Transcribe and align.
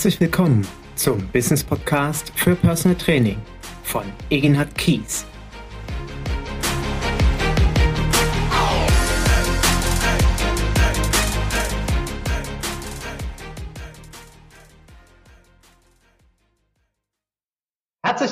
Herzlich 0.00 0.18
willkommen 0.18 0.66
zum 0.94 1.28
Business 1.28 1.62
Podcast 1.62 2.32
für 2.34 2.54
Personal 2.56 2.96
Training 2.96 3.36
von 3.82 4.04
Egenhard 4.30 4.74
Kies. 4.78 5.26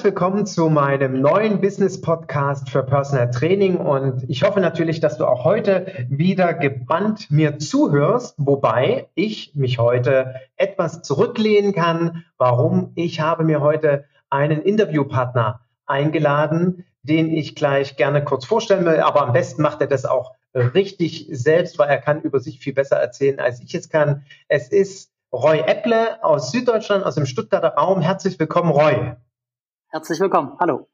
Willkommen 0.08 0.46
zu 0.46 0.70
meinem 0.70 1.20
neuen 1.20 1.60
Business 1.60 2.00
Podcast 2.00 2.70
für 2.70 2.82
Personal 2.82 3.30
Training 3.30 3.76
und 3.76 4.24
ich 4.26 4.42
hoffe 4.42 4.58
natürlich, 4.58 5.00
dass 5.00 5.18
du 5.18 5.26
auch 5.26 5.44
heute 5.44 6.06
wieder 6.08 6.54
gebannt 6.54 7.30
mir 7.30 7.58
zuhörst, 7.58 8.34
wobei 8.38 9.08
ich 9.14 9.54
mich 9.54 9.78
heute 9.78 10.36
etwas 10.56 11.02
zurücklehnen 11.02 11.74
kann. 11.74 12.24
Warum? 12.38 12.92
Ich 12.94 13.20
habe 13.20 13.44
mir 13.44 13.60
heute 13.60 14.06
einen 14.30 14.62
Interviewpartner 14.62 15.60
eingeladen, 15.84 16.86
den 17.02 17.30
ich 17.30 17.54
gleich 17.54 17.98
gerne 17.98 18.24
kurz 18.24 18.46
vorstellen 18.46 18.86
will, 18.86 19.00
aber 19.00 19.20
am 19.20 19.34
besten 19.34 19.60
macht 19.60 19.82
er 19.82 19.88
das 19.88 20.06
auch 20.06 20.32
richtig 20.54 21.28
selbst, 21.30 21.78
weil 21.78 21.90
er 21.90 21.98
kann 21.98 22.22
über 22.22 22.40
sich 22.40 22.60
viel 22.60 22.72
besser 22.72 22.96
erzählen, 22.96 23.40
als 23.40 23.60
ich 23.60 23.74
es 23.74 23.90
kann. 23.90 24.24
Es 24.48 24.68
ist 24.68 25.12
Roy 25.34 25.58
Epple 25.58 26.24
aus 26.24 26.50
Süddeutschland, 26.50 27.04
aus 27.04 27.16
dem 27.16 27.26
Stuttgarter 27.26 27.74
Raum. 27.74 28.00
Herzlich 28.00 28.38
willkommen, 28.38 28.70
Roy. 28.70 29.12
Herzlich 29.90 30.20
willkommen. 30.20 30.52
Hallo. 30.60 30.86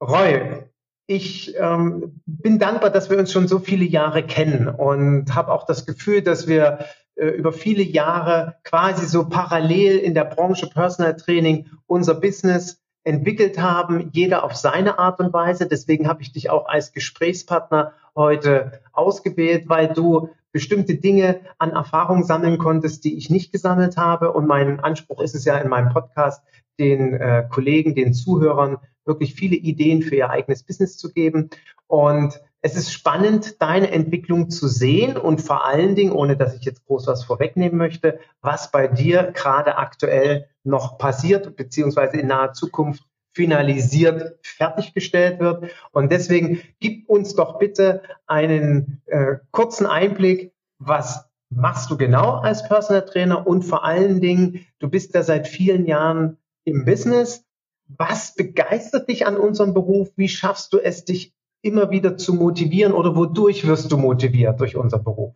Roy, 0.00 0.64
ich 1.06 1.54
ähm, 1.58 2.22
bin 2.24 2.58
dankbar, 2.58 2.88
dass 2.88 3.10
wir 3.10 3.18
uns 3.18 3.30
schon 3.30 3.48
so 3.48 3.58
viele 3.58 3.84
Jahre 3.84 4.22
kennen 4.22 4.68
und 4.68 5.34
habe 5.34 5.52
auch 5.52 5.66
das 5.66 5.84
Gefühl, 5.84 6.22
dass 6.22 6.46
wir 6.46 6.86
äh, 7.16 7.26
über 7.26 7.52
viele 7.52 7.82
Jahre 7.82 8.56
quasi 8.64 9.04
so 9.04 9.28
parallel 9.28 9.98
in 9.98 10.14
der 10.14 10.24
Branche 10.24 10.68
Personal 10.68 11.16
Training 11.16 11.68
unser 11.86 12.14
Business 12.14 12.82
entwickelt 13.02 13.58
haben, 13.58 14.08
jeder 14.14 14.42
auf 14.42 14.56
seine 14.56 14.98
Art 14.98 15.20
und 15.20 15.34
Weise. 15.34 15.66
Deswegen 15.66 16.08
habe 16.08 16.22
ich 16.22 16.32
dich 16.32 16.48
auch 16.48 16.66
als 16.66 16.92
Gesprächspartner 16.92 17.92
heute 18.16 18.80
ausgewählt, 18.92 19.68
weil 19.68 19.88
du 19.88 20.30
bestimmte 20.50 20.94
Dinge 20.94 21.40
an 21.58 21.72
Erfahrung 21.72 22.24
sammeln 22.24 22.56
konntest, 22.56 23.04
die 23.04 23.18
ich 23.18 23.28
nicht 23.28 23.52
gesammelt 23.52 23.98
habe. 23.98 24.32
Und 24.32 24.46
mein 24.46 24.80
Anspruch 24.80 25.20
ist 25.20 25.34
es 25.34 25.44
ja 25.44 25.58
in 25.58 25.68
meinem 25.68 25.92
Podcast, 25.92 26.42
den 26.78 27.14
äh, 27.14 27.44
Kollegen, 27.50 27.94
den 27.94 28.14
Zuhörern 28.14 28.78
wirklich 29.04 29.34
viele 29.34 29.56
Ideen 29.56 30.02
für 30.02 30.16
ihr 30.16 30.30
eigenes 30.30 30.62
Business 30.62 30.96
zu 30.96 31.12
geben. 31.12 31.50
Und 31.86 32.40
es 32.62 32.76
ist 32.76 32.92
spannend, 32.92 33.60
deine 33.60 33.90
Entwicklung 33.90 34.48
zu 34.48 34.68
sehen 34.68 35.18
und 35.18 35.42
vor 35.42 35.66
allen 35.66 35.94
Dingen, 35.94 36.12
ohne 36.12 36.36
dass 36.36 36.54
ich 36.56 36.64
jetzt 36.64 36.84
groß 36.86 37.06
was 37.06 37.24
vorwegnehmen 37.24 37.76
möchte, 37.76 38.18
was 38.40 38.70
bei 38.70 38.88
dir 38.88 39.32
gerade 39.34 39.76
aktuell 39.76 40.48
noch 40.62 40.96
passiert, 40.96 41.56
beziehungsweise 41.56 42.16
in 42.16 42.28
naher 42.28 42.54
Zukunft 42.54 43.04
finalisiert, 43.34 44.38
fertiggestellt 44.42 45.40
wird. 45.40 45.70
Und 45.92 46.10
deswegen 46.10 46.62
gib 46.80 47.08
uns 47.08 47.34
doch 47.34 47.58
bitte 47.58 48.02
einen 48.26 49.02
äh, 49.06 49.36
kurzen 49.50 49.86
Einblick, 49.86 50.52
was 50.78 51.28
machst 51.50 51.90
du 51.90 51.96
genau 51.96 52.36
als 52.38 52.66
Personal 52.66 53.04
Trainer 53.04 53.46
und 53.46 53.62
vor 53.62 53.84
allen 53.84 54.20
Dingen, 54.20 54.66
du 54.78 54.88
bist 54.88 55.14
ja 55.14 55.22
seit 55.22 55.46
vielen 55.46 55.86
Jahren 55.86 56.38
im 56.64 56.84
Business. 56.84 57.44
Was 57.88 58.34
begeistert 58.34 59.08
dich 59.08 59.26
an 59.26 59.36
unserem 59.36 59.74
Beruf? 59.74 60.10
Wie 60.16 60.28
schaffst 60.28 60.72
du 60.72 60.78
es, 60.78 61.04
dich 61.04 61.34
immer 61.62 61.90
wieder 61.90 62.16
zu 62.16 62.34
motivieren 62.34 62.92
oder 62.92 63.16
wodurch 63.16 63.66
wirst 63.66 63.90
du 63.90 63.96
motiviert 63.96 64.60
durch 64.60 64.76
unseren 64.76 65.04
Beruf? 65.04 65.34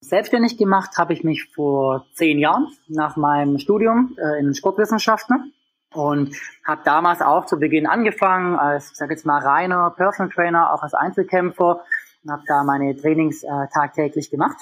Selbstständig 0.00 0.56
gemacht 0.58 0.96
habe 0.96 1.12
ich 1.12 1.24
mich 1.24 1.46
vor 1.54 2.06
zehn 2.14 2.38
Jahren 2.38 2.68
nach 2.86 3.16
meinem 3.16 3.58
Studium 3.58 4.16
äh, 4.16 4.38
in 4.40 4.54
Sportwissenschaften 4.54 5.52
und 5.92 6.36
habe 6.64 6.82
damals 6.84 7.20
auch 7.20 7.46
zu 7.46 7.58
Beginn 7.58 7.86
angefangen 7.86 8.56
als, 8.56 8.92
ich 8.92 8.96
sage 8.96 9.14
jetzt 9.14 9.26
mal, 9.26 9.40
reiner 9.40 9.90
Personal 9.96 10.32
Trainer, 10.32 10.72
auch 10.72 10.82
als 10.82 10.94
Einzelkämpfer 10.94 11.80
und 12.22 12.30
habe 12.30 12.42
da 12.46 12.62
meine 12.62 12.96
Trainings 12.96 13.42
äh, 13.42 13.48
tagtäglich 13.72 14.30
gemacht 14.30 14.58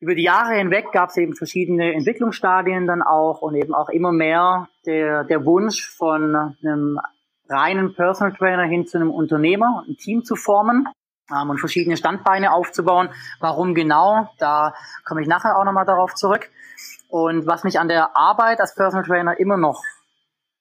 über 0.00 0.14
die 0.14 0.22
Jahre 0.22 0.54
hinweg 0.54 0.92
gab 0.92 1.10
es 1.10 1.16
eben 1.16 1.34
verschiedene 1.34 1.94
Entwicklungsstadien 1.94 2.86
dann 2.86 3.02
auch 3.02 3.40
und 3.40 3.54
eben 3.54 3.74
auch 3.74 3.88
immer 3.88 4.12
mehr 4.12 4.68
der, 4.84 5.24
der 5.24 5.44
Wunsch 5.44 5.88
von 5.88 6.54
einem 6.62 7.00
reinen 7.48 7.94
Personal 7.94 8.36
Trainer 8.36 8.64
hin 8.64 8.86
zu 8.86 8.98
einem 8.98 9.10
Unternehmer, 9.10 9.84
ein 9.88 9.96
Team 9.96 10.24
zu 10.24 10.36
formen 10.36 10.88
ähm, 11.30 11.50
und 11.50 11.58
verschiedene 11.58 11.96
Standbeine 11.96 12.52
aufzubauen. 12.52 13.08
Warum 13.40 13.74
genau? 13.74 14.28
Da 14.38 14.74
komme 15.04 15.22
ich 15.22 15.28
nachher 15.28 15.58
auch 15.58 15.64
nochmal 15.64 15.86
darauf 15.86 16.14
zurück. 16.14 16.50
Und 17.08 17.46
was 17.46 17.64
mich 17.64 17.78
an 17.78 17.88
der 17.88 18.16
Arbeit 18.16 18.60
als 18.60 18.74
Personal 18.74 19.06
Trainer 19.06 19.38
immer 19.38 19.56
noch 19.56 19.82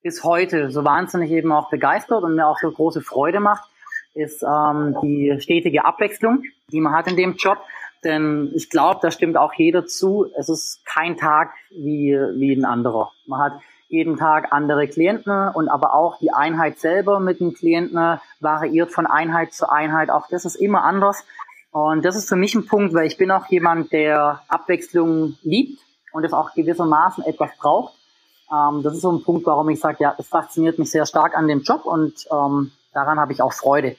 bis 0.02 0.24
heute 0.24 0.70
so 0.70 0.86
wahnsinnig 0.86 1.32
eben 1.32 1.52
auch 1.52 1.70
begeistert 1.70 2.24
und 2.24 2.36
mir 2.36 2.48
auch 2.48 2.60
so 2.60 2.72
große 2.72 3.02
Freude 3.02 3.40
macht, 3.40 3.68
ist 4.14 4.44
ähm, 4.44 4.96
die 5.02 5.36
stetige 5.40 5.84
Abwechslung, 5.84 6.44
die 6.72 6.80
man 6.80 6.94
hat 6.94 7.08
in 7.08 7.18
dem 7.18 7.36
Job. 7.36 7.58
Denn 8.06 8.52
ich 8.54 8.70
glaube, 8.70 9.00
da 9.02 9.12
stimmt 9.12 9.36
auch 9.36 9.54
jeder 9.54 9.86
zu. 9.88 10.28
Es 10.38 10.48
ist 10.48 10.86
kein 10.86 11.18
Tag 11.18 11.52
wie, 11.72 12.18
wie 12.36 12.54
ein 12.54 12.64
anderer. 12.64 13.12
Man 13.26 13.42
hat 13.42 13.54
jeden 13.90 14.18
Tag 14.18 14.52
andere 14.52 14.88
Klienten 14.88 15.50
und 15.50 15.70
aber 15.70 15.94
auch 15.94 16.20
die 16.20 16.32
Einheit 16.32 16.80
selber 16.80 17.20
mit 17.20 17.40
den 17.40 17.54
Klienten 17.54 18.20
variiert 18.40 18.92
von 18.92 19.08
Einheit 19.08 19.54
zu 19.54 19.70
Einheit. 19.70 20.10
Auch 20.10 20.28
das 20.30 20.46
ist 20.46 20.56
immer 20.56 20.84
anders. 20.84 21.26
Und 21.72 22.06
das 22.06 22.16
ist 22.16 22.30
für 22.30 22.36
mich 22.36 22.56
ein 22.56 22.68
Punkt, 22.68 22.94
weil 22.94 23.08
ich 23.08 23.18
bin 23.18 23.32
auch 23.32 23.48
jemand, 23.48 23.92
der 23.92 24.42
Abwechslung 24.48 25.38
liebt 25.42 25.82
und 26.14 26.24
es 26.24 26.32
auch 26.32 26.54
gewissermaßen 26.54 27.24
etwas 27.26 27.50
braucht. 27.58 27.94
Ähm, 28.52 28.84
das 28.84 28.94
ist 28.94 29.02
so 29.02 29.12
ein 29.12 29.24
Punkt, 29.24 29.46
warum 29.46 29.68
ich 29.70 29.80
sage, 29.80 29.98
ja, 30.00 30.16
es 30.18 30.28
fasziniert 30.28 30.80
mich 30.80 30.92
sehr 30.92 31.06
stark 31.06 31.36
an 31.36 31.48
dem 31.48 31.64
Job 31.64 31.86
und 31.86 32.14
ähm, 32.32 32.72
daran 32.94 33.20
habe 33.20 33.34
ich 33.34 33.42
auch 33.42 33.52
Freude. 33.52 33.98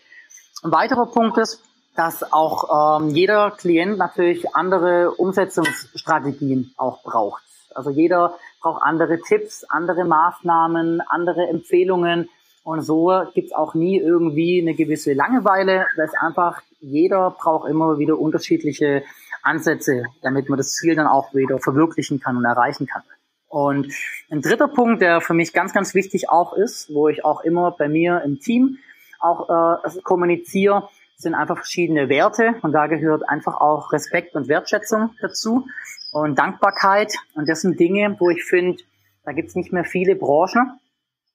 Ein 0.63 0.73
weiterer 0.73 1.07
Punkt 1.07 1.37
ist, 1.39 1.63
dass 1.97 2.33
auch 2.33 3.01
ähm, 3.01 3.11
jeder 3.11 3.51
Klient 3.53 3.99
natürlich 3.99 4.55
andere 4.55 5.11
Umsetzungsstrategien 5.13 6.73
auch 6.77 7.03
braucht. 7.03 7.43
Also 7.75 7.91
jeder 7.91 8.37
braucht 8.61 8.83
andere 8.83 9.21
Tipps, 9.21 9.65
andere 9.65 10.05
Maßnahmen, 10.05 11.03
andere 11.09 11.49
Empfehlungen. 11.49 12.29
Und 12.65 12.83
so 12.83 13.13
gibt's 13.35 13.53
auch 13.53 13.75
nie 13.75 13.99
irgendwie 13.99 14.61
eine 14.61 14.75
gewisse 14.75 15.13
Langeweile, 15.13 15.87
weil 15.97 16.07
es 16.07 16.15
einfach 16.21 16.63
jeder 16.81 17.31
braucht 17.31 17.69
immer 17.69 17.99
wieder 17.99 18.19
unterschiedliche 18.19 19.05
Ansätze, 19.43 20.05
damit 20.23 20.49
man 20.49 20.57
das 20.57 20.73
Ziel 20.73 20.97
dann 20.97 21.07
auch 21.07 21.33
wieder 21.35 21.59
verwirklichen 21.59 22.21
kann 22.21 22.37
und 22.37 22.45
erreichen 22.45 22.87
kann. 22.87 23.03
Und 23.49 23.93
ein 24.31 24.43
dritter 24.43 24.69
Punkt, 24.69 25.01
der 25.01 25.21
für 25.21 25.35
mich 25.35 25.53
ganz, 25.53 25.73
ganz 25.73 25.95
wichtig 25.95 26.29
auch 26.29 26.53
ist, 26.53 26.93
wo 26.93 27.09
ich 27.09 27.25
auch 27.25 27.43
immer 27.43 27.71
bei 27.71 27.89
mir 27.89 28.23
im 28.25 28.41
Team 28.41 28.79
auch 29.21 29.49
äh, 29.49 30.01
kommuniziere, 30.03 30.89
sind 31.17 31.35
einfach 31.35 31.57
verschiedene 31.57 32.09
Werte 32.09 32.55
und 32.63 32.73
da 32.73 32.87
gehört 32.87 33.29
einfach 33.29 33.61
auch 33.61 33.93
Respekt 33.93 34.35
und 34.35 34.49
Wertschätzung 34.49 35.11
dazu 35.21 35.67
und 36.13 36.39
Dankbarkeit 36.39 37.15
und 37.35 37.49
das 37.49 37.63
sind 37.63 37.81
Dinge, 37.81 38.17
wo 38.19 38.31
ich 38.31 38.45
finde, 38.45 38.83
da 39.25 39.33
gibt 39.33 39.49
es 39.49 39.55
nicht 39.55 39.73
mehr 39.73 39.85
viele 39.85 40.15
Branchen, 40.15 40.79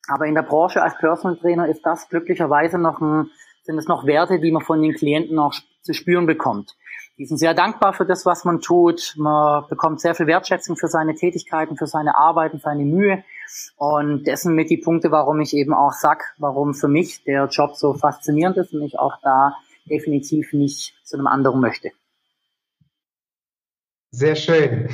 aber 0.07 0.25
in 0.25 0.35
der 0.35 0.43
Branche 0.43 0.81
als 0.81 0.97
Personal 0.97 1.37
Trainer 1.37 1.67
ist 1.67 1.85
das 1.85 2.09
glücklicherweise 2.09 2.77
noch 2.77 3.01
ein, 3.01 3.29
sind 3.63 3.77
es 3.77 3.87
noch 3.87 4.05
Werte, 4.05 4.39
die 4.39 4.51
man 4.51 4.63
von 4.63 4.81
den 4.81 4.93
Klienten 4.93 5.37
auch 5.39 5.53
zu 5.81 5.93
spüren 5.93 6.25
bekommt. 6.25 6.75
Die 7.17 7.25
sind 7.25 7.37
sehr 7.37 7.53
dankbar 7.53 7.93
für 7.93 8.05
das, 8.05 8.25
was 8.25 8.45
man 8.45 8.61
tut. 8.61 9.13
Man 9.17 9.65
bekommt 9.69 10.01
sehr 10.01 10.15
viel 10.15 10.25
Wertschätzung 10.25 10.75
für 10.75 10.87
seine 10.87 11.13
Tätigkeiten, 11.13 11.77
für 11.77 11.85
seine 11.85 12.17
Arbeiten, 12.17 12.59
seine 12.59 12.83
Mühe. 12.83 13.23
Und 13.77 14.27
das 14.27 14.41
sind 14.41 14.55
mit 14.55 14.69
die 14.69 14.77
Punkte, 14.77 15.11
warum 15.11 15.39
ich 15.39 15.53
eben 15.53 15.73
auch 15.73 15.91
sag, 15.91 16.33
warum 16.39 16.73
für 16.73 16.87
mich 16.87 17.23
der 17.23 17.45
Job 17.45 17.75
so 17.75 17.93
faszinierend 17.93 18.57
ist 18.57 18.73
und 18.73 18.81
ich 18.81 18.97
auch 18.97 19.17
da 19.21 19.55
definitiv 19.85 20.53
nicht 20.53 20.95
zu 21.03 21.17
einem 21.17 21.27
anderen 21.27 21.59
möchte. 21.59 21.91
Sehr 24.11 24.35
schön. 24.35 24.89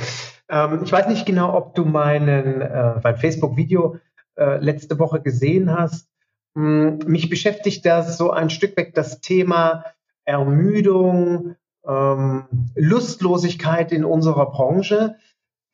Ähm, 0.48 0.82
ich 0.84 0.92
weiß 0.92 1.08
nicht 1.08 1.26
genau, 1.26 1.54
ob 1.54 1.74
du 1.74 1.84
meinen, 1.84 2.60
äh, 2.60 3.00
mein 3.02 3.16
Facebook-Video 3.16 3.98
äh, 4.36 4.58
letzte 4.58 4.98
Woche 4.98 5.20
gesehen 5.20 5.76
hast. 5.76 6.08
Hm, 6.54 6.98
mich 7.06 7.28
beschäftigt 7.28 7.84
da 7.84 8.02
so 8.02 8.30
ein 8.30 8.50
Stück 8.50 8.76
weg 8.76 8.94
das 8.94 9.20
Thema 9.20 9.84
Ermüdung, 10.24 11.56
ähm, 11.86 12.44
Lustlosigkeit 12.74 13.92
in 13.92 14.04
unserer 14.04 14.50
Branche. 14.50 15.16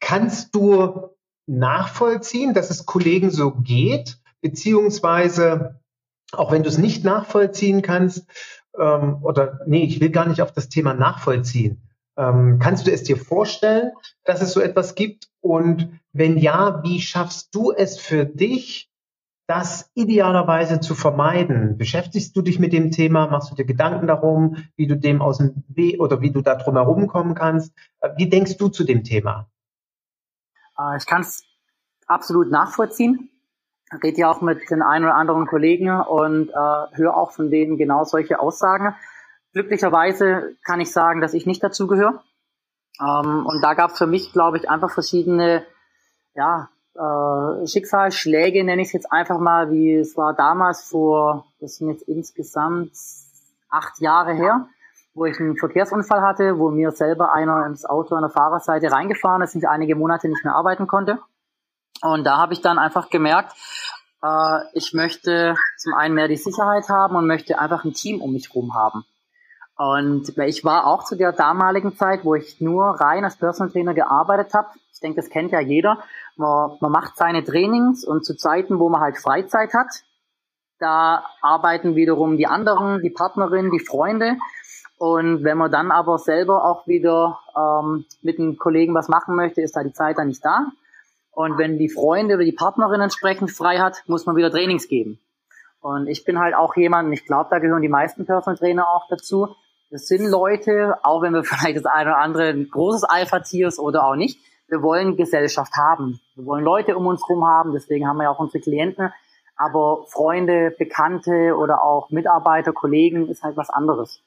Kannst 0.01 0.55
du 0.55 1.11
nachvollziehen, 1.47 2.55
dass 2.55 2.71
es 2.71 2.87
Kollegen 2.87 3.31
so 3.31 3.53
geht, 3.53 4.19
beziehungsweise 4.41 5.81
auch 6.33 6.53
wenn 6.53 6.63
du 6.63 6.69
es 6.69 6.79
nicht 6.79 7.05
nachvollziehen 7.05 7.83
kannst, 7.83 8.27
ähm, 8.79 9.19
oder 9.23 9.61
nee, 9.67 9.85
ich 9.85 10.01
will 10.01 10.11
gar 10.11 10.27
nicht 10.27 10.43
auf 10.43 10.53
das 10.53 10.69
Thema 10.69 10.95
nachvollziehen. 10.95 11.83
Ähm, 12.17 12.59
kannst 12.61 12.87
du 12.87 12.93
es 12.93 13.03
dir 13.03 13.17
vorstellen, 13.17 13.93
dass 14.25 14.41
es 14.41 14.53
so 14.53 14.61
etwas 14.61 14.95
gibt? 14.95 15.29
Und 15.41 16.01
wenn 16.13 16.39
ja, 16.39 16.83
wie 16.85 17.01
schaffst 17.01 17.55
du 17.55 17.73
es 17.73 17.99
für 17.99 18.25
dich, 18.25 18.91
das 19.47 19.91
idealerweise 19.95 20.81
zu 20.81 20.95
vermeiden? 20.95 21.77
Beschäftigst 21.77 22.35
du 22.37 22.43
dich 22.43 22.59
mit 22.59 22.73
dem 22.73 22.91
Thema? 22.91 23.27
Machst 23.27 23.51
du 23.51 23.55
dir 23.55 23.67
Gedanken 23.67 24.07
darum, 24.07 24.57
wie 24.77 24.87
du 24.87 24.97
dem 24.97 25.21
aus 25.21 25.39
dem 25.39 25.65
Weg 25.69 26.01
oder 26.01 26.21
wie 26.21 26.31
du 26.31 26.41
da 26.41 26.55
drum 26.55 26.77
herum 26.77 27.09
kommen 27.09 27.35
kannst? 27.35 27.73
Äh, 28.01 28.11
wie 28.17 28.29
denkst 28.29 28.57
du 28.57 28.69
zu 28.69 28.85
dem 28.85 29.05
Thema? 29.05 29.49
Äh, 30.79 30.97
ich 30.97 31.07
kann 31.07 31.23
es 31.23 31.45
absolut 32.07 32.51
nachvollziehen. 32.51 33.31
Rede 34.03 34.21
ja 34.21 34.31
auch 34.31 34.41
mit 34.41 34.71
den 34.71 34.83
ein 34.83 35.05
oder 35.05 35.15
anderen 35.15 35.47
Kollegen 35.47 35.91
und 35.91 36.51
äh, 36.51 36.97
höre 36.97 37.17
auch 37.17 37.33
von 37.33 37.51
denen 37.51 37.77
genau 37.77 38.05
solche 38.05 38.41
Aussagen. 38.41 38.95
Glücklicherweise 39.53 40.57
kann 40.65 40.81
ich 40.81 40.91
sagen, 40.91 41.21
dass 41.21 41.35
ich 41.35 41.47
nicht 41.47 41.63
dazugehöre. 41.63 42.23
Ähm, 43.01 43.47
und 43.47 43.63
da 43.63 43.75
gab 43.75 43.91
es 43.91 43.99
für 43.99 44.07
mich, 44.07 44.33
glaube 44.33 44.57
ich, 44.57 44.69
einfach 44.69 44.91
verschiedene 44.91 45.65
ja, 46.35 46.69
äh, 46.95 47.67
Schicksalsschläge, 47.67 48.65
nenne 48.65 48.83
ich 48.83 48.89
es 48.89 48.93
jetzt 48.93 49.13
einfach 49.13 49.39
mal, 49.39 49.71
wie 49.71 49.95
es 49.95 50.17
war 50.17 50.35
damals 50.35 50.83
vor, 50.89 51.47
das 51.61 51.77
sind 51.77 51.91
jetzt 51.91 52.03
insgesamt 52.03 52.93
acht 53.69 54.01
Jahre 54.01 54.35
her, 54.35 54.67
wo 55.15 55.25
ich 55.25 55.39
einen 55.41 55.57
Verkehrsunfall 55.57 56.23
hatte, 56.23 56.59
wo 56.59 56.71
mir 56.71 56.93
selber 56.93 57.33
einer 57.33 57.67
ins 57.67 57.85
Auto 57.85 58.15
an 58.15 58.23
der 58.23 58.31
Fahrerseite 58.31 58.91
reingefahren 58.91 59.43
ist, 59.43 59.55
ich 59.55 59.69
einige 59.69 59.97
Monate 59.97 60.29
nicht 60.29 60.45
mehr 60.45 60.55
arbeiten 60.55 60.87
konnte. 60.87 61.19
Und 62.03 62.25
da 62.25 62.39
habe 62.39 62.53
ich 62.53 62.61
dann 62.61 62.79
einfach 62.79 63.11
gemerkt, 63.11 63.53
äh, 64.23 64.61
ich 64.73 64.93
möchte 64.93 65.55
zum 65.79 65.95
einen 65.95 66.15
mehr 66.15 66.29
die 66.29 66.37
Sicherheit 66.37 66.89
haben 66.89 67.17
und 67.17 67.27
möchte 67.27 67.59
einfach 67.59 67.85
ein 67.85 67.95
Team 67.95 68.21
um 68.21 68.33
mich 68.33 68.49
herum 68.49 68.75
haben. 68.75 69.05
Und 69.77 70.39
ich 70.39 70.65
war 70.65 70.87
auch 70.87 71.05
zu 71.05 71.17
der 71.17 71.33
damaligen 71.33 71.97
Zeit, 71.97 72.25
wo 72.25 72.35
ich 72.35 72.61
nur 72.61 72.85
rein 73.01 73.25
als 73.25 73.37
Personal 73.37 73.73
Trainer 73.73 73.93
gearbeitet 73.93 74.55
habe. 74.55 74.69
Ich 74.93 75.01
denke, 75.01 75.21
das 75.21 75.31
kennt 75.31 75.51
ja 75.51 75.61
jeder. 75.61 75.99
Man, 76.37 76.77
man 76.81 76.93
macht 76.93 77.17
seine 77.17 77.43
Trainings 77.43 78.05
und 78.05 78.25
zu 78.25 78.37
Zeiten, 78.37 78.79
wo 78.79 78.89
man 78.89 79.01
halt 79.01 79.19
Freizeit 79.19 79.75
hat, 79.75 79.89
da 80.79 81.25
arbeiten 81.41 81.97
wiederum 81.97 82.37
die 82.37 82.47
anderen, 82.47 83.01
die 83.03 83.11
Partnerin, 83.11 83.71
die 83.71 83.85
Freunde. 83.85 84.37
Und 84.99 85.43
wenn 85.43 85.59
man 85.59 85.71
dann 85.71 85.91
aber 85.91 86.19
selber 86.19 86.65
auch 86.65 86.87
wieder 86.87 87.41
ähm, 87.57 88.05
mit 88.23 88.39
einem 88.39 88.59
Kollegen 88.59 88.95
was 88.95 89.09
machen 89.09 89.35
möchte, 89.35 89.61
ist 89.61 89.77
da 89.77 89.83
die 89.83 89.93
Zeit 89.93 90.19
dann 90.19 90.29
nicht 90.29 90.45
da. 90.45 90.67
Und 91.35 91.59
wenn 91.59 91.79
die 91.79 91.89
Freunde 91.89 92.35
oder 92.35 92.45
die 92.45 92.53
Partnerin 92.53 93.01
entsprechend 93.01 93.51
frei 93.51 93.79
hat, 93.79 94.03
muss 94.07 94.27
man 94.27 94.37
wieder 94.37 94.51
Trainings 94.51 94.89
geben. 94.89 95.19
Und 95.81 96.07
ich 96.07 96.25
bin 96.25 96.39
halt 96.39 96.55
auch 96.55 96.77
jemand, 96.77 97.09
und 97.09 97.13
ich 97.13 97.27
glaube, 97.27 97.49
da 97.51 97.59
gehören 97.59 97.83
die 97.83 97.89
meisten 97.89 98.25
Personal 98.25 98.57
Trainer 98.57 98.89
auch 98.89 99.09
dazu, 99.09 99.55
das 99.91 100.07
sind 100.07 100.27
Leute, 100.27 100.97
auch 101.03 101.23
wenn 101.23 101.35
wir 101.35 101.45
vielleicht 101.45 101.77
das 101.77 101.87
eine 101.87 102.11
oder 102.11 102.19
andere 102.19 102.49
ein 102.49 102.69
großes 102.71 103.05
Alpha-Tier 103.05 103.69
ist 103.69 103.79
oder 103.79 104.07
auch 104.07 104.17
nicht, 104.17 104.39
wir 104.69 104.83
wollen 104.83 105.17
Gesellschaft 105.17 105.75
haben. 105.77 106.21
Wir 106.37 106.47
wollen 106.47 106.65
Leute 106.65 106.97
um 106.97 107.07
uns 107.07 107.23
herum 107.29 107.45
haben, 107.47 107.73
deswegen 107.73 108.09
haben 108.09 108.17
wir 108.17 108.25
ja 108.25 108.31
auch 108.31 108.39
unsere 108.39 108.63
Klienten. 108.63 109.13
Aber 109.57 110.05
Freunde, 110.09 110.75
Bekannte 110.77 111.55
oder 111.57 111.83
auch 111.83 112.11
Mitarbeiter, 112.11 112.73
Kollegen 112.73 113.29
ist 113.29 113.43
halt 113.43 113.57
was 113.57 113.71
anderes. 113.71 114.23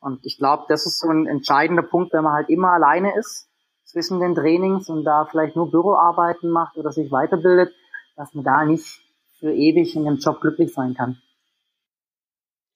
Und 0.00 0.20
ich 0.24 0.38
glaube, 0.38 0.64
das 0.68 0.86
ist 0.86 0.98
so 0.98 1.08
ein 1.08 1.26
entscheidender 1.26 1.82
Punkt, 1.82 2.12
wenn 2.12 2.24
man 2.24 2.32
halt 2.32 2.48
immer 2.48 2.72
alleine 2.72 3.16
ist 3.16 3.49
zwischen 3.90 4.20
den 4.20 4.34
Trainings 4.34 4.88
und 4.88 5.04
da 5.04 5.26
vielleicht 5.30 5.56
nur 5.56 5.70
Büroarbeiten 5.70 6.50
macht 6.50 6.76
oder 6.76 6.92
sich 6.92 7.10
weiterbildet, 7.10 7.72
dass 8.16 8.32
man 8.34 8.44
da 8.44 8.64
nicht 8.64 9.02
für 9.38 9.52
ewig 9.52 9.96
in 9.96 10.04
dem 10.04 10.16
Job 10.16 10.40
glücklich 10.40 10.72
sein 10.72 10.94
kann. 10.94 11.18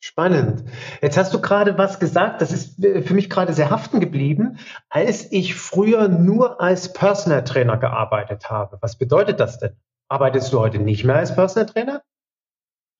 Spannend. 0.00 0.64
Jetzt 1.00 1.16
hast 1.16 1.32
du 1.32 1.40
gerade 1.40 1.78
was 1.78 1.98
gesagt, 1.98 2.42
das 2.42 2.52
ist 2.52 2.84
äh, 2.84 3.00
für 3.00 3.14
mich 3.14 3.30
gerade 3.30 3.54
sehr 3.54 3.70
haften 3.70 4.00
geblieben, 4.00 4.58
als 4.90 5.32
ich 5.32 5.54
früher 5.54 6.08
nur 6.08 6.60
als 6.60 6.92
Personal 6.92 7.42
Trainer 7.42 7.78
gearbeitet 7.78 8.50
habe. 8.50 8.76
Was 8.82 8.98
bedeutet 8.98 9.40
das 9.40 9.58
denn? 9.58 9.76
Arbeitest 10.08 10.52
du 10.52 10.58
heute 10.58 10.78
nicht 10.78 11.04
mehr 11.04 11.16
als 11.16 11.34
Personal 11.34 11.66
Trainer? 11.66 12.02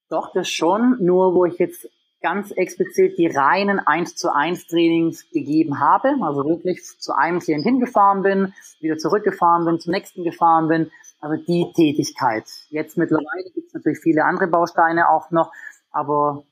Doch, 0.09 0.33
das 0.33 0.49
schon, 0.49 0.97
nur 1.01 1.35
wo 1.35 1.45
ich 1.45 1.59
jetzt 1.59 1.87
ganz 2.25 2.51
explizit 2.53 3.19
die 3.19 3.27
reinen 3.27 3.79
1 3.79 4.17
zu 4.17 4.35
1 4.35 4.67
Trainings 4.67 5.29
gegeben 5.31 5.79
habe, 5.79 6.17
also 6.23 6.43
wirklich 6.49 6.81
zu 6.99 7.13
einem 7.13 7.39
Klient 7.39 7.65
hingefahren 7.65 8.23
bin, 8.23 8.55
wieder 8.81 8.97
zurückgefahren 8.97 9.67
bin, 9.67 9.79
zum 9.79 9.93
nächsten 9.93 10.25
gefahren 10.25 10.69
bin, 10.69 10.91
also 11.21 11.37
die 11.45 11.71
Tätigkeit. 11.77 12.45
Jetzt 12.71 12.97
mittlerweile 12.97 13.51
gibt 13.55 13.69
es 13.69 13.75
natürlich 13.75 13.99
viele 13.99 14.25
andere 14.25 14.49
Bausteine 14.49 15.11
auch 15.11 15.31
noch, 15.31 15.53
aber 15.91 16.45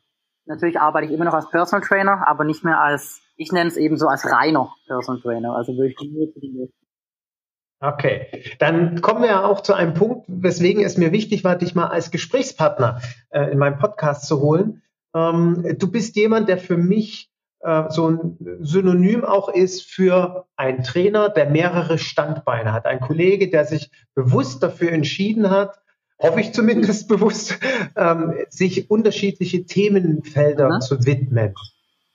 Natürlich 0.45 0.81
arbeite 0.81 1.07
ich 1.07 1.13
immer 1.13 1.25
noch 1.25 1.35
als 1.35 1.49
Personal 1.51 1.87
Trainer, 1.87 2.27
aber 2.27 2.43
nicht 2.45 2.65
mehr 2.65 2.81
als, 2.81 3.21
ich 3.37 3.53
nenne 3.53 3.69
es 3.69 3.77
eben 3.77 3.97
so 3.97 4.09
als 4.09 4.29
reiner 4.29 4.75
Personal 4.87 5.23
Trainer, 5.23 5.55
also 5.55 5.73
wirklich 5.77 6.11
nur 6.11 6.27
die 6.35 6.69
Okay, 7.81 8.45
dann 8.59 9.01
kommen 9.01 9.23
wir 9.23 9.29
ja 9.29 9.45
auch 9.45 9.61
zu 9.61 9.73
einem 9.75 9.95
Punkt, 9.95 10.25
weswegen 10.29 10.85
es 10.85 10.99
mir 10.99 11.11
wichtig 11.11 11.43
war, 11.43 11.57
dich 11.57 11.75
mal 11.75 11.89
als 11.89 12.11
Gesprächspartner 12.11 13.01
äh, 13.31 13.51
in 13.51 13.59
meinem 13.59 13.79
Podcast 13.79 14.27
zu 14.27 14.41
holen. 14.41 14.83
Ähm, 15.15 15.77
du 15.79 15.91
bist 15.91 16.17
jemand, 16.17 16.49
der 16.49 16.59
für 16.59 16.77
mich 16.77 17.31
äh, 17.61 17.85
so 17.91 18.09
ein 18.09 18.59
Synonym 18.61 19.25
auch 19.25 19.49
ist 19.49 19.83
für 19.83 20.47
einen 20.57 20.83
Trainer, 20.83 21.29
der 21.29 21.49
mehrere 21.51 21.99
Standbeine 21.99 22.73
hat. 22.73 22.87
Ein 22.87 23.01
Kollege, 23.01 23.49
der 23.49 23.65
sich 23.65 23.91
bewusst 24.15 24.63
dafür 24.63 24.93
entschieden 24.93 25.51
hat, 25.51 25.81
hoffe 26.19 26.41
ich 26.41 26.53
zumindest 26.53 27.09
bewusst, 27.09 27.59
ähm, 27.97 28.35
sich 28.49 28.91
unterschiedliche 28.91 29.65
Themenfelder 29.65 30.77
mhm. 30.77 30.81
zu 30.81 31.05
widmen. 31.07 31.55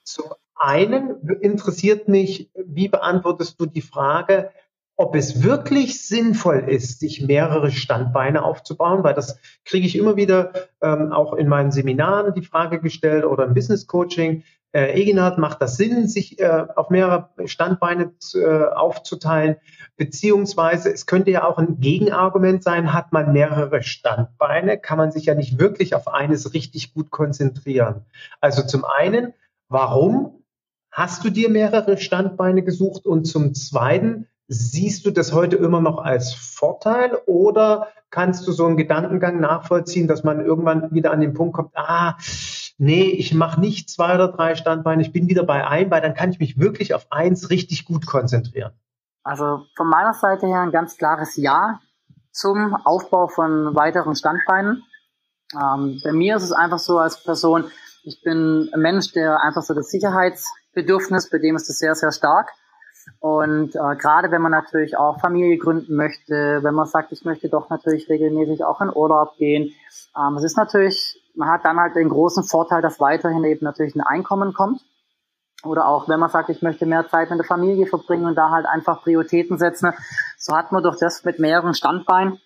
Zum 0.04 0.26
einen 0.54 1.28
interessiert 1.40 2.08
mich, 2.08 2.50
wie 2.54 2.88
beantwortest 2.88 3.60
du 3.60 3.66
die 3.66 3.82
Frage, 3.82 4.50
ob 4.98 5.14
es 5.14 5.44
wirklich 5.44 6.04
sinnvoll 6.04 6.64
ist, 6.66 6.98
sich 6.98 7.22
mehrere 7.22 7.70
Standbeine 7.70 8.42
aufzubauen, 8.42 9.04
weil 9.04 9.14
das 9.14 9.38
kriege 9.64 9.86
ich 9.86 9.96
immer 9.96 10.16
wieder 10.16 10.52
ähm, 10.82 11.12
auch 11.12 11.34
in 11.34 11.48
meinen 11.48 11.70
Seminaren 11.70 12.34
die 12.34 12.42
Frage 12.42 12.80
gestellt 12.80 13.24
oder 13.24 13.44
im 13.44 13.54
Business 13.54 13.86
Coaching. 13.86 14.42
Äh, 14.72 15.00
Egenhard, 15.00 15.38
macht 15.38 15.62
das 15.62 15.76
Sinn, 15.76 16.08
sich 16.08 16.40
äh, 16.40 16.66
auf 16.74 16.90
mehrere 16.90 17.30
Standbeine 17.44 18.12
äh, 18.34 18.64
aufzuteilen? 18.64 19.56
Beziehungsweise 19.96 20.92
es 20.92 21.06
könnte 21.06 21.30
ja 21.30 21.44
auch 21.44 21.58
ein 21.58 21.78
Gegenargument 21.78 22.64
sein, 22.64 22.92
hat 22.92 23.12
man 23.12 23.32
mehrere 23.32 23.84
Standbeine, 23.84 24.78
kann 24.78 24.98
man 24.98 25.12
sich 25.12 25.26
ja 25.26 25.36
nicht 25.36 25.60
wirklich 25.60 25.94
auf 25.94 26.08
eines 26.08 26.54
richtig 26.54 26.92
gut 26.92 27.12
konzentrieren. 27.12 28.04
Also 28.40 28.62
zum 28.62 28.84
einen, 28.84 29.32
warum 29.68 30.42
hast 30.90 31.24
du 31.24 31.30
dir 31.30 31.50
mehrere 31.50 31.98
Standbeine 31.98 32.64
gesucht? 32.64 33.06
Und 33.06 33.26
zum 33.26 33.54
zweiten, 33.54 34.26
siehst 34.48 35.04
du 35.04 35.10
das 35.10 35.32
heute 35.32 35.56
immer 35.56 35.80
noch 35.80 35.98
als 35.98 36.32
Vorteil 36.32 37.18
oder 37.26 37.88
kannst 38.10 38.48
du 38.48 38.52
so 38.52 38.64
einen 38.64 38.78
Gedankengang 38.78 39.38
nachvollziehen, 39.40 40.08
dass 40.08 40.24
man 40.24 40.44
irgendwann 40.44 40.90
wieder 40.90 41.12
an 41.12 41.20
den 41.20 41.34
Punkt 41.34 41.54
kommt, 41.54 41.76
ah, 41.76 42.16
nee, 42.78 43.10
ich 43.10 43.34
mache 43.34 43.60
nicht 43.60 43.90
zwei 43.90 44.14
oder 44.14 44.28
drei 44.28 44.54
Standbeine, 44.54 45.02
ich 45.02 45.12
bin 45.12 45.28
wieder 45.28 45.44
bei 45.44 45.66
ein, 45.66 45.90
weil 45.90 46.00
dann 46.00 46.14
kann 46.14 46.30
ich 46.30 46.38
mich 46.38 46.58
wirklich 46.58 46.94
auf 46.94 47.12
eins 47.12 47.50
richtig 47.50 47.84
gut 47.84 48.06
konzentrieren. 48.06 48.72
Also 49.22 49.66
von 49.76 49.88
meiner 49.88 50.14
Seite 50.14 50.46
her 50.46 50.60
ein 50.60 50.72
ganz 50.72 50.96
klares 50.96 51.36
Ja 51.36 51.80
zum 52.32 52.74
Aufbau 52.84 53.28
von 53.28 53.74
weiteren 53.74 54.16
Standbeinen. 54.16 54.82
Ähm, 55.54 56.00
bei 56.02 56.12
mir 56.12 56.36
ist 56.36 56.44
es 56.44 56.52
einfach 56.52 56.78
so 56.78 56.98
als 56.98 57.22
Person, 57.22 57.64
ich 58.04 58.22
bin 58.22 58.70
ein 58.72 58.80
Mensch, 58.80 59.12
der 59.12 59.42
einfach 59.42 59.62
so 59.62 59.74
das 59.74 59.90
Sicherheitsbedürfnis, 59.90 61.28
bei 61.28 61.38
dem 61.38 61.56
ist 61.56 61.68
es 61.68 61.78
sehr, 61.78 61.94
sehr 61.94 62.12
stark. 62.12 62.48
Und 63.20 63.74
äh, 63.74 63.96
gerade 63.96 64.30
wenn 64.30 64.42
man 64.42 64.52
natürlich 64.52 64.96
auch 64.96 65.20
Familie 65.20 65.58
gründen 65.58 65.96
möchte, 65.96 66.60
wenn 66.62 66.74
man 66.74 66.86
sagt, 66.86 67.12
ich 67.12 67.24
möchte 67.24 67.48
doch 67.48 67.68
natürlich 67.68 68.08
regelmäßig 68.08 68.64
auch 68.64 68.80
in 68.80 68.94
Urlaub 68.94 69.36
gehen, 69.36 69.72
ähm, 70.16 70.36
es 70.36 70.44
ist 70.44 70.56
natürlich, 70.56 71.20
man 71.34 71.48
hat 71.48 71.64
dann 71.64 71.78
halt 71.78 71.96
den 71.96 72.08
großen 72.08 72.44
Vorteil, 72.44 72.82
dass 72.82 73.00
weiterhin 73.00 73.44
eben 73.44 73.64
natürlich 73.64 73.94
ein 73.94 74.02
Einkommen 74.02 74.52
kommt. 74.52 74.82
Oder 75.64 75.88
auch, 75.88 76.08
wenn 76.08 76.20
man 76.20 76.30
sagt, 76.30 76.50
ich 76.50 76.62
möchte 76.62 76.86
mehr 76.86 77.08
Zeit 77.08 77.30
mit 77.30 77.40
der 77.40 77.46
Familie 77.46 77.86
verbringen 77.86 78.26
und 78.26 78.36
da 78.36 78.50
halt 78.50 78.66
einfach 78.66 79.02
Prioritäten 79.02 79.58
setzen, 79.58 79.92
so 80.38 80.56
hat 80.56 80.70
man 80.70 80.84
durch 80.84 80.98
das 80.98 81.24
mit 81.24 81.40
mehreren 81.40 81.74
Standbeinen 81.74 82.40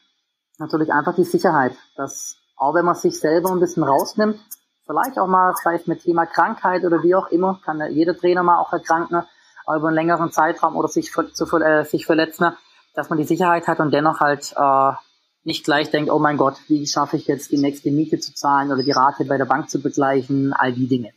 natürlich 0.58 0.92
einfach 0.92 1.14
die 1.14 1.24
Sicherheit, 1.24 1.76
dass 1.96 2.38
auch 2.56 2.74
wenn 2.74 2.86
man 2.86 2.94
sich 2.94 3.18
selber 3.18 3.50
ein 3.50 3.60
bisschen 3.60 3.82
rausnimmt, 3.82 4.40
vielleicht 4.86 5.18
auch 5.18 5.26
mal, 5.26 5.54
vielleicht 5.60 5.88
mit 5.88 6.02
Thema 6.02 6.26
Krankheit 6.26 6.84
oder 6.84 7.02
wie 7.02 7.14
auch 7.14 7.28
immer, 7.28 7.60
kann 7.64 7.80
ja 7.80 7.86
jeder 7.86 8.16
Trainer 8.16 8.42
mal 8.42 8.58
auch 8.58 8.72
erkranken, 8.72 9.22
über 9.66 9.88
einen 9.88 9.94
längeren 9.94 10.32
Zeitraum 10.32 10.76
oder 10.76 10.88
sich, 10.88 11.12
zu, 11.12 11.58
äh, 11.58 11.84
sich 11.84 12.06
verletzen, 12.06 12.52
dass 12.94 13.08
man 13.08 13.18
die 13.18 13.24
Sicherheit 13.24 13.66
hat 13.68 13.80
und 13.80 13.92
dennoch 13.92 14.20
halt 14.20 14.54
äh, 14.56 14.92
nicht 15.44 15.64
gleich 15.64 15.90
denkt, 15.90 16.10
oh 16.10 16.18
mein 16.18 16.36
Gott, 16.36 16.56
wie 16.68 16.86
schaffe 16.86 17.16
ich 17.16 17.26
jetzt 17.26 17.50
die 17.50 17.58
nächste 17.58 17.90
Miete 17.90 18.18
zu 18.18 18.34
zahlen 18.34 18.70
oder 18.70 18.82
die 18.82 18.92
Rate 18.92 19.24
bei 19.24 19.38
der 19.38 19.44
Bank 19.44 19.70
zu 19.70 19.80
begleichen, 19.80 20.52
all 20.52 20.72
die 20.72 20.88
Dinge. 20.88 21.12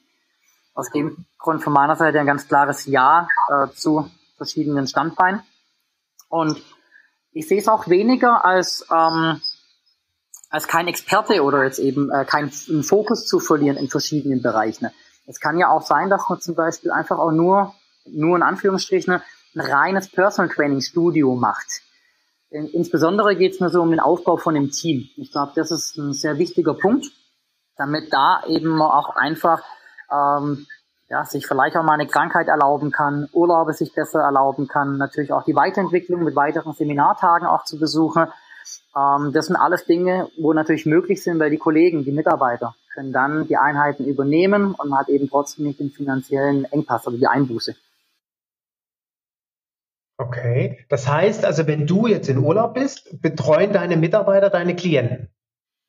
Aus 0.74 0.90
dem 0.90 1.26
Grund 1.38 1.64
von 1.64 1.74
meiner 1.74 1.96
Seite 1.96 2.20
ein 2.20 2.26
ganz 2.26 2.48
klares 2.48 2.86
Ja 2.86 3.28
äh, 3.50 3.68
zu 3.74 4.10
verschiedenen 4.38 4.88
Standbeinen. 4.88 5.42
Und 6.28 6.62
ich 7.32 7.48
sehe 7.48 7.60
es 7.60 7.68
auch 7.68 7.88
weniger 7.88 8.44
als, 8.44 8.86
ähm, 8.92 9.42
als 10.50 10.68
kein 10.68 10.88
Experte 10.88 11.44
oder 11.44 11.64
jetzt 11.64 11.80
eben 11.80 12.12
äh, 12.12 12.26
keinen 12.26 12.52
Fokus 12.52 13.26
zu 13.26 13.40
verlieren 13.40 13.78
in 13.78 13.90
verschiedenen 13.90 14.42
Bereichen. 14.42 14.90
Es 15.28 15.40
kann 15.40 15.58
ja 15.58 15.70
auch 15.70 15.82
sein, 15.82 16.10
dass 16.10 16.28
man 16.30 16.42
zum 16.42 16.56
Beispiel 16.56 16.92
einfach 16.92 17.18
auch 17.18 17.32
nur, 17.32 17.74
nur 18.06 18.36
in 18.36 18.44
Anführungsstrichen, 18.44 19.22
ein 19.56 19.62
reines 19.62 20.10
Personal 20.10 20.54
Training 20.54 20.82
Studio 20.82 21.36
macht. 21.36 21.82
Insbesondere 22.50 23.36
geht 23.36 23.54
es 23.54 23.60
nur 23.60 23.70
so 23.70 23.82
um 23.82 23.90
den 23.90 24.00
Aufbau 24.00 24.38
von 24.38 24.54
dem 24.54 24.72
Team. 24.72 25.10
Ich 25.18 25.32
glaube, 25.32 25.54
das 25.56 25.72
ist 25.72 25.98
ein 25.98 26.14
sehr 26.14 26.38
wichtiger 26.38 26.74
Punkt, 26.74 27.08
damit 27.76 28.14
da 28.14 28.44
eben 28.48 28.82
auch 28.82 29.16
einfach 29.16 29.62
ähm, 30.12 30.66
ja, 31.10 31.26
sich 31.26 31.46
vielleicht 31.46 31.76
auch 31.76 31.84
mal 31.84 31.94
eine 31.94 32.08
Krankheit 32.08 32.48
erlauben 32.48 32.92
kann, 32.92 33.30
Urlaube 33.34 33.74
sich 33.74 33.94
besser 33.94 34.22
erlauben 34.22 34.68
kann, 34.68 34.98
natürlich 34.98 35.34
auch 35.34 35.44
die 35.44 35.56
Weiterentwicklung 35.56 36.24
mit 36.24 36.36
weiteren 36.36 36.74
Seminartagen 36.74 37.48
auch 37.48 37.64
zu 37.64 37.78
besuchen. 37.78 38.28
Ähm, 38.96 39.32
das 39.34 39.48
sind 39.48 39.56
alles 39.56 39.86
Dinge, 39.86 40.30
wo 40.38 40.54
natürlich 40.54 40.86
möglich 40.86 41.24
sind, 41.24 41.40
weil 41.40 41.52
die 41.52 41.58
Kollegen, 41.58 42.06
die 42.06 42.12
Mitarbeiter 42.12 42.76
können 42.94 43.12
dann 43.12 43.48
die 43.48 43.58
Einheiten 43.58 44.06
übernehmen 44.06 44.74
und 44.74 44.90
man 44.90 45.00
hat 45.00 45.10
eben 45.10 45.30
trotzdem 45.30 45.66
nicht 45.66 45.80
den 45.80 45.92
finanziellen 45.92 46.66
Engpass, 46.66 47.06
also 47.06 47.18
die 47.18 47.28
Einbuße. 47.28 47.76
Okay, 50.18 50.86
das 50.90 51.08
heißt 51.08 51.44
also, 51.44 51.68
wenn 51.68 51.88
du 51.88 52.08
jetzt 52.08 52.30
in 52.30 52.38
Urlaub 52.38 52.76
bist, 52.76 53.22
betreuen 53.22 53.74
deine 53.74 53.98
Mitarbeiter 53.98 54.50
deine 54.50 54.76
Klienten? 54.76 55.30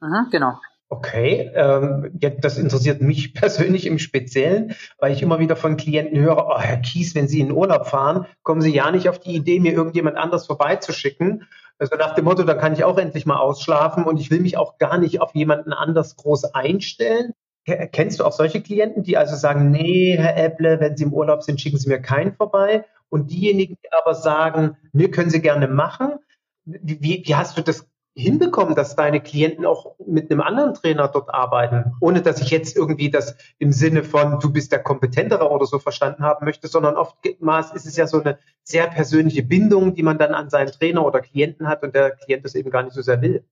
Mhm, 0.01 0.29
genau. 0.31 0.55
Okay, 0.89 1.51
ähm, 1.55 2.11
das 2.41 2.59
interessiert 2.59 3.03
mich 3.03 3.35
persönlich 3.35 3.87
im 3.87 3.99
Speziellen, 3.99 4.75
weil 4.99 5.13
ich 5.13 5.23
immer 5.23 5.39
wieder 5.39 5.57
von 5.57 5.77
Klienten 5.77 6.19
höre, 6.19 6.47
oh, 6.49 6.59
Herr 6.59 6.79
Kies, 6.79 7.15
wenn 7.15 7.29
Sie 7.29 7.41
in 7.41 7.53
Urlaub 7.53 7.87
fahren, 7.87 8.27
kommen 8.43 8.61
Sie 8.61 8.73
ja 8.73 8.91
nicht 8.91 9.09
auf 9.09 9.19
die 9.19 9.35
Idee, 9.35 9.59
mir 9.59 9.73
irgendjemand 9.73 10.17
anders 10.17 10.47
vorbeizuschicken. 10.47 11.47
Also 11.79 11.97
nach 11.97 12.15
dem 12.15 12.25
Motto, 12.25 12.45
da 12.45 12.55
kann 12.55 12.73
ich 12.73 12.85
auch 12.85 12.99
endlich 12.99 13.27
mal 13.27 13.37
ausschlafen 13.37 14.05
und 14.05 14.19
ich 14.19 14.31
will 14.31 14.41
mich 14.41 14.57
auch 14.57 14.79
gar 14.79 14.99
nicht 14.99 15.21
auf 15.21 15.35
jemanden 15.35 15.73
anders 15.73 16.17
groß 16.17 16.55
einstellen. 16.55 17.33
Kennst 17.65 18.21
du 18.21 18.25
auch 18.25 18.33
solche 18.33 18.63
Klienten, 18.63 19.03
die 19.03 19.17
also 19.17 19.35
sagen, 19.35 19.73
nee, 19.73 20.17
Herr 20.17 20.37
Ebble, 20.37 20.79
wenn 20.79 20.97
Sie 20.97 21.03
im 21.03 21.13
Urlaub 21.13 21.43
sind, 21.43 21.61
schicken 21.61 21.79
Sie 21.79 21.89
mir 21.89 22.01
keinen 22.01 22.33
vorbei? 22.33 22.85
Und 23.09 23.31
diejenigen, 23.31 23.77
die 23.83 23.93
aber 23.93 24.15
sagen, 24.15 24.77
nee, 24.93 25.09
können 25.09 25.31
Sie 25.31 25.41
gerne 25.41 25.69
machen. 25.69 26.19
Wie, 26.65 27.23
wie 27.25 27.35
hast 27.35 27.57
du 27.57 27.63
das 27.63 27.87
hinbekommen, 28.17 28.75
dass 28.75 28.97
deine 28.97 29.21
Klienten 29.21 29.67
auch 29.67 29.95
mit 30.07 30.31
einem 30.31 30.41
anderen 30.41 30.73
Trainer 30.73 31.07
dort 31.07 31.33
arbeiten, 31.33 31.95
ohne 32.01 32.23
dass 32.23 32.41
ich 32.41 32.51
jetzt 32.51 32.75
irgendwie 32.75 33.11
das 33.11 33.37
im 33.59 33.73
Sinne 33.73 34.05
von 34.05 34.41
du 34.41 34.51
bist 34.51 34.73
der 34.73 34.83
kompetentere 34.83 35.51
oder 35.51 35.67
so 35.67 35.79
verstanden 35.79 36.23
haben 36.23 36.47
möchte, 36.47 36.67
sondern 36.67 36.97
oftmals 36.97 37.73
ist 37.73 37.87
es 37.87 37.97
ja 37.97 38.07
so 38.07 38.21
eine 38.21 38.39
sehr 38.63 38.87
persönliche 38.87 39.43
Bindung, 39.43 39.95
die 39.95 40.03
man 40.03 40.17
dann 40.17 40.35
an 40.35 40.49
seinen 40.49 40.73
Trainer 40.73 41.05
oder 41.05 41.21
Klienten 41.21 41.69
hat 41.69 41.83
und 41.83 41.95
der 41.95 42.13
Klient 42.13 42.45
das 42.45 42.55
eben 42.55 42.71
gar 42.71 42.83
nicht 42.83 42.95
so 42.95 43.03
sehr 43.03 43.21
will. 43.21 43.45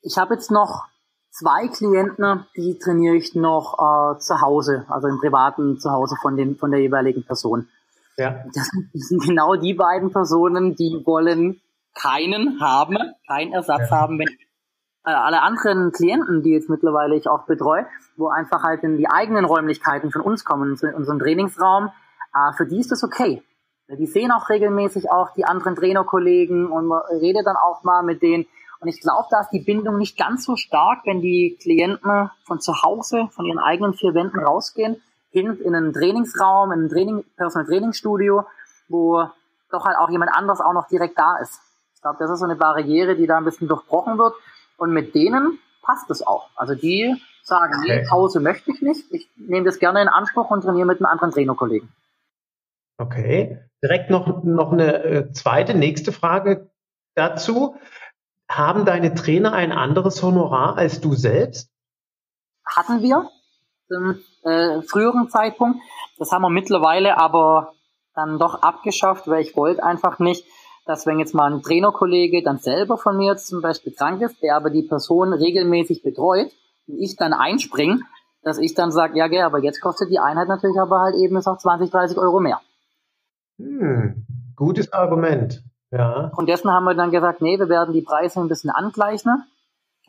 Ich 0.00 0.16
habe 0.16 0.34
jetzt 0.34 0.50
noch 0.50 0.86
zwei 1.30 1.68
Klienten, 1.68 2.46
die 2.56 2.78
trainiere 2.78 3.16
ich 3.16 3.34
noch 3.34 3.74
äh, 3.74 4.18
zu 4.20 4.40
Hause, 4.40 4.86
also 4.88 5.06
im 5.06 5.18
privaten 5.18 5.78
Zuhause 5.78 6.16
von, 6.22 6.36
den, 6.36 6.56
von 6.56 6.70
der 6.70 6.80
jeweiligen 6.80 7.24
Person. 7.24 7.68
Ja. 8.18 8.44
Das 8.52 8.68
sind 8.92 9.22
genau 9.22 9.54
die 9.54 9.74
beiden 9.74 10.10
Personen, 10.10 10.74
die 10.74 11.02
wollen 11.06 11.60
keinen 11.94 12.60
haben, 12.60 12.96
keinen 13.26 13.52
Ersatz 13.52 13.90
ja. 13.90 13.96
haben, 13.96 14.18
wenn 14.18 14.28
äh, 15.06 15.10
alle 15.10 15.40
anderen 15.42 15.92
Klienten, 15.92 16.42
die 16.42 16.50
jetzt 16.50 16.68
mittlerweile 16.68 17.16
ich 17.16 17.28
auch 17.28 17.46
betreue, 17.46 17.86
wo 18.16 18.28
einfach 18.28 18.62
halt 18.62 18.82
in 18.82 18.98
die 18.98 19.08
eigenen 19.08 19.44
Räumlichkeiten 19.44 20.10
von 20.10 20.20
uns 20.20 20.44
kommen, 20.44 20.76
in 20.80 20.94
unseren 20.94 21.18
Trainingsraum, 21.18 21.90
äh, 22.34 22.52
für 22.56 22.66
die 22.66 22.80
ist 22.80 22.90
das 22.90 23.04
okay. 23.04 23.42
Die 23.88 24.06
sehen 24.06 24.32
auch 24.32 24.50
regelmäßig 24.50 25.10
auch 25.10 25.32
die 25.34 25.46
anderen 25.46 25.74
Trainerkollegen 25.74 26.66
und 26.66 26.86
man 26.86 27.00
redet 27.22 27.46
dann 27.46 27.56
auch 27.56 27.84
mal 27.84 28.02
mit 28.02 28.20
denen. 28.20 28.46
Und 28.80 28.88
ich 28.88 29.00
glaube, 29.00 29.28
da 29.30 29.40
ist 29.40 29.50
die 29.50 29.60
Bindung 29.60 29.96
nicht 29.96 30.18
ganz 30.18 30.44
so 30.44 30.56
stark, 30.56 31.06
wenn 31.06 31.22
die 31.22 31.56
Klienten 31.60 32.30
von 32.44 32.60
zu 32.60 32.82
Hause, 32.82 33.28
von 33.30 33.46
ihren 33.46 33.58
eigenen 33.58 33.94
vier 33.94 34.12
Wänden 34.12 34.40
rausgehen, 34.40 35.00
hin 35.40 35.58
in 35.60 35.74
einen 35.74 35.92
Trainingsraum, 35.92 36.72
in 36.72 36.84
ein 36.84 36.88
Training, 36.88 37.24
Personal 37.36 37.66
Trainingsstudio, 37.66 38.46
wo 38.88 39.24
doch 39.70 39.84
halt 39.84 39.98
auch 39.98 40.10
jemand 40.10 40.32
anders 40.34 40.60
auch 40.60 40.72
noch 40.72 40.88
direkt 40.88 41.18
da 41.18 41.36
ist. 41.38 41.60
Ich 41.94 42.02
glaube, 42.02 42.16
das 42.20 42.30
ist 42.30 42.38
so 42.38 42.44
eine 42.44 42.56
Barriere, 42.56 43.16
die 43.16 43.26
da 43.26 43.38
ein 43.38 43.44
bisschen 43.44 43.68
durchbrochen 43.68 44.18
wird. 44.18 44.34
Und 44.76 44.92
mit 44.92 45.14
denen 45.14 45.58
passt 45.82 46.10
es 46.10 46.24
auch. 46.26 46.48
Also 46.54 46.74
die 46.74 47.20
sagen, 47.42 47.74
okay. 47.78 48.00
nee, 48.00 48.06
Pause 48.08 48.40
möchte 48.40 48.70
ich 48.70 48.82
nicht. 48.82 49.10
Ich 49.10 49.28
nehme 49.36 49.66
das 49.66 49.78
gerne 49.78 50.02
in 50.02 50.08
Anspruch 50.08 50.50
und 50.50 50.62
trainiere 50.62 50.86
mit 50.86 50.98
einem 50.98 51.06
anderen 51.06 51.32
Trainerkollegen. 51.32 51.88
Okay. 52.98 53.60
Direkt 53.82 54.10
noch, 54.10 54.42
noch 54.44 54.72
eine 54.72 55.04
äh, 55.04 55.32
zweite, 55.32 55.74
nächste 55.74 56.12
Frage 56.12 56.70
dazu. 57.14 57.76
Haben 58.50 58.84
deine 58.84 59.14
Trainer 59.14 59.52
ein 59.52 59.72
anderes 59.72 60.22
Honorar 60.22 60.76
als 60.76 61.00
du 61.00 61.14
selbst? 61.14 61.70
Hatten 62.64 63.02
wir 63.02 63.28
zum 63.88 64.20
äh, 64.44 64.82
früheren 64.82 65.28
Zeitpunkt. 65.28 65.80
Das 66.18 66.30
haben 66.32 66.42
wir 66.42 66.50
mittlerweile 66.50 67.18
aber 67.18 67.72
dann 68.14 68.38
doch 68.38 68.62
abgeschafft, 68.62 69.28
weil 69.28 69.42
ich 69.42 69.56
wollte 69.56 69.82
einfach 69.82 70.18
nicht, 70.18 70.44
dass 70.86 71.06
wenn 71.06 71.18
jetzt 71.18 71.34
mal 71.34 71.52
ein 71.52 71.62
Trainerkollege 71.62 72.42
dann 72.42 72.58
selber 72.58 72.96
von 72.96 73.16
mir 73.16 73.36
zum 73.36 73.60
Beispiel 73.60 73.92
krank 73.92 74.22
ist, 74.22 74.42
der 74.42 74.56
aber 74.56 74.70
die 74.70 74.82
Person 74.82 75.32
regelmäßig 75.32 76.02
betreut 76.02 76.50
und 76.86 76.98
ich 76.98 77.16
dann 77.16 77.32
einspringe, 77.32 78.00
dass 78.42 78.58
ich 78.58 78.74
dann 78.74 78.90
sage, 78.90 79.18
ja, 79.18 79.28
gell, 79.28 79.42
aber 79.42 79.58
jetzt 79.58 79.80
kostet 79.80 80.10
die 80.10 80.18
Einheit 80.18 80.48
natürlich 80.48 80.80
aber 80.80 81.00
halt 81.00 81.16
eben 81.16 81.36
auch 81.36 81.58
20, 81.58 81.90
30 81.90 82.18
Euro 82.18 82.40
mehr. 82.40 82.60
Hm, 83.58 84.26
gutes 84.56 84.92
Argument. 84.92 85.62
Ja. 85.90 86.30
Und 86.36 86.48
dessen 86.48 86.70
haben 86.70 86.84
wir 86.84 86.94
dann 86.94 87.10
gesagt, 87.10 87.42
nee, 87.42 87.58
wir 87.58 87.68
werden 87.68 87.92
die 87.92 88.02
Preise 88.02 88.40
ein 88.40 88.48
bisschen 88.48 88.70
angleichen 88.70 89.44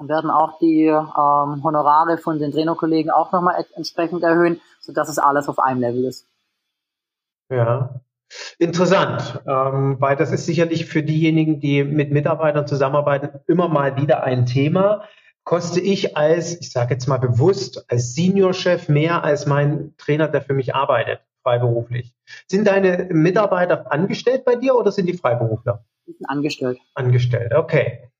werden 0.08 0.30
auch 0.30 0.60
die 0.60 0.86
ähm, 0.86 1.64
Honorare 1.64 2.18
von 2.18 2.40
den 2.40 2.52
Trainerkollegen 2.52 3.12
auch 3.12 3.32
nochmal 3.32 3.66
entsprechend 3.76 4.24
erhöhen, 4.24 4.62
sodass 4.80 5.10
es 5.10 5.20
alles 5.20 5.50
auf 5.50 5.60
einem 5.60 5.82
Level 5.82 6.06
ist. 6.06 6.28
Ja, 7.50 8.02
Interessant, 8.60 9.42
ähm, 9.48 9.96
weil 10.00 10.16
das 10.16 10.32
ist 10.32 10.46
sicherlich 10.46 10.86
für 10.86 11.02
diejenigen, 11.02 11.60
die 11.60 11.84
mit 11.84 12.12
Mitarbeitern 12.12 12.68
zusammenarbeiten, 12.68 13.40
immer 13.48 13.68
mal 13.68 13.98
wieder 13.98 14.24
ein 14.24 14.46
Thema. 14.46 15.04
Koste 15.44 15.80
ich 15.80 16.16
als, 16.16 16.60
ich 16.60 16.72
sage 16.72 16.94
jetzt 16.94 17.08
mal 17.08 17.18
bewusst, 17.18 17.86
als 17.90 18.14
Seniorchef 18.14 18.88
mehr 18.88 19.24
als 19.24 19.48
mein 19.48 19.96
Trainer, 19.98 20.28
der 20.28 20.44
für 20.44 20.54
mich 20.54 20.76
arbeitet, 20.76 21.22
freiberuflich. 21.42 22.14
Sind 22.48 22.68
deine 22.68 23.08
Mitarbeiter 23.12 23.92
angestellt 23.92 24.46
bei 24.46 24.56
dir 24.56 24.76
oder 24.76 24.92
sind 24.92 25.08
die 25.08 25.18
Freiberufler? 25.18 25.84
Angestellt. 26.26 26.80
Angestellt, 26.94 27.54
okay. 27.56 28.12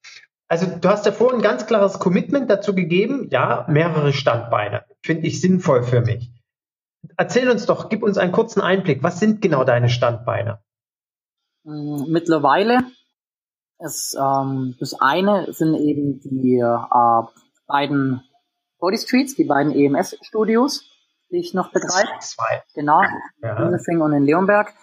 Also 0.50 0.66
du 0.66 0.90
hast 0.90 1.06
ja 1.06 1.12
vorhin 1.12 1.40
ein 1.40 1.44
ganz 1.44 1.68
klares 1.68 2.00
Commitment 2.00 2.50
dazu 2.50 2.74
gegeben, 2.74 3.28
ja, 3.30 3.66
mehrere 3.70 4.14
Standbeine. 4.14 4.84
Finde 5.04 5.28
ich 5.28 5.40
sinnvoll 5.42 5.84
für 5.84 6.02
mich. 6.02 6.32
Erzähl 7.18 7.50
uns 7.50 7.68
doch, 7.68 7.88
gib 7.88 8.02
uns 8.02 8.18
einen 8.18 8.32
kurzen 8.32 8.60
Einblick. 8.60 9.04
Was 9.04 9.20
sind 9.20 9.42
genau 9.42 9.64
deine 9.64 9.90
Standbeine? 9.90 10.60
Mm, 11.64 12.12
mittlerweile 12.12 12.80
ist 13.78 14.18
ähm, 14.20 14.76
das 14.80 15.00
eine 15.00 15.54
sind 15.54 15.76
eben 15.76 16.20
die 16.20 16.58
äh, 16.58 17.28
beiden 17.68 18.24
Body 18.80 18.98
Streets, 18.98 19.36
die 19.36 19.46
beiden 19.46 19.72
EMS-Studios, 19.72 20.84
die 21.32 21.38
ich 21.38 21.54
noch 21.54 21.72
betreibe. 21.72 22.10
Zwei. 22.22 22.64
Genau, 22.74 23.02
ja. 23.44 23.70
in 23.70 24.02
und 24.02 24.14
in 24.14 24.24
Leonberg. 24.24 24.74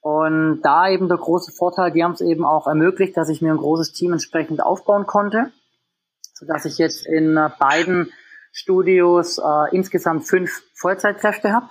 Und 0.00 0.62
da 0.62 0.88
eben 0.88 1.08
der 1.08 1.18
große 1.18 1.52
Vorteil, 1.52 1.92
die 1.92 2.02
haben 2.02 2.12
es 2.12 2.22
eben 2.22 2.44
auch 2.44 2.66
ermöglicht, 2.66 3.16
dass 3.16 3.28
ich 3.28 3.42
mir 3.42 3.52
ein 3.52 3.58
großes 3.58 3.92
Team 3.92 4.12
entsprechend 4.12 4.62
aufbauen 4.62 5.06
konnte, 5.06 5.52
sodass 6.34 6.64
ich 6.64 6.78
jetzt 6.78 7.06
in 7.06 7.38
beiden 7.58 8.10
Studios 8.52 9.38
äh, 9.38 9.76
insgesamt 9.76 10.26
fünf 10.26 10.62
Vollzeitkräfte 10.74 11.52
habe, 11.52 11.66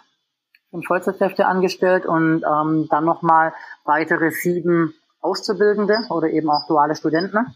fünf 0.70 0.86
Vollzeitkräfte 0.86 1.48
angestellt 1.48 2.06
und 2.06 2.44
ähm, 2.44 2.88
dann 2.90 3.04
nochmal 3.04 3.54
weitere 3.84 4.30
sieben 4.30 4.94
Auszubildende 5.22 5.98
oder 6.10 6.30
eben 6.30 6.50
auch 6.50 6.68
duale 6.68 6.96
Studenten. 6.96 7.48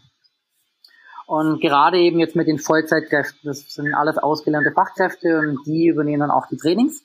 Und 1.26 1.60
gerade 1.60 1.98
eben 1.98 2.18
jetzt 2.18 2.36
mit 2.36 2.48
den 2.48 2.58
Vollzeitkräften, 2.58 3.40
das 3.44 3.72
sind 3.72 3.94
alles 3.94 4.18
ausgelernte 4.18 4.72
Fachkräfte 4.72 5.38
und 5.38 5.64
die 5.64 5.86
übernehmen 5.86 6.20
dann 6.20 6.30
auch 6.30 6.46
die 6.48 6.58
Trainings. 6.58 7.02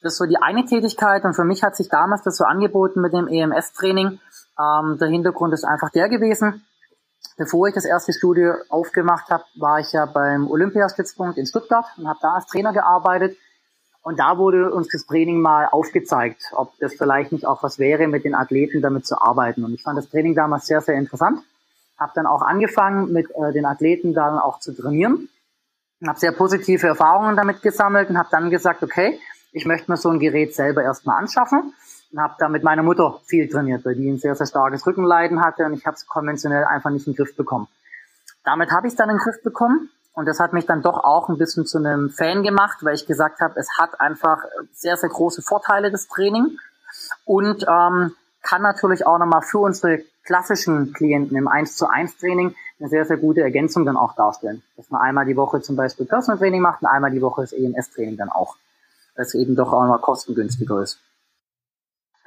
Das 0.00 0.12
ist 0.12 0.18
so 0.18 0.26
die 0.26 0.38
eine 0.38 0.64
Tätigkeit 0.64 1.24
und 1.24 1.34
für 1.34 1.44
mich 1.44 1.62
hat 1.62 1.76
sich 1.76 1.88
damals 1.88 2.22
das 2.22 2.36
so 2.36 2.44
angeboten 2.44 3.00
mit 3.00 3.12
dem 3.12 3.28
EMS-Training. 3.28 4.20
Ähm, 4.58 4.98
der 4.98 5.08
Hintergrund 5.08 5.52
ist 5.54 5.64
einfach 5.64 5.90
der 5.90 6.08
gewesen, 6.08 6.64
Bevor 7.38 7.68
ich 7.68 7.74
das 7.74 7.84
erste 7.84 8.12
Studio 8.12 8.54
aufgemacht 8.68 9.30
habe, 9.30 9.44
war 9.54 9.78
ich 9.78 9.92
ja 9.92 10.06
beim 10.06 10.50
Olympiastützpunkt 10.50 11.38
in 11.38 11.46
Stuttgart 11.46 11.86
und 11.96 12.08
habe 12.08 12.18
da 12.20 12.34
als 12.34 12.46
Trainer 12.46 12.72
gearbeitet. 12.72 13.36
Und 14.02 14.18
da 14.18 14.38
wurde 14.38 14.72
uns 14.72 14.88
das 14.88 15.06
Training 15.06 15.40
mal 15.40 15.66
aufgezeigt, 15.66 16.42
ob 16.52 16.76
das 16.80 16.94
vielleicht 16.94 17.30
nicht 17.30 17.46
auch 17.46 17.62
was 17.62 17.78
wäre, 17.78 18.08
mit 18.08 18.24
den 18.24 18.34
Athleten 18.34 18.82
damit 18.82 19.06
zu 19.06 19.20
arbeiten. 19.20 19.64
Und 19.64 19.72
ich 19.72 19.82
fand 19.82 19.96
das 19.96 20.08
Training 20.08 20.34
damals 20.34 20.66
sehr, 20.66 20.80
sehr 20.80 20.96
interessant. 20.96 21.40
Habe 21.96 22.12
dann 22.16 22.26
auch 22.26 22.42
angefangen, 22.42 23.12
mit 23.12 23.28
äh, 23.30 23.52
den 23.52 23.66
Athleten 23.66 24.14
dann 24.14 24.38
auch 24.38 24.58
zu 24.58 24.72
trainieren. 24.72 25.28
Habe 26.04 26.18
sehr 26.18 26.32
positive 26.32 26.88
Erfahrungen 26.88 27.36
damit 27.36 27.62
gesammelt 27.62 28.10
und 28.10 28.18
habe 28.18 28.28
dann 28.32 28.50
gesagt, 28.50 28.82
okay, 28.82 29.20
ich 29.52 29.64
möchte 29.66 29.90
mir 29.90 29.96
so 29.96 30.10
ein 30.10 30.18
Gerät 30.18 30.54
selber 30.54 30.82
erstmal 30.82 31.18
anschaffen 31.18 31.74
und 32.12 32.20
habe 32.20 32.34
da 32.38 32.48
mit 32.48 32.62
meiner 32.62 32.82
Mutter 32.82 33.20
viel 33.26 33.48
trainiert, 33.48 33.84
weil 33.84 33.94
die 33.94 34.08
ein 34.08 34.18
sehr, 34.18 34.34
sehr 34.34 34.46
starkes 34.46 34.86
Rückenleiden 34.86 35.40
hatte 35.40 35.64
und 35.64 35.74
ich 35.74 35.86
habe 35.86 35.96
es 35.96 36.06
konventionell 36.06 36.64
einfach 36.64 36.90
nicht 36.90 37.06
in 37.06 37.14
den 37.14 37.16
Griff 37.16 37.36
bekommen. 37.36 37.68
Damit 38.44 38.70
habe 38.70 38.86
ich 38.86 38.92
es 38.92 38.96
dann 38.96 39.10
in 39.10 39.16
den 39.16 39.22
Griff 39.22 39.42
bekommen 39.42 39.90
und 40.14 40.26
das 40.26 40.40
hat 40.40 40.52
mich 40.52 40.66
dann 40.66 40.82
doch 40.82 41.04
auch 41.04 41.28
ein 41.28 41.38
bisschen 41.38 41.66
zu 41.66 41.78
einem 41.78 42.10
Fan 42.10 42.42
gemacht, 42.42 42.78
weil 42.82 42.94
ich 42.94 43.06
gesagt 43.06 43.40
habe, 43.40 43.58
es 43.58 43.68
hat 43.78 44.00
einfach 44.00 44.42
sehr, 44.72 44.96
sehr 44.96 45.08
große 45.08 45.42
Vorteile, 45.42 45.90
das 45.90 46.08
Training 46.08 46.58
und 47.24 47.64
ähm, 47.68 48.14
kann 48.42 48.62
natürlich 48.62 49.06
auch 49.06 49.18
nochmal 49.18 49.42
für 49.42 49.58
unsere 49.58 50.02
klassischen 50.24 50.92
Klienten 50.92 51.36
im 51.36 51.48
1 51.48 51.76
zu 51.76 51.88
1 51.88 52.18
Training 52.18 52.54
eine 52.78 52.88
sehr, 52.88 53.04
sehr 53.04 53.16
gute 53.16 53.40
Ergänzung 53.40 53.84
dann 53.84 53.96
auch 53.96 54.14
darstellen. 54.14 54.62
Dass 54.76 54.90
man 54.90 55.00
einmal 55.00 55.24
die 55.24 55.36
Woche 55.36 55.60
zum 55.60 55.76
Beispiel 55.76 56.06
Personal 56.06 56.38
Training 56.38 56.60
macht 56.60 56.82
und 56.82 56.88
einmal 56.88 57.10
die 57.10 57.20
Woche 57.20 57.42
das 57.42 57.52
EMS 57.52 57.90
Training 57.90 58.16
dann 58.16 58.28
auch. 58.28 58.56
Das 59.18 59.34
eben 59.34 59.56
doch 59.56 59.72
auch 59.72 59.82
nochmal 59.82 59.98
kostengünstiger 59.98 60.80
ist. 60.80 61.00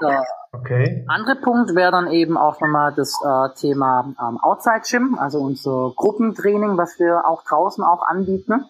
Der 0.02 0.26
okay. 0.52 1.06
andere 1.08 1.38
Punkt 1.38 1.74
wäre 1.74 1.92
dann 1.92 2.12
eben 2.12 2.38
auch 2.38 2.60
nochmal 2.60 2.94
das 2.94 3.18
äh, 3.24 3.56
Thema 3.56 4.14
ähm, 4.20 4.38
Outside 4.42 4.82
Gym, 4.84 5.18
also 5.18 5.40
unser 5.40 5.94
Gruppentraining, 5.96 6.78
was 6.78 7.00
wir 7.00 7.26
auch 7.26 7.44
draußen 7.44 7.82
auch 7.82 8.06
anbieten, 8.06 8.66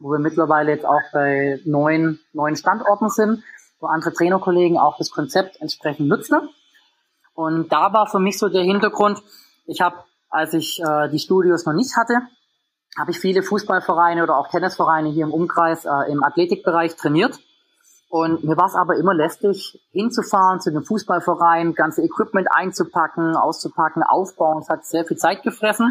wo 0.00 0.12
wir 0.12 0.18
mittlerweile 0.18 0.72
jetzt 0.72 0.86
auch 0.86 1.02
bei 1.12 1.60
neun, 1.66 2.20
neun 2.32 2.56
Standorten 2.56 3.10
sind, 3.10 3.44
wo 3.80 3.86
andere 3.86 4.14
Trainerkollegen 4.14 4.78
auch 4.78 4.96
das 4.96 5.10
Konzept 5.10 5.60
entsprechend 5.60 6.08
nutzen. 6.08 6.48
Und 7.34 7.70
da 7.70 7.92
war 7.92 8.06
für 8.06 8.18
mich 8.18 8.38
so 8.38 8.48
der 8.48 8.62
Hintergrund, 8.62 9.22
ich 9.66 9.82
habe, 9.82 9.96
als 10.30 10.54
ich 10.54 10.80
äh, 10.80 11.10
die 11.10 11.18
Studios 11.18 11.66
noch 11.66 11.74
nicht 11.74 11.98
hatte, 11.98 12.22
habe 12.98 13.10
ich 13.10 13.18
viele 13.18 13.42
Fußballvereine 13.42 14.22
oder 14.22 14.36
auch 14.36 14.48
Tennisvereine 14.48 15.10
hier 15.10 15.24
im 15.24 15.32
Umkreis 15.32 15.84
äh, 15.84 16.10
im 16.10 16.22
Athletikbereich 16.22 16.96
trainiert. 16.96 17.38
Und 18.08 18.44
mir 18.44 18.58
war 18.58 18.66
es 18.66 18.74
aber 18.74 18.96
immer 18.96 19.14
lästig, 19.14 19.80
hinzufahren 19.90 20.60
zu 20.60 20.70
dem 20.70 20.84
Fußballverein, 20.84 21.74
ganze 21.74 22.02
Equipment 22.02 22.46
einzupacken, 22.50 23.36
auszupacken, 23.36 24.02
aufbauen. 24.02 24.60
Es 24.60 24.68
hat 24.68 24.84
sehr 24.84 25.06
viel 25.06 25.16
Zeit 25.16 25.42
gefressen. 25.42 25.90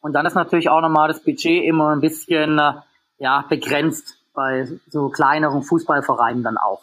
Und 0.00 0.12
dann 0.12 0.26
ist 0.26 0.34
natürlich 0.34 0.68
auch 0.68 0.82
nochmal 0.82 1.08
das 1.08 1.24
Budget 1.24 1.64
immer 1.64 1.90
ein 1.90 2.00
bisschen 2.00 2.58
äh, 2.58 2.74
ja, 3.16 3.46
begrenzt 3.48 4.18
bei 4.34 4.68
so 4.90 5.08
kleineren 5.08 5.62
Fußballvereinen 5.62 6.42
dann 6.42 6.58
auch. 6.58 6.82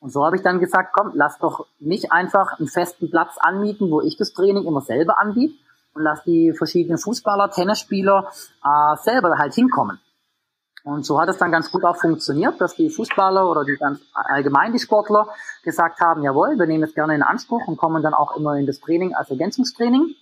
Und 0.00 0.12
so 0.12 0.24
habe 0.24 0.36
ich 0.36 0.42
dann 0.42 0.60
gesagt, 0.60 0.92
komm, 0.92 1.12
lass 1.14 1.38
doch 1.38 1.66
nicht 1.78 2.12
einfach 2.12 2.58
einen 2.58 2.68
festen 2.68 3.10
Platz 3.10 3.36
anmieten, 3.38 3.90
wo 3.90 4.02
ich 4.02 4.18
das 4.18 4.34
Training 4.34 4.64
immer 4.64 4.82
selber 4.82 5.18
anbiete, 5.18 5.54
und 5.98 6.04
lass 6.04 6.22
die 6.22 6.52
verschiedenen 6.52 6.98
Fußballer, 6.98 7.50
Tennisspieler 7.50 8.30
äh, 8.64 8.96
selber 9.02 9.36
halt 9.36 9.54
hinkommen. 9.54 9.98
Und 10.84 11.04
so 11.04 11.20
hat 11.20 11.28
es 11.28 11.36
dann 11.36 11.50
ganz 11.50 11.70
gut 11.70 11.84
auch 11.84 11.96
funktioniert, 11.96 12.60
dass 12.60 12.74
die 12.74 12.88
Fußballer 12.88 13.50
oder 13.50 13.64
die 13.64 13.76
ganz 13.76 14.00
allgemein 14.14 14.72
die 14.72 14.78
Sportler 14.78 15.28
gesagt 15.64 16.00
haben, 16.00 16.22
jawohl, 16.22 16.56
wir 16.56 16.66
nehmen 16.66 16.84
es 16.84 16.94
gerne 16.94 17.14
in 17.14 17.22
Anspruch 17.22 17.66
und 17.66 17.76
kommen 17.76 18.02
dann 18.02 18.14
auch 18.14 18.36
immer 18.36 18.56
in 18.56 18.64
das 18.64 18.80
Training 18.80 19.14
als 19.14 19.28
Ergänzungstraining. 19.28 20.14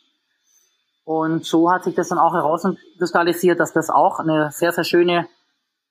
Und 1.04 1.44
so 1.44 1.70
hat 1.70 1.84
sich 1.84 1.94
das 1.94 2.08
dann 2.08 2.18
auch 2.18 2.32
herauskristallisiert, 2.32 3.60
dass 3.60 3.72
das 3.72 3.90
auch 3.90 4.18
eine 4.18 4.50
sehr, 4.50 4.72
sehr 4.72 4.82
schöne 4.82 5.28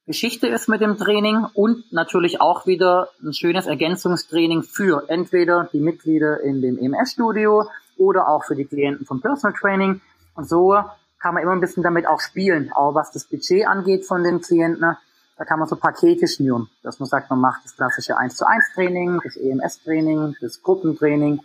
Geschichte 0.07 0.47
ist 0.47 0.67
mit 0.67 0.81
dem 0.81 0.97
Training 0.97 1.45
und 1.53 1.91
natürlich 1.93 2.41
auch 2.41 2.67
wieder 2.67 3.09
ein 3.23 3.33
schönes 3.33 3.65
Ergänzungstraining 3.65 4.63
für 4.63 5.05
entweder 5.07 5.69
die 5.71 5.79
Mitglieder 5.79 6.41
in 6.41 6.61
dem 6.61 6.77
EMS-Studio 6.77 7.65
oder 7.97 8.27
auch 8.27 8.43
für 8.43 8.55
die 8.55 8.65
Klienten 8.65 9.05
vom 9.05 9.21
Personal 9.21 9.57
Training. 9.57 10.01
Und 10.35 10.47
so 10.47 10.75
kann 11.19 11.33
man 11.33 11.43
immer 11.43 11.53
ein 11.53 11.61
bisschen 11.61 11.83
damit 11.83 12.07
auch 12.07 12.19
spielen, 12.19 12.71
auch 12.73 12.93
was 12.93 13.11
das 13.11 13.25
Budget 13.25 13.67
angeht 13.67 14.05
von 14.05 14.23
den 14.23 14.41
Klienten. 14.41 14.95
Da 15.37 15.43
kann 15.43 15.59
man 15.59 15.67
so 15.67 15.75
Pakete 15.75 16.27
schnüren, 16.27 16.69
dass 16.83 16.99
man 16.99 17.09
sagt, 17.09 17.29
man 17.29 17.39
macht 17.39 17.65
das 17.65 17.75
klassische 17.75 18.17
1 18.17 18.35
zu 18.37 18.47
1 18.47 18.73
Training, 18.73 19.19
das 19.23 19.35
EMS 19.35 19.83
Training, 19.83 20.35
das 20.39 20.61
Gruppentraining. 20.61 21.41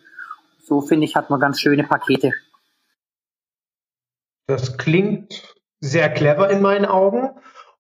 So 0.62 0.80
finde 0.80 1.07
ich, 1.07 1.16
hat 1.16 1.30
man 1.30 1.40
ganz 1.40 1.61
schöne 1.61 1.85
Pakete. 1.85 2.33
Das 4.47 4.76
klingt 4.76 5.57
sehr 5.80 6.12
clever 6.12 6.50
in 6.50 6.62
meinen 6.62 6.85
Augen. 6.85 7.30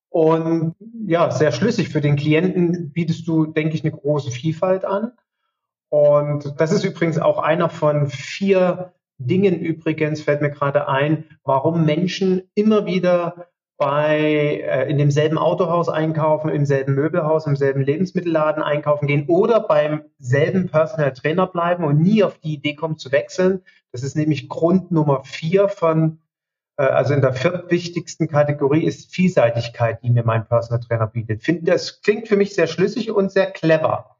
Und 0.08 0.74
ja, 1.06 1.30
sehr 1.30 1.52
schlüssig. 1.52 1.90
Für 1.90 2.00
den 2.00 2.16
Klienten 2.16 2.92
bietest 2.92 3.28
du, 3.28 3.46
denke 3.46 3.76
ich, 3.76 3.84
eine 3.84 3.92
große 3.92 4.30
Vielfalt 4.30 4.84
an. 4.84 5.12
Und 5.90 6.54
das 6.58 6.72
ist 6.72 6.84
übrigens 6.84 7.18
auch 7.18 7.38
einer 7.38 7.68
von 7.68 8.08
vier 8.08 8.94
Dingen 9.18 9.60
übrigens, 9.60 10.22
fällt 10.22 10.40
mir 10.40 10.50
gerade 10.50 10.88
ein, 10.88 11.24
warum 11.44 11.84
Menschen 11.84 12.42
immer 12.54 12.86
wieder 12.86 13.48
bei, 13.76 14.62
äh, 14.62 14.90
in 14.90 14.98
demselben 14.98 15.36
Autohaus 15.36 15.88
einkaufen, 15.88 16.50
im 16.50 16.64
selben 16.64 16.94
Möbelhaus, 16.94 17.46
im 17.46 17.56
selben 17.56 17.82
Lebensmittelladen 17.82 18.62
einkaufen 18.62 19.06
gehen 19.06 19.26
oder 19.26 19.60
beim 19.60 20.04
selben 20.18 20.68
Personal 20.68 21.12
Trainer 21.12 21.46
bleiben 21.46 21.84
und 21.84 22.00
nie 22.00 22.22
auf 22.22 22.38
die 22.38 22.54
Idee 22.54 22.74
kommen 22.74 22.98
zu 22.98 23.10
wechseln. 23.12 23.62
Das 23.92 24.02
ist 24.02 24.16
nämlich 24.16 24.48
Grund 24.48 24.90
Nummer 24.90 25.24
vier 25.24 25.68
von 25.68 26.18
äh, 26.76 26.82
also 26.82 27.14
in 27.14 27.20
der 27.20 27.32
viertwichtigsten 27.32 28.28
Kategorie 28.28 28.84
ist 28.84 29.14
Vielseitigkeit, 29.14 30.02
die 30.02 30.10
mir 30.10 30.24
mein 30.24 30.46
Personal 30.46 30.80
Trainer 30.80 31.06
bietet. 31.06 31.42
Finde, 31.42 31.70
das 31.70 32.00
klingt 32.00 32.28
für 32.28 32.36
mich 32.36 32.54
sehr 32.54 32.66
schlüssig 32.66 33.10
und 33.10 33.30
sehr 33.32 33.50
clever. 33.50 34.16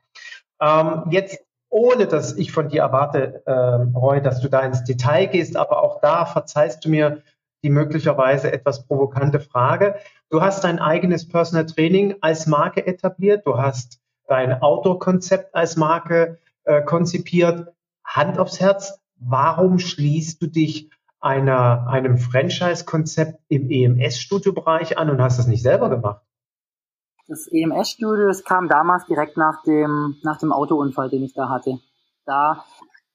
Ähm, 0.61 1.05
jetzt 1.11 1.39
ohne 1.71 2.07
dass 2.07 2.37
ich 2.37 2.53
von 2.53 2.69
dir 2.69 2.83
erwarte, 2.83 3.43
äh, 3.47 3.53
Roy, 3.53 4.21
dass 4.21 4.41
du 4.41 4.49
da 4.49 4.61
ins 4.61 4.85
Detail 4.85 5.27
gehst, 5.27 5.57
aber 5.57 5.83
auch 5.83 6.01
da 6.01 6.27
verzeihst 6.27 6.85
du 6.85 6.91
mir 6.91 7.23
die 7.63 7.71
möglicherweise 7.71 8.53
etwas 8.53 8.87
provokante 8.87 9.39
Frage. 9.39 9.97
Du 10.31 10.43
hast 10.43 10.65
dein 10.65 10.79
eigenes 10.79 11.29
Personal 11.29 11.67
Training 11.67 12.17
als 12.21 12.47
Marke 12.47 12.87
etabliert, 12.87 13.47
du 13.47 13.59
hast 13.59 14.01
dein 14.27 14.61
Outdoor-Konzept 14.63 15.55
als 15.55 15.77
Marke 15.77 16.39
äh, 16.65 16.83
konzipiert. 16.83 17.73
Hand 18.05 18.39
aufs 18.39 18.61
Herz, 18.61 18.99
warum 19.17 19.79
schließt 19.79 20.43
du 20.43 20.47
dich 20.47 20.91
einer, 21.21 21.87
einem 21.89 22.19
Franchise-Konzept 22.19 23.41
im 23.49 23.71
EMS-Studiobereich 23.71 24.99
an 24.99 25.11
und 25.11 25.21
hast 25.21 25.39
das 25.39 25.47
nicht 25.47 25.63
selber 25.63 25.91
gemacht? 25.91 26.23
Das 27.31 27.47
EMS-Studio, 27.47 28.27
das 28.27 28.43
kam 28.43 28.67
damals 28.67 29.07
direkt 29.07 29.37
nach 29.37 29.63
dem, 29.63 30.17
nach 30.25 30.39
dem 30.39 30.53
Autounfall, 30.53 31.09
den 31.09 31.23
ich 31.23 31.33
da 31.33 31.49
hatte. 31.49 31.79
Da 32.27 32.65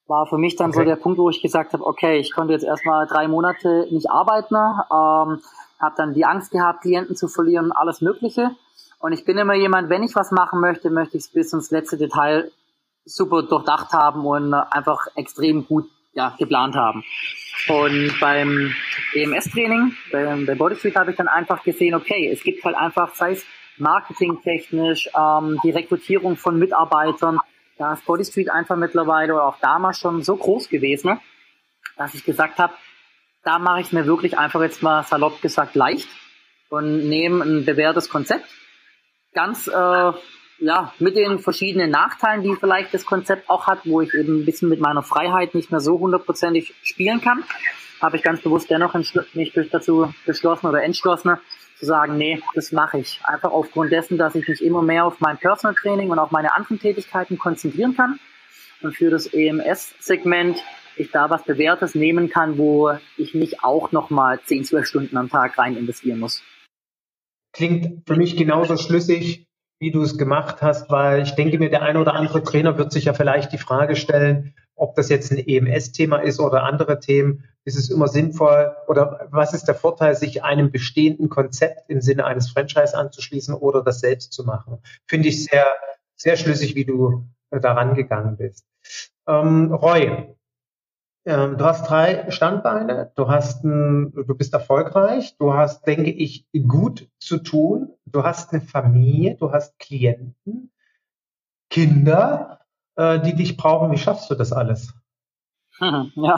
war 0.07 0.25
für 0.25 0.37
mich 0.37 0.55
dann 0.55 0.69
okay. 0.69 0.79
so 0.79 0.85
der 0.85 0.95
Punkt, 0.95 1.19
wo 1.19 1.29
ich 1.29 1.41
gesagt 1.41 1.73
habe, 1.73 1.85
okay, 1.85 2.17
ich 2.17 2.31
konnte 2.31 2.53
jetzt 2.53 2.63
erstmal 2.63 3.07
drei 3.07 3.27
Monate 3.27 3.89
nicht 3.91 4.09
arbeiten, 4.09 4.55
ähm, 4.55 5.41
habe 5.81 5.95
dann 5.97 6.13
die 6.13 6.23
Angst 6.23 6.51
gehabt, 6.51 6.83
Klienten 6.83 7.17
zu 7.17 7.27
verlieren, 7.27 7.73
alles 7.73 7.99
Mögliche. 7.99 8.51
Und 8.99 9.11
ich 9.11 9.25
bin 9.25 9.37
immer 9.37 9.53
jemand, 9.53 9.89
wenn 9.89 10.01
ich 10.01 10.15
was 10.15 10.31
machen 10.31 10.61
möchte, 10.61 10.89
möchte 10.91 11.17
ich 11.17 11.25
es 11.25 11.31
bis 11.33 11.51
ins 11.51 11.69
letzte 11.71 11.97
Detail 11.97 12.49
super 13.03 13.43
durchdacht 13.43 13.91
haben 13.91 14.25
und 14.25 14.53
einfach 14.53 15.07
extrem 15.15 15.67
gut 15.67 15.89
ja, 16.13 16.33
geplant 16.39 16.75
haben. 16.75 17.03
Und 17.67 18.17
beim 18.21 18.73
EMS-Training, 19.13 19.91
beim, 20.13 20.45
bei 20.45 20.55
Bodysuit 20.55 20.95
habe 20.95 21.11
ich 21.11 21.17
dann 21.17 21.27
einfach 21.27 21.63
gesehen, 21.63 21.95
okay, 21.95 22.29
es 22.31 22.43
gibt 22.43 22.63
halt 22.63 22.77
einfach, 22.77 23.13
sei 23.13 23.33
es 23.33 23.45
marketingtechnisch, 23.77 25.09
ähm, 25.17 25.59
die 25.63 25.71
Rekrutierung 25.71 26.37
von 26.37 26.57
Mitarbeitern, 26.57 27.39
da 27.77 27.93
ist 27.93 28.05
Bodystreet 28.05 28.49
einfach 28.49 28.77
mittlerweile 28.77 29.33
oder 29.33 29.47
auch 29.47 29.59
damals 29.59 29.99
schon 29.99 30.23
so 30.23 30.35
groß 30.35 30.69
gewesen, 30.69 31.19
dass 31.97 32.13
ich 32.13 32.23
gesagt 32.23 32.57
habe, 32.57 32.73
da 33.43 33.59
mache 33.59 33.81
ich 33.81 33.91
mir 33.91 34.05
wirklich 34.05 34.37
einfach 34.37 34.61
jetzt 34.61 34.81
mal 34.81 35.03
salopp 35.03 35.41
gesagt 35.41 35.75
leicht 35.75 36.07
und 36.69 37.07
nehme 37.07 37.43
ein 37.43 37.65
bewährtes 37.65 38.09
Konzept, 38.09 38.45
ganz 39.33 39.67
äh, 39.67 40.11
ja, 40.59 40.93
mit 40.99 41.17
den 41.17 41.39
verschiedenen 41.39 41.91
Nachteilen, 41.91 42.43
die 42.43 42.55
vielleicht 42.55 42.93
das 42.93 43.05
Konzept 43.05 43.49
auch 43.49 43.67
hat, 43.67 43.79
wo 43.83 44.01
ich 44.01 44.13
eben 44.13 44.39
ein 44.41 44.45
bisschen 44.45 44.69
mit 44.69 44.79
meiner 44.79 45.03
Freiheit 45.03 45.53
nicht 45.53 45.71
mehr 45.71 45.81
so 45.81 45.99
hundertprozentig 45.99 46.73
spielen 46.81 47.21
kann, 47.21 47.43
habe 48.01 48.17
ich 48.17 48.23
ganz 48.23 48.41
bewusst 48.41 48.69
dennoch 48.69 48.93
nicht 49.33 49.57
dazu 49.71 50.13
beschlossen 50.25 50.67
oder 50.67 50.83
entschlossen, 50.83 51.37
zu 51.77 51.85
sagen, 51.85 52.17
nee, 52.17 52.41
das 52.53 52.71
mache 52.71 52.99
ich. 52.99 53.19
Einfach 53.23 53.51
aufgrund 53.51 53.91
dessen, 53.91 54.17
dass 54.17 54.35
ich 54.35 54.47
mich 54.47 54.63
immer 54.63 54.81
mehr 54.81 55.05
auf 55.05 55.19
mein 55.19 55.37
Personal 55.37 55.75
Training 55.75 56.09
und 56.09 56.19
auf 56.19 56.31
meine 56.31 56.55
anderen 56.55 56.79
Tätigkeiten 56.79 57.37
konzentrieren 57.37 57.95
kann 57.95 58.19
und 58.81 58.95
für 58.95 59.09
das 59.09 59.27
EMS-Segment 59.27 60.63
ich 60.97 61.11
da 61.11 61.29
was 61.29 61.43
Bewährtes 61.43 61.93
nehmen 61.93 62.29
kann, 62.29 62.57
wo 62.57 62.91
ich 63.17 63.33
nicht 63.33 63.63
auch 63.63 63.91
nochmal 63.91 64.39
10, 64.45 64.63
12 64.63 64.85
Stunden 64.85 65.17
am 65.17 65.29
Tag 65.29 65.57
rein 65.57 65.75
investieren 65.75 66.19
muss. 66.19 66.41
Klingt 67.51 68.07
für 68.07 68.15
mich 68.15 68.37
genauso 68.37 68.77
schlüssig 68.77 69.45
wie 69.79 69.91
du 69.91 70.01
es 70.01 70.17
gemacht 70.17 70.61
hast, 70.61 70.89
weil 70.89 71.23
ich 71.23 71.35
denke 71.35 71.59
mir, 71.59 71.69
der 71.69 71.81
eine 71.81 71.99
oder 71.99 72.13
andere 72.13 72.43
Trainer 72.43 72.77
wird 72.77 72.91
sich 72.91 73.05
ja 73.05 73.13
vielleicht 73.13 73.51
die 73.51 73.57
Frage 73.57 73.95
stellen, 73.95 74.55
ob 74.75 74.95
das 74.95 75.09
jetzt 75.09 75.31
ein 75.31 75.37
EMS-Thema 75.37 76.17
ist 76.17 76.39
oder 76.39 76.63
andere 76.63 76.99
Themen. 76.99 77.43
Ist 77.65 77.77
es 77.77 77.89
immer 77.89 78.07
sinnvoll 78.07 78.75
oder 78.87 79.27
was 79.31 79.53
ist 79.53 79.65
der 79.65 79.75
Vorteil, 79.75 80.15
sich 80.15 80.43
einem 80.43 80.71
bestehenden 80.71 81.29
Konzept 81.29 81.89
im 81.89 81.99
Sinne 81.99 82.25
eines 82.25 82.49
Franchise 82.49 82.95
anzuschließen 82.95 83.55
oder 83.55 83.83
das 83.83 83.99
selbst 83.99 84.33
zu 84.33 84.43
machen? 84.43 84.77
Finde 85.07 85.29
ich 85.29 85.43
sehr, 85.43 85.65
sehr 86.15 86.37
schlüssig, 86.37 86.75
wie 86.75 86.85
du 86.85 87.27
daran 87.49 87.95
gegangen 87.95 88.37
bist. 88.37 88.65
Ähm, 89.27 89.73
Roy, 89.73 90.35
ähm, 91.25 91.57
du 91.57 91.65
hast 91.65 91.89
drei 91.89 92.29
Standbeine, 92.29 93.11
du 93.15 93.27
hast 93.27 93.63
ein, 93.63 94.11
du 94.13 94.35
bist 94.35 94.53
erfolgreich, 94.53 95.35
du 95.37 95.53
hast, 95.53 95.87
denke 95.87 96.11
ich, 96.11 96.45
gut 96.67 97.09
zu 97.17 97.39
tun, 97.39 97.93
du 98.05 98.23
hast 98.23 98.53
eine 98.53 98.61
Familie, 98.61 99.35
du 99.35 99.51
hast 99.51 99.79
Klienten, 99.79 100.71
Kinder, 101.71 102.59
äh, 102.95 103.19
die 103.19 103.33
dich 103.33 103.57
brauchen. 103.57 103.91
Wie 103.91 103.97
schaffst 103.97 104.29
du 104.29 104.35
das 104.35 104.53
alles? 104.53 104.93
Hm, 105.79 106.11
ja, 106.15 106.35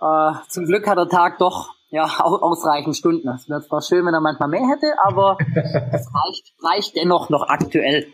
äh, 0.00 0.32
zum 0.48 0.66
Glück 0.66 0.86
hat 0.88 0.98
der 0.98 1.08
Tag 1.08 1.38
doch 1.38 1.74
ja 1.90 2.04
ausreichend 2.20 2.96
Stunden. 2.96 3.28
Es 3.28 3.48
wäre 3.48 3.62
zwar 3.62 3.82
schön, 3.82 4.06
wenn 4.06 4.14
er 4.14 4.20
manchmal 4.20 4.48
mehr 4.48 4.66
hätte, 4.68 4.94
aber 5.04 5.36
es 5.92 6.08
reicht, 6.14 6.54
reicht 6.62 6.96
dennoch 6.96 7.30
noch 7.30 7.48
aktuell. 7.48 8.06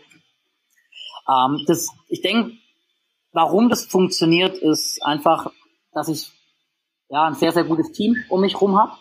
Ähm, 1.29 1.63
das, 1.67 1.89
ich 2.07 2.21
denke, 2.21 2.53
warum 3.33 3.69
das 3.69 3.85
funktioniert, 3.85 4.57
ist 4.57 5.03
einfach 5.03 5.51
dass 5.97 6.07
ich 6.09 6.31
ja 7.09 7.25
ein 7.25 7.33
sehr, 7.33 7.51
sehr 7.51 7.63
gutes 7.63 7.91
Team 7.91 8.15
um 8.29 8.41
mich 8.41 8.61
rum 8.61 8.79
habe, 8.79 8.91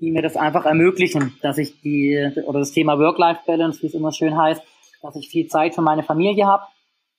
die 0.00 0.10
mir 0.10 0.22
das 0.22 0.36
einfach 0.36 0.64
ermöglichen, 0.64 1.38
dass 1.42 1.58
ich 1.58 1.80
die, 1.82 2.32
oder 2.46 2.60
das 2.60 2.72
Thema 2.72 2.98
Work-Life-Balance, 2.98 3.82
wie 3.82 3.86
es 3.88 3.94
immer 3.94 4.12
schön 4.12 4.36
heißt, 4.36 4.62
dass 5.02 5.14
ich 5.16 5.28
viel 5.28 5.46
Zeit 5.48 5.74
für 5.74 5.82
meine 5.82 6.02
Familie 6.02 6.46
habe, 6.46 6.64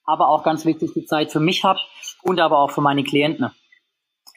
aber 0.03 0.29
auch 0.29 0.43
ganz 0.43 0.65
wichtig 0.65 0.93
die 0.95 1.05
Zeit 1.05 1.31
für 1.31 1.39
mich 1.39 1.63
habe 1.63 1.79
und 2.23 2.39
aber 2.39 2.57
auch 2.57 2.71
für 2.71 2.81
meine 2.81 3.03
Klienten. 3.03 3.51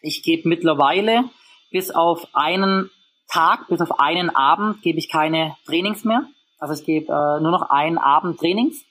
Ich 0.03 0.23
gebe 0.23 0.49
mittlerweile 0.49 1.25
bis 1.71 1.91
auf 1.91 2.27
einen 2.33 2.91
Tag, 3.29 3.69
bis 3.69 3.81
auf 3.81 3.99
einen 4.01 4.31
Abend 4.31 4.83
gebe 4.83 4.99
ich 4.99 5.09
keine 5.09 5.57
Trainings 5.65 6.05
mehr. 6.05 6.25
Also 6.59 6.75
ich 6.75 6.85
gebe 6.85 7.07
äh, 7.07 7.41
nur 7.41 7.53
noch 7.53 7.71
einen 7.71 7.99
Abend 7.99 8.39
Trainings 8.39 8.85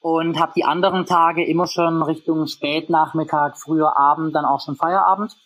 und 0.00 0.38
habe 0.38 0.52
die 0.56 0.64
anderen 0.64 1.06
Tage 1.06 1.44
immer 1.44 1.66
schon 1.66 2.02
Richtung 2.02 2.46
Spätnachmittag, 2.46 3.56
früher 3.56 3.98
Abend, 3.98 4.34
dann 4.34 4.44
auch 4.44 4.60
schon 4.64 4.76
Feierabend. 4.76 5.36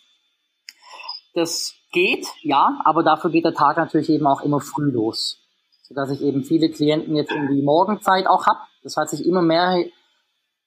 Das 1.33 1.73
geht, 1.91 2.27
ja, 2.41 2.79
aber 2.85 3.03
dafür 3.03 3.31
geht 3.31 3.45
der 3.45 3.55
Tag 3.55 3.77
natürlich 3.77 4.09
eben 4.09 4.27
auch 4.27 4.41
immer 4.41 4.59
früh 4.59 4.91
los, 4.91 5.39
sodass 5.81 6.11
ich 6.11 6.21
eben 6.21 6.43
viele 6.43 6.69
Klienten 6.69 7.15
jetzt 7.15 7.31
in 7.31 7.47
die 7.47 7.63
Morgenzeit 7.63 8.27
auch 8.27 8.45
habe. 8.45 8.59
Das 8.83 8.95
hat 8.95 9.09
sich 9.09 9.25
immer 9.25 9.41
mehr 9.41 9.85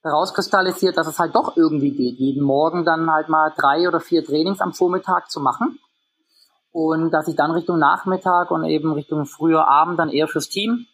herauskristallisiert, 0.06 0.96
dass 0.96 1.06
es 1.06 1.18
halt 1.18 1.34
doch 1.34 1.56
irgendwie 1.56 1.90
geht, 1.90 2.18
jeden 2.18 2.42
Morgen 2.42 2.84
dann 2.84 3.10
halt 3.10 3.28
mal 3.28 3.52
drei 3.56 3.88
oder 3.88 4.00
vier 4.00 4.24
Trainings 4.24 4.60
am 4.60 4.72
Vormittag 4.72 5.30
zu 5.30 5.40
machen. 5.40 5.78
Und 6.72 7.10
dass 7.10 7.28
ich 7.28 7.36
dann 7.36 7.50
Richtung 7.50 7.78
Nachmittag 7.78 8.50
und 8.50 8.64
eben 8.64 8.92
Richtung 8.92 9.24
früher 9.24 9.66
Abend 9.66 9.98
dann 9.98 10.10
eher 10.10 10.28
fürs 10.28 10.48
Team 10.48 10.86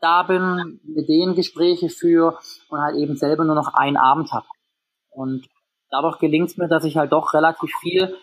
da 0.00 0.22
bin, 0.22 0.80
mit 0.84 1.08
denen 1.08 1.34
Gespräche 1.34 1.88
führe 1.88 2.38
und 2.68 2.80
halt 2.80 2.96
eben 2.96 3.16
selber 3.16 3.44
nur 3.44 3.54
noch 3.54 3.74
einen 3.74 3.96
Abend 3.96 4.32
habe. 4.32 4.46
Und 5.10 5.46
dadurch 5.90 6.18
gelingt 6.18 6.50
es 6.50 6.56
mir, 6.56 6.68
dass 6.68 6.84
ich 6.84 6.96
halt 6.96 7.12
doch 7.12 7.34
relativ 7.34 7.70
viel 7.80 8.16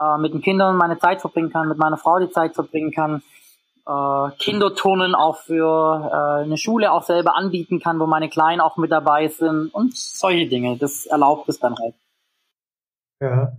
äh, 0.00 0.18
mit 0.18 0.32
den 0.34 0.42
Kindern 0.42 0.76
meine 0.76 0.98
Zeit 0.98 1.20
verbringen 1.20 1.50
kann, 1.50 1.68
mit 1.68 1.78
meiner 1.78 1.96
Frau 1.96 2.18
die 2.18 2.30
Zeit 2.30 2.54
verbringen 2.54 2.92
kann, 2.92 3.22
äh, 3.86 4.30
Kinderturnen 4.38 5.14
auch 5.14 5.38
für 5.38 6.10
äh, 6.10 6.44
eine 6.44 6.56
Schule 6.56 6.92
auch 6.92 7.02
selber 7.02 7.36
anbieten 7.36 7.80
kann, 7.80 7.98
wo 8.00 8.06
meine 8.06 8.28
Kleinen 8.28 8.60
auch 8.60 8.76
mit 8.76 8.90
dabei 8.90 9.28
sind 9.28 9.68
und 9.74 9.96
solche 9.96 10.48
Dinge. 10.48 10.76
Das 10.76 11.06
erlaubt 11.06 11.48
es 11.48 11.58
dann 11.58 11.76
halt. 11.78 11.94
Ja. 13.20 13.52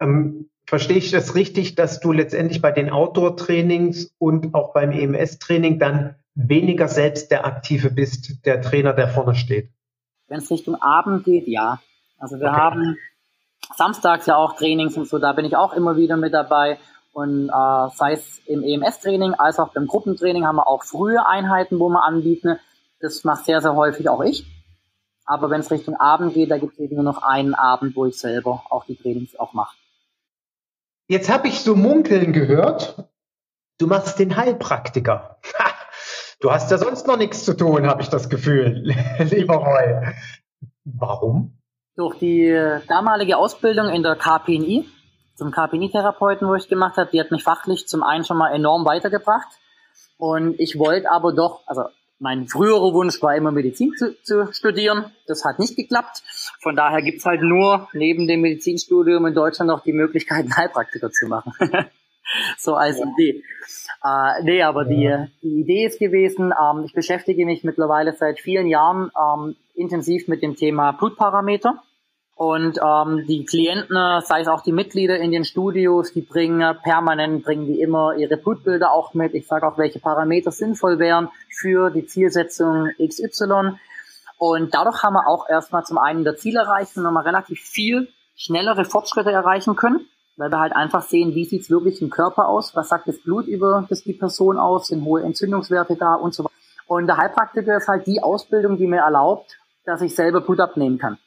Ähm, 0.00 0.50
verstehe 0.66 0.98
ich 0.98 1.10
das 1.10 1.34
richtig, 1.34 1.74
dass 1.74 2.00
du 2.00 2.12
letztendlich 2.12 2.60
bei 2.60 2.72
den 2.72 2.90
Outdoor-Trainings 2.90 4.14
und 4.18 4.54
auch 4.54 4.72
beim 4.72 4.92
EMS-Training 4.92 5.78
dann 5.78 6.16
weniger 6.34 6.88
selbst 6.88 7.30
der 7.30 7.46
Aktive 7.46 7.90
bist, 7.90 8.44
der 8.44 8.60
Trainer, 8.60 8.92
der 8.92 9.08
vorne 9.08 9.34
steht? 9.34 9.70
Wenn 10.28 10.38
es 10.38 10.50
Richtung 10.50 10.74
Abend 10.80 11.24
geht, 11.24 11.46
ja. 11.46 11.80
Also 12.18 12.40
wir 12.40 12.48
okay. 12.48 12.56
haben 12.56 12.98
samstags 13.76 14.26
ja 14.26 14.36
auch 14.36 14.56
Trainings 14.56 14.96
und 14.96 15.08
so, 15.08 15.18
da 15.18 15.32
bin 15.32 15.44
ich 15.44 15.56
auch 15.56 15.72
immer 15.74 15.96
wieder 15.96 16.16
mit 16.16 16.32
dabei. 16.32 16.78
Und 17.14 17.48
äh, 17.48 17.88
sei 17.94 18.12
es 18.12 18.40
im 18.46 18.64
EMS-Training 18.64 19.34
als 19.34 19.60
auch 19.60 19.72
beim 19.72 19.86
Gruppentraining 19.86 20.44
haben 20.44 20.56
wir 20.56 20.66
auch 20.66 20.82
frühe 20.82 21.24
Einheiten, 21.24 21.78
wo 21.78 21.88
wir 21.88 22.02
anbieten. 22.02 22.58
Das 22.98 23.22
macht 23.22 23.44
sehr, 23.44 23.60
sehr 23.60 23.76
häufig 23.76 24.08
auch 24.08 24.20
ich. 24.20 24.44
Aber 25.24 25.48
wenn 25.48 25.60
es 25.60 25.70
Richtung 25.70 25.94
Abend 25.94 26.34
geht, 26.34 26.50
da 26.50 26.58
gibt 26.58 26.72
es 26.72 26.80
eben 26.80 26.96
nur 26.96 27.04
noch 27.04 27.22
einen 27.22 27.54
Abend, 27.54 27.94
wo 27.94 28.04
ich 28.04 28.18
selber 28.18 28.64
auch 28.68 28.84
die 28.84 28.96
Trainings 28.96 29.38
auch 29.38 29.52
mache. 29.52 29.76
Jetzt 31.06 31.30
habe 31.30 31.46
ich 31.46 31.60
so 31.60 31.76
munkeln 31.76 32.32
gehört, 32.32 33.08
du 33.78 33.86
machst 33.86 34.18
den 34.18 34.36
Heilpraktiker. 34.36 35.38
Du 36.40 36.50
hast 36.50 36.70
ja 36.70 36.78
sonst 36.78 37.06
noch 37.06 37.16
nichts 37.16 37.44
zu 37.44 37.56
tun, 37.56 37.86
habe 37.86 38.02
ich 38.02 38.08
das 38.08 38.28
Gefühl, 38.28 38.92
lieber 39.18 39.54
Roy. 39.54 40.12
Warum? 40.84 41.58
Durch 41.96 42.18
die 42.18 42.52
damalige 42.88 43.38
Ausbildung 43.38 43.88
in 43.88 44.02
der 44.02 44.16
KPNI, 44.16 44.84
zum 45.34 45.50
KPNI-Therapeuten, 45.50 46.48
wo 46.48 46.54
ich 46.54 46.68
gemacht 46.68 46.96
habe, 46.96 47.10
die 47.12 47.20
hat 47.20 47.30
mich 47.30 47.42
fachlich 47.42 47.86
zum 47.88 48.02
einen 48.02 48.24
schon 48.24 48.36
mal 48.36 48.52
enorm 48.52 48.84
weitergebracht. 48.84 49.48
Und 50.16 50.58
ich 50.60 50.78
wollte 50.78 51.10
aber 51.10 51.32
doch, 51.32 51.62
also 51.66 51.84
mein 52.20 52.46
früherer 52.46 52.94
Wunsch 52.94 53.20
war 53.22 53.34
immer 53.34 53.50
Medizin 53.50 53.92
zu, 53.96 54.16
zu 54.22 54.52
studieren. 54.52 55.12
Das 55.26 55.44
hat 55.44 55.58
nicht 55.58 55.76
geklappt. 55.76 56.22
Von 56.60 56.76
daher 56.76 57.02
gibt's 57.02 57.26
halt 57.26 57.42
nur 57.42 57.88
neben 57.92 58.26
dem 58.26 58.40
Medizinstudium 58.40 59.26
in 59.26 59.34
Deutschland 59.34 59.68
noch 59.68 59.82
die 59.82 59.92
Möglichkeit, 59.92 60.46
Heilpraktiker 60.56 61.10
zu 61.10 61.26
machen. 61.26 61.52
so 62.58 62.74
als 62.74 62.98
ja. 62.98 63.06
Idee. 63.06 63.42
Äh, 64.04 64.42
nee, 64.42 64.62
aber 64.62 64.90
ja. 64.90 65.26
die, 65.26 65.30
die 65.42 65.60
Idee 65.60 65.86
ist 65.86 65.98
gewesen, 65.98 66.52
ähm, 66.52 66.84
ich 66.84 66.92
beschäftige 66.92 67.44
mich 67.44 67.64
mittlerweile 67.64 68.14
seit 68.14 68.38
vielen 68.40 68.68
Jahren 68.68 69.10
ähm, 69.18 69.56
intensiv 69.74 70.28
mit 70.28 70.42
dem 70.42 70.56
Thema 70.56 70.92
Blutparameter. 70.92 71.82
Und 72.36 72.80
ähm, 72.82 73.26
die 73.28 73.44
Klienten, 73.44 73.96
sei 74.22 74.40
es 74.40 74.48
auch 74.48 74.62
die 74.62 74.72
Mitglieder 74.72 75.18
in 75.18 75.30
den 75.30 75.44
Studios, 75.44 76.12
die 76.12 76.22
bringen 76.22 76.76
permanent, 76.82 77.44
bringen 77.44 77.66
die 77.66 77.80
immer 77.80 78.16
ihre 78.16 78.36
Blutbilder 78.36 78.92
auch 78.92 79.14
mit. 79.14 79.34
Ich 79.34 79.46
sage 79.46 79.66
auch, 79.66 79.78
welche 79.78 80.00
Parameter 80.00 80.50
sinnvoll 80.50 80.98
wären 80.98 81.28
für 81.48 81.90
die 81.90 82.06
Zielsetzung 82.06 82.90
XY. 82.98 83.78
Und 84.38 84.74
dadurch 84.74 85.02
haben 85.04 85.14
wir 85.14 85.28
auch 85.28 85.48
erstmal 85.48 85.84
zum 85.84 85.98
einen 85.98 86.24
der 86.24 86.36
Ziel 86.36 86.56
erreicht 86.56 86.96
und 86.96 87.04
nochmal 87.04 87.22
relativ 87.22 87.60
viel 87.60 88.08
schnellere 88.34 88.84
Fortschritte 88.84 89.30
erreichen 89.30 89.76
können 89.76 90.06
weil 90.36 90.50
wir 90.50 90.58
halt 90.58 90.74
einfach 90.74 91.02
sehen, 91.02 91.34
wie 91.34 91.44
sieht's 91.44 91.70
wirklich 91.70 92.02
im 92.02 92.10
Körper 92.10 92.48
aus, 92.48 92.74
was 92.74 92.88
sagt 92.88 93.06
das 93.06 93.18
Blut 93.18 93.46
über 93.46 93.86
das 93.88 94.02
die 94.02 94.14
Person 94.14 94.58
aus, 94.58 94.88
sind 94.88 95.04
hohe 95.04 95.22
Entzündungswerte 95.22 95.96
da 95.96 96.14
und 96.14 96.34
so 96.34 96.44
weiter. 96.44 96.54
Und 96.86 97.06
der 97.06 97.16
Heilpraktiker 97.16 97.76
ist 97.76 97.88
halt 97.88 98.06
die 98.06 98.20
Ausbildung, 98.22 98.76
die 98.76 98.86
mir 98.86 99.00
erlaubt, 99.00 99.56
dass 99.84 100.02
ich 100.02 100.14
selber 100.14 100.40
Blut 100.40 100.60
abnehmen 100.60 100.98
kann 100.98 101.18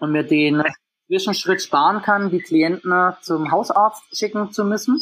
und 0.00 0.12
mir 0.12 0.24
den 0.24 0.62
Zwischenschritt 1.06 1.62
sparen 1.62 2.02
kann, 2.02 2.30
die 2.30 2.40
Klienten 2.40 2.92
zum 3.20 3.50
Hausarzt 3.50 4.16
schicken 4.16 4.52
zu 4.52 4.64
müssen 4.64 5.00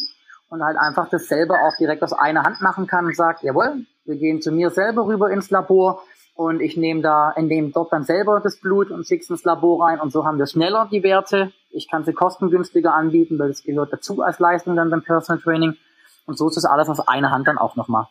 und 0.49 0.63
halt 0.63 0.77
einfach 0.77 1.09
das 1.09 1.29
selber 1.29 1.55
auch 1.67 1.77
direkt 1.79 2.03
aus 2.03 2.13
einer 2.13 2.43
Hand 2.43 2.61
machen 2.61 2.87
kann 2.87 3.07
und 3.07 3.17
sagt, 3.17 3.43
jawohl, 3.43 3.87
wir 4.05 4.17
gehen 4.17 4.43
zu 4.43 4.53
mir 4.53 4.71
selber 4.71 5.07
rüber 5.07 5.31
ins 5.31 5.51
Labor, 5.51 6.03
und 6.35 6.61
ich 6.61 6.77
nehme 6.77 7.03
da, 7.03 7.33
entnehme 7.33 7.71
dort 7.71 7.93
dann 7.93 8.05
selber 8.05 8.41
das 8.41 8.57
Blut 8.57 8.91
und 8.91 9.07
schicke 9.07 9.23
es 9.23 9.31
ins 9.31 9.45
Labor 9.45 9.85
rein 9.85 10.01
und 10.01 10.13
so 10.13 10.25
haben 10.25 10.39
wir 10.39 10.47
schneller 10.47 10.89
die 10.91 11.03
Werte. 11.03 11.53
Ich 11.71 11.91
kann 11.91 12.05
sie 12.05 12.13
kostengünstiger 12.13 12.95
anbieten, 12.95 13.39
weil 13.39 13.49
das 13.49 13.63
gehört 13.63 13.93
dazu 13.93 14.23
als 14.23 14.39
Leistung 14.39 14.77
dann 14.77 14.91
beim 14.91 15.03
Personal 15.03 15.43
Training. 15.43 15.77
Und 16.25 16.39
so 16.39 16.49
ist 16.49 16.57
das 16.57 16.65
alles 16.65 16.89
auf 16.89 17.09
einer 17.09 17.31
Hand 17.31 17.49
dann 17.49 17.59
auch 17.59 17.77
nochmal. 17.77 18.09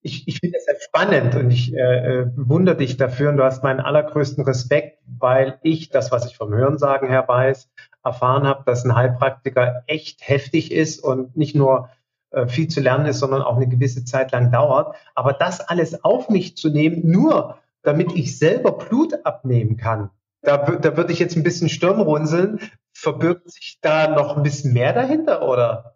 Ich, 0.00 0.26
ich 0.26 0.38
finde 0.38 0.56
das 0.56 0.64
sehr 0.64 0.76
spannend 0.94 1.34
und 1.36 1.50
ich 1.50 1.72
äh, 1.72 2.26
bewundere 2.36 2.76
dich 2.76 2.98
dafür 2.98 3.30
und 3.30 3.38
du 3.38 3.44
hast 3.44 3.62
meinen 3.62 3.80
allergrößten 3.80 4.44
Respekt, 4.44 4.98
weil 5.06 5.58
ich 5.62 5.88
das, 5.88 6.12
was 6.12 6.26
ich 6.26 6.36
vom 6.36 6.52
Hörensagen 6.52 7.08
her 7.08 7.24
weiß, 7.26 7.70
erfahren 8.04 8.46
habe, 8.46 8.64
dass 8.66 8.84
ein 8.84 8.94
Heilpraktiker 8.94 9.84
echt 9.86 10.28
heftig 10.28 10.70
ist 10.70 11.02
und 11.02 11.34
nicht 11.34 11.56
nur 11.56 11.88
äh, 12.30 12.46
viel 12.46 12.68
zu 12.68 12.80
lernen 12.80 13.06
ist, 13.06 13.20
sondern 13.20 13.40
auch 13.40 13.56
eine 13.56 13.68
gewisse 13.68 14.04
Zeit 14.04 14.32
lang 14.32 14.52
dauert. 14.52 14.94
Aber 15.14 15.32
das 15.32 15.60
alles 15.60 16.04
auf 16.04 16.28
mich 16.28 16.58
zu 16.58 16.68
nehmen, 16.68 17.10
nur 17.10 17.56
damit 17.82 18.12
ich 18.12 18.38
selber 18.38 18.72
Blut 18.72 19.24
abnehmen 19.24 19.78
kann, 19.78 20.10
da, 20.42 20.58
da 20.58 20.96
würde 20.96 21.12
ich 21.12 21.20
jetzt 21.20 21.36
ein 21.36 21.42
bisschen 21.42 21.70
Stirn 21.70 22.00
runzeln. 22.00 22.60
Verbirgt 22.92 23.50
sich 23.50 23.78
da 23.80 24.08
noch 24.08 24.36
ein 24.36 24.42
bisschen 24.42 24.74
mehr 24.74 24.92
dahinter, 24.92 25.48
oder? 25.48 25.94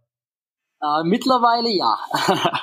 Äh, 0.81 1.05
mittlerweile 1.05 1.69
ja. 1.69 1.99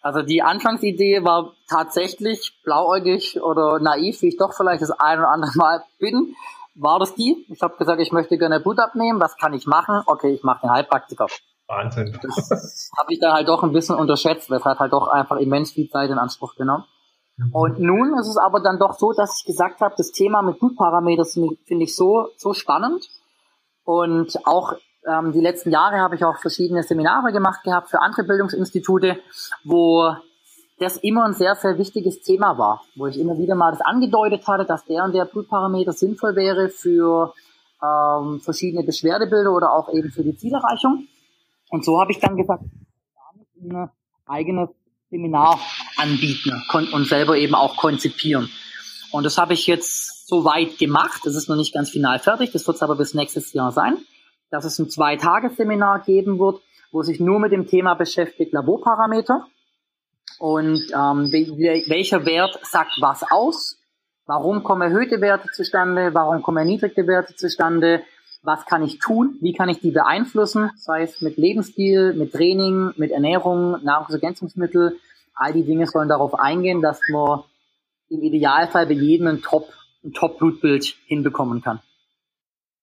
also 0.00 0.22
die 0.22 0.42
Anfangsidee 0.42 1.24
war 1.24 1.52
tatsächlich 1.68 2.58
blauäugig 2.64 3.42
oder 3.42 3.78
naiv, 3.80 4.22
wie 4.22 4.28
ich 4.28 4.36
doch 4.38 4.54
vielleicht 4.54 4.82
das 4.82 4.90
ein 4.90 5.18
oder 5.18 5.28
andere 5.28 5.52
Mal 5.56 5.82
bin. 5.98 6.34
War 6.74 6.98
das 6.98 7.14
die? 7.14 7.46
Ich 7.50 7.60
habe 7.62 7.76
gesagt, 7.76 8.00
ich 8.00 8.12
möchte 8.12 8.38
gerne 8.38 8.60
Blut 8.60 8.78
abnehmen. 8.78 9.20
Was 9.20 9.36
kann 9.36 9.52
ich 9.52 9.66
machen? 9.66 10.02
Okay, 10.06 10.32
ich 10.32 10.42
mache 10.42 10.62
den 10.62 10.70
Heilpraktiker. 10.70 11.26
Wahnsinn. 11.66 12.18
Das 12.22 12.90
habe 12.98 13.12
ich 13.12 13.20
dann 13.20 13.32
halt 13.32 13.48
doch 13.48 13.62
ein 13.62 13.72
bisschen 13.72 13.96
unterschätzt, 13.96 14.50
weil 14.50 14.58
es 14.58 14.64
hat 14.64 14.78
halt 14.78 14.92
doch 14.92 15.08
einfach 15.08 15.36
immens 15.36 15.72
viel 15.72 15.88
Zeit 15.90 16.10
in 16.10 16.18
Anspruch 16.18 16.54
genommen. 16.56 16.84
Mhm. 17.36 17.50
Und 17.52 17.80
nun 17.80 18.18
ist 18.18 18.28
es 18.28 18.38
aber 18.38 18.60
dann 18.60 18.78
doch 18.78 18.98
so, 18.98 19.12
dass 19.12 19.40
ich 19.40 19.46
gesagt 19.46 19.80
habe, 19.80 19.94
das 19.96 20.12
Thema 20.12 20.42
mit 20.42 20.58
Blutparametern 20.58 21.26
finde 21.66 21.84
ich 21.84 21.94
so, 21.94 22.28
so 22.36 22.54
spannend. 22.54 23.08
Und 23.84 24.46
auch 24.46 24.74
ähm, 25.06 25.32
die 25.32 25.40
letzten 25.40 25.70
Jahre 25.70 25.98
habe 25.98 26.14
ich 26.14 26.24
auch 26.24 26.38
verschiedene 26.38 26.82
Seminare 26.82 27.32
gemacht 27.32 27.62
gehabt 27.64 27.90
für 27.90 28.00
andere 28.00 28.24
Bildungsinstitute, 28.24 29.18
wo 29.64 30.14
das 30.78 30.96
immer 30.98 31.24
ein 31.24 31.34
sehr, 31.34 31.54
sehr 31.56 31.78
wichtiges 31.78 32.22
Thema 32.22 32.56
war, 32.56 32.82
wo 32.96 33.06
ich 33.06 33.18
immer 33.18 33.38
wieder 33.38 33.54
mal 33.54 33.70
das 33.70 33.82
angedeutet 33.82 34.46
hatte, 34.46 34.64
dass 34.64 34.84
der 34.86 35.04
und 35.04 35.14
der 35.14 35.26
Blutparameter 35.26 35.92
sinnvoll 35.92 36.36
wäre 36.36 36.70
für 36.70 37.34
ähm, 37.82 38.40
verschiedene 38.40 38.82
Beschwerdebilder 38.84 39.52
oder 39.52 39.72
auch 39.72 39.92
eben 39.92 40.10
für 40.10 40.22
die 40.22 40.36
Zielerreichung. 40.36 41.06
Und 41.70 41.84
so 41.84 42.00
habe 42.00 42.12
ich 42.12 42.18
dann 42.18 42.36
gesagt, 42.36 42.64
ein 43.62 43.90
eigenes 44.26 44.70
Seminar 45.10 45.60
anbieten 45.96 46.62
und 46.92 47.06
selber 47.06 47.36
eben 47.36 47.54
auch 47.54 47.76
konzipieren. 47.76 48.48
Und 49.12 49.24
das 49.24 49.38
habe 49.38 49.54
ich 49.54 49.66
jetzt 49.66 50.28
so 50.28 50.44
weit 50.44 50.78
gemacht. 50.78 51.20
Das 51.24 51.34
ist 51.34 51.48
noch 51.48 51.56
nicht 51.56 51.74
ganz 51.74 51.90
final 51.90 52.18
fertig. 52.18 52.52
Das 52.52 52.66
wird 52.66 52.76
es 52.76 52.82
aber 52.82 52.96
bis 52.96 53.14
nächstes 53.14 53.52
Jahr 53.52 53.72
sein, 53.72 53.98
dass 54.50 54.64
es 54.64 54.78
ein 54.78 54.90
Zwei-Tage-Seminar 54.90 56.00
geben 56.00 56.38
wird, 56.38 56.60
wo 56.92 57.02
sich 57.02 57.20
nur 57.20 57.38
mit 57.40 57.52
dem 57.52 57.66
Thema 57.66 57.94
beschäftigt, 57.94 58.52
Laborparameter. 58.52 59.46
Und 60.38 60.80
ähm, 60.92 61.30
welcher 61.32 62.24
Wert 62.24 62.58
sagt 62.62 63.00
was 63.00 63.24
aus? 63.30 63.78
Warum 64.26 64.62
kommen 64.62 64.82
erhöhte 64.82 65.20
Werte 65.20 65.48
zustande? 65.52 66.14
Warum 66.14 66.42
kommen 66.42 66.58
erniedrigte 66.58 67.06
Werte 67.06 67.34
zustande? 67.34 68.02
was 68.42 68.64
kann 68.64 68.82
ich 68.82 68.98
tun, 68.98 69.36
wie 69.40 69.52
kann 69.52 69.68
ich 69.68 69.80
die 69.80 69.90
beeinflussen, 69.90 70.70
sei 70.76 71.02
es 71.02 71.20
mit 71.20 71.36
Lebensstil, 71.36 72.14
mit 72.14 72.32
Training, 72.32 72.92
mit 72.96 73.10
Ernährung, 73.10 73.82
Nahrungsergänzungsmittel, 73.84 74.98
all 75.34 75.52
die 75.52 75.64
Dinge 75.64 75.86
sollen 75.86 76.08
darauf 76.08 76.34
eingehen, 76.34 76.80
dass 76.80 77.00
man 77.10 77.42
im 78.08 78.22
Idealfall 78.22 78.86
bei 78.86 78.94
jedem 78.94 79.26
ein 79.26 79.42
Top, 79.42 79.68
ein 80.04 80.12
Top-Blutbild 80.12 80.96
hinbekommen 81.06 81.62
kann. 81.62 81.80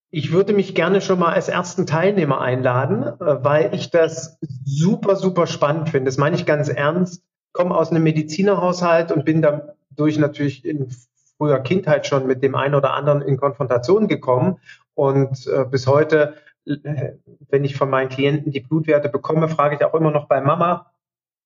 Ich 0.09 0.31
würde 0.31 0.53
mich 0.53 0.73
gerne 0.73 1.01
schon 1.01 1.19
mal 1.19 1.33
als 1.33 1.49
ersten 1.49 1.85
Teilnehmer 1.85 2.39
einladen, 2.39 3.03
äh, 3.03 3.43
weil 3.43 3.73
ich 3.73 3.91
das 3.91 4.37
super, 4.63 5.15
super 5.15 5.47
spannend 5.47 5.89
finde. 5.89 6.05
Das 6.05 6.17
meine 6.17 6.35
ich 6.35 6.45
ganz 6.45 6.69
ernst. 6.69 7.23
Ich 7.47 7.53
komme 7.53 7.75
aus 7.75 7.91
einem 7.91 8.03
Medizinerhaushalt 8.03 9.11
und 9.11 9.25
bin 9.25 9.41
dadurch 9.41 10.17
natürlich 10.17 10.63
in 10.63 10.89
früher 11.37 11.59
Kindheit 11.59 12.07
schon 12.07 12.25
mit 12.25 12.41
dem 12.41 12.55
einen 12.55 12.75
oder 12.75 12.93
anderen 12.93 13.21
in 13.21 13.37
Konfrontation 13.37 14.07
gekommen. 14.07 14.59
Und 14.93 15.45
äh, 15.47 15.65
bis 15.65 15.87
heute, 15.87 16.35
äh, 16.65 17.13
wenn 17.49 17.65
ich 17.65 17.75
von 17.75 17.89
meinen 17.89 18.09
Klienten 18.09 18.51
die 18.51 18.61
Blutwerte 18.61 19.09
bekomme, 19.09 19.49
frage 19.49 19.75
ich 19.75 19.83
auch 19.83 19.93
immer 19.93 20.11
noch 20.11 20.27
bei 20.27 20.39
Mama, 20.39 20.91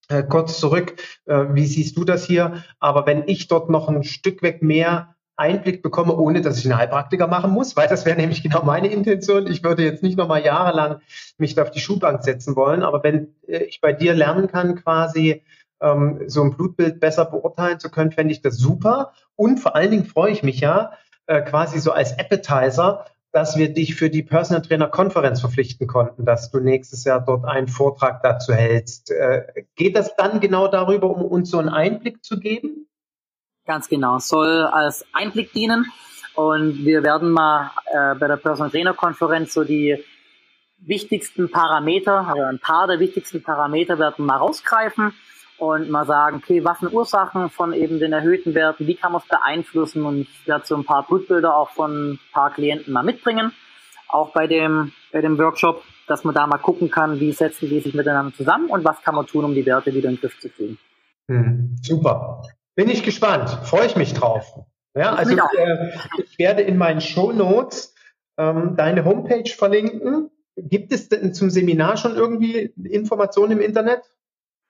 äh, 0.08 0.24
kurz 0.24 0.60
zurück, 0.60 0.96
wie 1.26 1.66
siehst 1.66 1.96
du 1.98 2.04
das 2.04 2.26
hier? 2.26 2.64
Aber 2.80 3.06
wenn 3.06 3.28
ich 3.28 3.48
dort 3.48 3.70
noch 3.70 3.88
ein 3.88 4.04
Stück 4.04 4.42
weg 4.42 4.62
mehr 4.62 5.16
Einblick 5.36 5.82
bekomme, 5.82 6.16
ohne 6.16 6.42
dass 6.42 6.60
ich 6.60 6.66
einen 6.66 6.78
Heilpraktiker 6.78 7.28
machen 7.28 7.52
muss, 7.52 7.76
weil 7.76 7.88
das 7.88 8.06
wäre 8.06 8.18
nämlich 8.18 8.44
genau 8.44 8.64
meine 8.64 8.90
Intention. 8.90 9.48
Ich 9.48 9.64
würde 9.64 9.84
jetzt 9.84 10.04
nicht 10.04 10.18
nochmal 10.18 10.44
jahrelang 10.44 11.00
mich 11.38 11.56
da 11.56 11.64
auf 11.64 11.72
die 11.72 11.80
Schulbank 11.80 12.24
setzen 12.24 12.56
wollen, 12.56 12.84
aber 12.84 13.04
wenn 13.04 13.36
äh, 13.48 13.64
ich 13.64 13.82
bei 13.82 13.94
dir 13.94 14.14
lernen 14.14 14.48
kann, 14.48 14.76
quasi 14.76 15.44
ähm, 15.82 16.24
so 16.28 16.44
ein 16.44 16.56
Blutbild 16.56 17.00
besser 17.00 17.26
beurteilen 17.26 17.80
zu 17.80 17.90
können, 17.90 18.12
fände 18.12 18.34
ich 18.34 18.42
das 18.42 18.58
super. 18.58 19.14
Und 19.36 19.60
vor 19.60 19.76
allen 19.76 19.92
Dingen 19.92 20.06
freue 20.06 20.32
ich 20.32 20.44
mich 20.44 20.60
ja, 20.60 20.92
äh, 21.26 21.42
quasi 21.42 21.80
so 21.80 21.92
als 21.92 22.18
Appetizer, 22.18 23.06
dass 23.32 23.58
wir 23.58 23.74
dich 23.74 23.96
für 23.96 24.10
die 24.10 24.24
Personal 24.24 24.62
Trainer 24.62 24.88
Konferenz 24.88 25.40
verpflichten 25.40 25.88
konnten, 25.88 26.26
dass 26.26 26.52
du 26.52 26.60
nächstes 26.60 27.06
Jahr 27.06 27.22
dort 27.22 27.46
einen 27.46 27.68
Vortrag 27.68 28.22
dazu 28.24 28.54
hältst. 28.54 29.12
Äh, 29.12 29.64
geht 29.76 29.96
das 29.96 30.16
dann 30.16 30.40
genau 30.40 30.68
darüber, 30.68 31.10
um 31.10 31.24
uns 31.24 31.50
so 31.50 31.58
einen 31.58 31.70
Einblick 31.70 32.24
zu 32.24 32.40
geben? 32.40 32.88
Ganz 33.66 33.88
genau, 33.88 34.20
soll 34.20 34.64
als 34.64 35.06
Einblick 35.14 35.54
dienen. 35.54 35.86
Und 36.34 36.86
wir 36.86 37.04
werden 37.04 37.32
mal 37.32 37.72
äh, 37.92 38.16
bei 38.16 38.28
der 38.28 38.38
Personal 38.38 38.72
Trainer 38.72 38.94
Konferenz 38.94 39.54
so 39.54 39.64
die 39.64 40.04
wichtigsten 40.80 41.52
Parameter, 41.52 42.28
also 42.28 42.42
ein 42.42 42.60
paar 42.60 42.88
der 42.88 43.00
wichtigsten 43.00 43.44
Parameter 43.44 44.00
werden 44.00 44.26
mal 44.26 44.38
rausgreifen 44.38 45.14
und 45.58 45.90
mal 45.90 46.06
sagen, 46.06 46.38
okay, 46.38 46.64
was 46.64 46.80
sind 46.80 46.92
Ursachen 46.92 47.50
von 47.50 47.74
eben 47.74 48.00
den 48.00 48.14
erhöhten 48.14 48.56
Werten, 48.56 48.88
wie 48.88 48.96
kann 48.96 49.12
man 49.12 49.22
es 49.22 49.28
beeinflussen 49.28 50.06
und 50.06 50.22
ich 50.22 50.48
werde 50.48 50.66
so 50.66 50.76
ein 50.76 50.86
paar 50.86 51.06
Blutbilder 51.06 51.56
auch 51.56 51.70
von 51.70 52.14
ein 52.14 52.20
paar 52.32 52.52
Klienten 52.52 52.94
mal 52.94 53.04
mitbringen, 53.04 53.52
auch 54.08 54.32
bei 54.32 54.48
dem, 54.48 54.92
bei 55.12 55.22
dem 55.22 55.38
Workshop, 55.38 55.84
dass 56.08 56.24
man 56.24 56.34
da 56.34 56.48
mal 56.48 56.58
gucken 56.58 56.90
kann, 56.90 57.20
wie 57.20 57.32
setzen 57.32 57.70
die 57.70 57.80
sich 57.80 57.94
miteinander 57.94 58.34
zusammen 58.34 58.70
und 58.70 58.84
was 58.84 59.02
kann 59.04 59.14
man 59.14 59.28
tun, 59.28 59.46
um 59.46 59.54
die 59.54 59.66
Werte 59.66 59.94
wieder 59.94 60.10
in 60.10 60.16
den 60.16 60.22
Griff 60.22 60.40
zu 60.40 60.50
kriegen. 60.50 60.80
Hm, 61.28 61.76
super. 61.82 62.42
Bin 62.82 62.90
ich 62.90 63.04
gespannt. 63.04 63.48
Freue 63.66 63.86
ich 63.86 63.96
mich 63.96 64.16
drauf. 64.16 64.56
Ja, 64.96 65.14
also 65.14 65.38
äh, 65.38 65.92
ich 66.18 66.40
werde 66.40 66.64
in 66.64 66.80
meinen 66.80 67.00
Show 67.00 67.32
Notes 67.32 67.94
ähm, 68.40 68.76
deine 68.76 69.06
Homepage 69.06 69.48
verlinken. 69.52 70.32
Gibt 70.56 70.92
es 70.92 71.08
denn 71.08 71.36
zum 71.36 71.52
Seminar 71.52 71.98
schon 71.98 72.16
irgendwie 72.16 72.74
Informationen 72.84 73.52
im 73.52 73.62
Internet? 73.62 74.02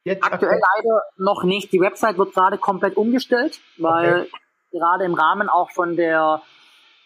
Jetzt 0.04 0.26
aktuell, 0.26 0.52
aktuell 0.52 0.62
leider 0.76 1.04
noch 1.16 1.46
nicht. 1.46 1.72
Die 1.72 1.80
Website 1.80 2.18
wird 2.18 2.34
gerade 2.34 2.58
komplett 2.58 2.98
umgestellt, 2.98 3.62
weil 3.78 4.24
okay. 4.24 4.32
gerade 4.74 5.06
im 5.06 5.14
Rahmen 5.14 5.48
auch 5.48 5.72
von 5.72 5.96
der 5.96 6.42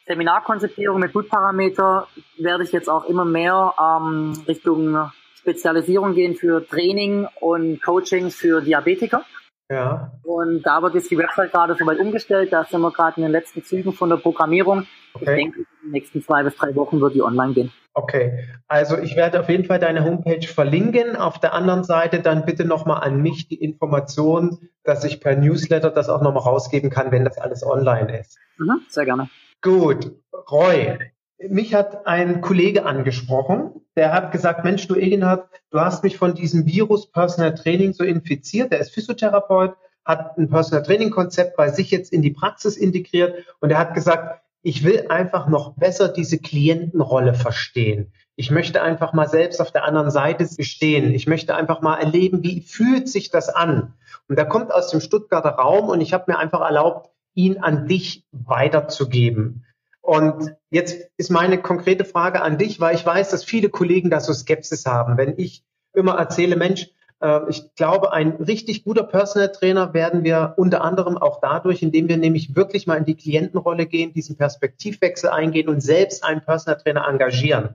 Seminarkonzipierung 0.08 1.00
mit 1.00 1.12
Blutparameter 1.12 2.08
werde 2.39 2.63
ich 2.63 2.72
jetzt 2.72 2.89
auch 2.89 3.06
immer 3.06 3.26
mehr 3.26 3.76
ähm, 3.80 4.34
Richtung 4.48 5.12
Spezialisierung 5.36 6.15
gehen 6.15 6.34
für 6.34 6.68
Training 6.68 7.28
und 7.39 7.80
Coaching 7.84 8.32
für 8.32 8.62
Diabetiker. 8.62 9.24
Ja. 9.69 10.12
Und 10.23 10.62
da 10.63 10.82
wird 10.82 10.93
jetzt 10.93 11.10
die 11.10 11.17
Website 11.17 11.51
gerade 11.51 11.75
soweit 11.75 11.99
umgestellt. 11.99 12.54
Da 12.54 12.63
sind 12.63 12.82
wir 12.82 12.91
gerade 12.91 13.17
in 13.17 13.23
den 13.23 13.32
letzten 13.32 13.63
Zügen 13.63 13.93
von 13.93 14.10
der 14.10 14.17
Programmierung. 14.17 14.86
Okay. 15.13 15.23
Ich 15.23 15.25
denke, 15.25 15.60
in 15.60 15.65
den 15.84 15.91
nächsten 15.91 16.21
zwei 16.21 16.43
bis 16.43 16.56
drei 16.56 16.75
Wochen 16.75 17.01
wird 17.01 17.15
die 17.15 17.21
online 17.21 17.54
gehen. 17.54 17.71
Okay, 17.97 18.45
also 18.67 18.97
ich 18.97 19.15
werde 19.15 19.39
auf 19.39 19.47
jeden 19.47 19.63
Fall 19.63 19.80
deine 19.80 20.04
Homepage 20.04 20.45
verlinken. 20.45 21.15
Auf 21.15 21.39
der 21.39 21.54
anderen 21.54 21.86
Seite 21.86 22.19
dann 22.19 22.45
bitte 22.45 22.65
nochmal 22.65 23.01
an 23.01 23.21
mich 23.21 23.47
die 23.47 23.63
Information, 23.63 24.69
dass 24.84 25.06
ich 25.06 25.21
per 25.21 25.38
Newsletter 25.38 25.91
das 25.91 26.10
auch 26.10 26.21
nochmal 26.21 26.43
rausgeben 26.43 26.89
kann, 26.89 27.12
wenn 27.12 27.23
das 27.23 27.38
alles 27.38 27.65
online 27.65 28.19
ist. 28.19 28.38
Mhm, 28.58 28.82
sehr 28.89 29.06
gerne. 29.06 29.30
Gut, 29.62 30.12
Roy, 30.51 30.99
mich 31.39 31.74
hat 31.74 32.08
ein 32.08 32.41
Kollege 32.41 32.86
angesprochen, 32.86 33.82
der 33.95 34.13
hat 34.13 34.32
gesagt, 34.32 34.63
Mensch, 34.63 34.88
du 34.88 34.95
Egenhard, 34.95 35.50
du 35.69 35.80
hast 35.80 36.04
mich 36.04 36.17
von 36.17 36.34
diesem 36.34 36.65
Virus 36.65 37.12
Personal 37.12 37.56
Training 37.56 37.93
so 37.93 38.04
infiziert. 38.04 38.71
Der 38.71 38.80
ist 38.80 38.93
Physiotherapeut, 38.93 39.76
hat 40.04 40.38
ein 40.38 40.50
Personal 40.50 40.84
Training 40.84 41.12
Konzept 41.12 41.56
bei 41.56 41.69
sich 41.69 41.91
jetzt 41.91 42.13
in 42.13 42.21
die 42.21 42.32
Praxis 42.32 42.78
integriert 42.78 43.45
und 43.60 43.71
er 43.71 43.80
hat 43.80 43.93
gesagt, 43.93 44.41
ich 44.62 44.84
will 44.84 45.06
einfach 45.10 45.48
noch 45.48 45.76
besser 45.76 46.10
diese 46.10 46.39
Klientenrolle 46.39 47.36
verstehen. 47.36 48.12
Ich 48.36 48.50
möchte 48.50 48.82
einfach 48.82 49.13
mal 49.13 49.30
selbst 49.30 49.62
auf 49.62 49.71
der 49.71 49.84
anderen 49.84 50.10
Seite 50.10 50.48
stehen. 50.63 51.13
Ich 51.13 51.28
möchte 51.28 51.56
einfach 51.56 51.82
mal 51.82 51.98
erleben, 51.98 52.43
wie 52.43 52.62
fühlt 52.62 53.08
sich 53.08 53.30
das 53.30 53.50
an? 53.50 53.93
Und 54.28 54.39
da 54.39 54.43
kommt 54.43 54.74
aus 54.74 54.89
dem 54.89 55.02
Stuttgarter 55.02 55.52
Raum 55.52 55.89
und 55.89 56.02
ich 56.02 56.13
habe 56.13 56.32
mir 56.32 56.39
einfach 56.39 56.62
erlaubt, 56.62 57.12
ihn 57.36 57.60
an 57.60 57.88
dich 57.88 58.26
weiterzugeben. 58.32 59.64
Und 60.06 60.56
jetzt 60.70 61.10
ist 61.18 61.32
meine 61.32 61.60
konkrete 61.60 62.06
Frage 62.06 62.44
an 62.44 62.60
dich, 62.60 62.80
weil 62.80 62.94
ich 62.94 63.04
weiß, 63.04 63.32
dass 63.32 63.44
viele 63.44 63.70
Kollegen 63.70 64.12
da 64.12 64.20
so 64.20 64.34
Skepsis 64.34 64.86
haben. 64.86 65.18
Wenn 65.18 65.34
ich 65.38 65.63
immer 65.94 66.13
erzähle, 66.13 66.56
Mensch, 66.56 66.91
äh, 67.22 67.39
ich 67.50 67.74
glaube, 67.74 68.13
ein 68.13 68.34
richtig 68.34 68.84
guter 68.84 69.02
Personal 69.02 69.52
Trainer 69.52 69.96
werden 69.96 70.24
wir 70.24 70.54
unter 70.58 70.84
anderem 70.84 71.18
auch 71.18 71.39
dadurch, 71.41 71.82
indem 71.82 72.08
wir 72.08 72.18
nämlich 72.18 72.56
wirklich 72.56 72.86
mal 72.86 72.98
in 72.98 73.06
die 73.06 73.15
Klientenrolle 73.15 73.88
gehen, 73.88 74.13
diesen 74.13 74.38
Perspektivwechsel 74.38 75.32
eingehen 75.32 75.70
und 75.70 75.82
selbst 75.82 76.24
einen 76.24 76.41
Personal 76.41 76.80
Trainer 76.80 77.08
engagieren. 77.08 77.70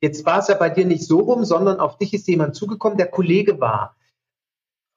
Jetzt 0.00 0.26
war 0.26 0.40
es 0.40 0.48
ja 0.48 0.56
bei 0.56 0.70
dir 0.70 0.84
nicht 0.84 1.04
so 1.04 1.20
rum, 1.20 1.44
sondern 1.44 1.78
auf 1.78 1.96
dich 1.96 2.12
ist 2.12 2.26
jemand 2.26 2.56
zugekommen, 2.56 2.98
der 2.98 3.06
Kollege 3.06 3.60
war. 3.60 3.94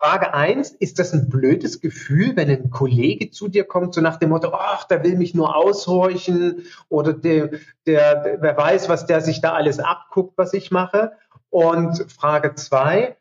Frage 0.02 0.34
eins: 0.34 0.72
ist 0.72 0.98
das 0.98 1.14
ein 1.14 1.30
blödes 1.30 1.80
Gefühl, 1.80 2.36
wenn 2.36 2.50
ein 2.50 2.72
Kollege 2.72 3.30
zu 3.30 3.48
dir 3.48 3.66
kommt, 3.66 3.94
so 3.94 4.02
nach 4.02 4.18
dem 4.18 4.30
Motto, 4.30 4.52
ach, 4.52 4.86
der 4.86 5.04
will 5.04 5.16
mich 5.16 5.36
nur 5.36 5.56
aushorchen 5.56 6.66
oder 6.90 7.14
der, 7.14 7.52
der, 7.86 8.38
wer 8.40 8.58
weiß, 8.58 8.90
was 8.90 9.06
der 9.06 9.22
sich 9.22 9.42
da 9.42 9.54
alles 9.54 9.80
abguckt, 9.80 10.38
was 10.38 10.54
ich 10.54 10.72
mache? 10.72 11.12
Und 11.52 12.12
Frage 12.12 12.56
zwei: 12.56 13.16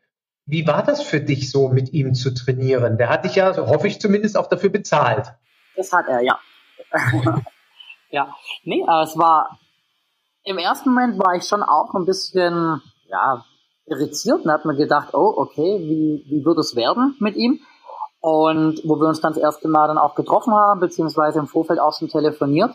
wie 0.47 0.65
war 0.65 0.81
das 0.81 1.03
für 1.03 1.21
dich 1.21 1.51
so, 1.51 1.69
mit 1.69 1.93
ihm 1.93 2.15
zu 2.15 2.33
trainieren? 2.33 2.97
Der 2.97 3.09
hat 3.09 3.25
dich 3.25 3.35
ja, 3.35 3.55
hoffe 3.55 3.87
ich 3.87 4.01
zumindest, 4.01 4.35
auch 4.35 4.47
dafür 4.47 4.71
bezahlt. 4.71 5.31
Das 5.75 5.93
hat 5.93 6.07
er, 6.07 6.21
ja. 6.21 6.39
ja, 8.09 8.35
nee, 8.63 8.83
es 9.03 9.15
war, 9.19 9.59
im 10.43 10.57
ersten 10.57 10.89
Moment 10.89 11.19
war 11.19 11.35
ich 11.35 11.43
schon 11.43 11.61
auch 11.61 11.93
ein 11.93 12.05
bisschen, 12.05 12.81
ja, 13.07 13.45
irritiert 13.85 14.45
und 14.45 14.51
hat 14.51 14.65
mir 14.65 14.75
gedacht, 14.75 15.13
oh, 15.13 15.33
okay, 15.37 15.79
wie, 15.79 16.23
wie 16.27 16.45
wird 16.45 16.57
es 16.59 16.75
werden 16.75 17.15
mit 17.19 17.35
ihm? 17.35 17.59
Und 18.19 18.81
wo 18.83 18.97
wir 18.97 19.07
uns 19.07 19.19
dann 19.19 19.33
das 19.33 19.41
erste 19.41 19.67
Mal 19.67 19.87
dann 19.87 19.97
auch 19.97 20.15
getroffen 20.15 20.53
haben, 20.53 20.79
beziehungsweise 20.79 21.39
im 21.39 21.47
Vorfeld 21.47 21.79
auch 21.79 21.97
schon 21.97 22.07
telefoniert, 22.07 22.71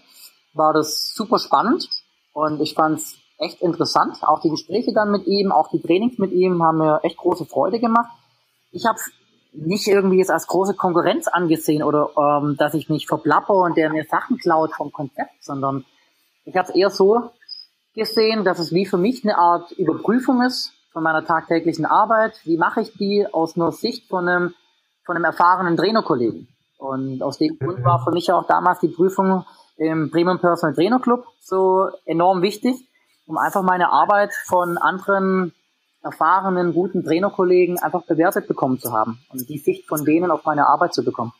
war 0.54 0.72
das 0.72 1.14
super 1.14 1.38
spannend 1.38 1.88
und 2.32 2.60
ich 2.60 2.74
fand 2.74 2.98
es 2.98 3.16
echt 3.38 3.62
interessant. 3.62 4.18
Auch 4.22 4.40
die 4.40 4.50
Gespräche 4.50 4.92
dann 4.92 5.10
mit 5.10 5.26
ihm, 5.26 5.52
auch 5.52 5.68
die 5.68 5.80
Trainings 5.80 6.18
mit 6.18 6.32
ihm 6.32 6.62
haben 6.62 6.78
mir 6.78 7.00
echt 7.02 7.16
große 7.16 7.44
Freude 7.44 7.78
gemacht. 7.78 8.10
Ich 8.72 8.86
habe 8.86 8.98
nicht 9.52 9.86
irgendwie 9.86 10.18
jetzt 10.18 10.30
als 10.30 10.46
große 10.46 10.74
Konkurrenz 10.74 11.28
angesehen 11.28 11.82
oder 11.82 12.10
ähm, 12.16 12.56
dass 12.58 12.74
ich 12.74 12.88
mich 12.88 13.06
verplapper 13.06 13.54
und 13.54 13.76
der 13.76 13.90
mir 13.90 14.04
Sachen 14.04 14.38
klaut 14.38 14.74
vom 14.74 14.92
Konzept, 14.92 15.42
sondern 15.42 15.84
ich 16.44 16.56
habe 16.56 16.68
es 16.68 16.74
eher 16.74 16.90
so 16.90 17.30
gesehen, 17.94 18.44
dass 18.44 18.58
es 18.58 18.72
wie 18.72 18.84
für 18.84 18.98
mich 18.98 19.24
eine 19.24 19.38
Art 19.38 19.72
Überprüfung 19.72 20.42
ist 20.42 20.72
von 20.96 21.02
meiner 21.02 21.26
tagtäglichen 21.26 21.84
Arbeit. 21.84 22.40
Wie 22.44 22.56
mache 22.56 22.80
ich 22.80 22.94
die 22.94 23.26
aus 23.30 23.54
einer 23.54 23.70
Sicht 23.70 24.08
von 24.08 24.26
einem, 24.26 24.54
von 25.04 25.14
einem 25.14 25.26
erfahrenen 25.26 25.76
Trainerkollegen? 25.76 26.48
Und 26.78 27.22
aus 27.22 27.36
dem 27.36 27.58
Grund 27.58 27.84
war 27.84 28.02
für 28.02 28.12
mich 28.12 28.32
auch 28.32 28.46
damals 28.46 28.80
die 28.80 28.88
Prüfung 28.88 29.44
im 29.76 30.10
Premium 30.10 30.38
Personal 30.38 30.74
Trainer 30.74 30.98
Club 30.98 31.26
so 31.38 31.90
enorm 32.06 32.40
wichtig, 32.40 32.88
um 33.26 33.36
einfach 33.36 33.62
meine 33.62 33.92
Arbeit 33.92 34.32
von 34.46 34.78
anderen 34.78 35.52
erfahrenen, 36.02 36.72
guten 36.72 37.04
Trainerkollegen 37.04 37.78
einfach 37.78 38.06
bewertet 38.06 38.48
bekommen 38.48 38.78
zu 38.78 38.90
haben 38.90 39.18
und 39.28 39.46
die 39.50 39.58
Sicht 39.58 39.86
von 39.86 40.02
denen 40.02 40.30
auf 40.30 40.46
meine 40.46 40.66
Arbeit 40.66 40.94
zu 40.94 41.04
bekommen. 41.04 41.34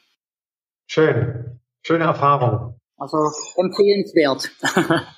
Schön. 0.86 1.62
Schöne 1.80 2.04
Erfahrung. 2.04 2.78
Also 2.98 3.16
empfehlenswert. 3.56 4.50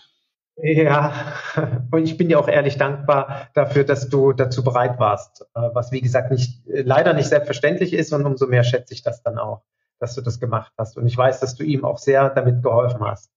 Ja, 0.60 1.12
und 1.90 2.04
ich 2.04 2.16
bin 2.16 2.28
dir 2.28 2.38
auch 2.38 2.48
ehrlich 2.48 2.76
dankbar 2.78 3.48
dafür, 3.54 3.84
dass 3.84 4.08
du 4.08 4.32
dazu 4.32 4.64
bereit 4.64 4.98
warst, 4.98 5.42
äh, 5.54 5.60
was 5.72 5.92
wie 5.92 6.00
gesagt 6.00 6.30
nicht, 6.30 6.62
leider 6.66 7.12
nicht 7.14 7.28
selbstverständlich 7.28 7.92
ist 7.92 8.12
und 8.12 8.26
umso 8.26 8.46
mehr 8.46 8.64
schätze 8.64 8.94
ich 8.94 9.02
das 9.02 9.22
dann 9.22 9.38
auch, 9.38 9.62
dass 10.00 10.14
du 10.14 10.20
das 10.20 10.40
gemacht 10.40 10.72
hast. 10.76 10.96
Und 10.96 11.06
ich 11.06 11.16
weiß, 11.16 11.40
dass 11.40 11.54
du 11.54 11.62
ihm 11.62 11.84
auch 11.84 11.98
sehr 11.98 12.30
damit 12.30 12.62
geholfen 12.62 13.00
hast. 13.00 13.30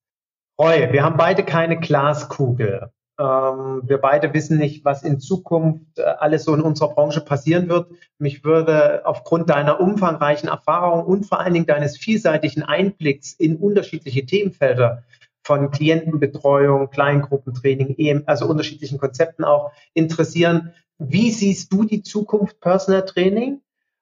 Roy, 0.60 0.91
wir 0.91 1.03
haben 1.03 1.17
beide 1.17 1.43
keine 1.43 1.79
Glaskugel. 1.79 2.91
Ähm, 3.19 3.81
wir 3.84 3.99
beide 3.99 4.34
wissen 4.34 4.57
nicht, 4.57 4.84
was 4.84 5.03
in 5.03 5.19
Zukunft 5.19 5.99
äh, 5.99 6.03
alles 6.03 6.43
so 6.45 6.55
in 6.55 6.62
unserer 6.62 6.89
Branche 6.89 7.21
passieren 7.21 7.69
wird. 7.69 7.91
Mich 8.17 8.43
würde 8.43 9.01
aufgrund 9.05 9.49
deiner 9.49 9.79
umfangreichen 9.79 10.49
Erfahrung 10.49 11.05
und 11.05 11.25
vor 11.25 11.39
allen 11.39 11.53
Dingen 11.53 11.67
deines 11.67 11.97
vielseitigen 11.97 12.63
Einblicks 12.63 13.34
in 13.34 13.57
unterschiedliche 13.57 14.25
Themenfelder 14.25 15.03
von 15.51 15.69
Klientenbetreuung, 15.69 16.91
Kleingruppentraining, 16.91 18.23
also 18.25 18.45
unterschiedlichen 18.47 18.97
Konzepten 18.97 19.43
auch 19.43 19.73
interessieren. 19.93 20.73
Wie 20.97 21.29
siehst 21.29 21.73
du 21.73 21.83
die 21.83 22.03
Zukunft 22.03 22.61
Personal 22.61 23.03
Training? 23.03 23.59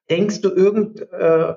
Denkst 0.08 0.42
du, 0.42 0.50
irgend 0.50 1.00
äh, 1.10 1.56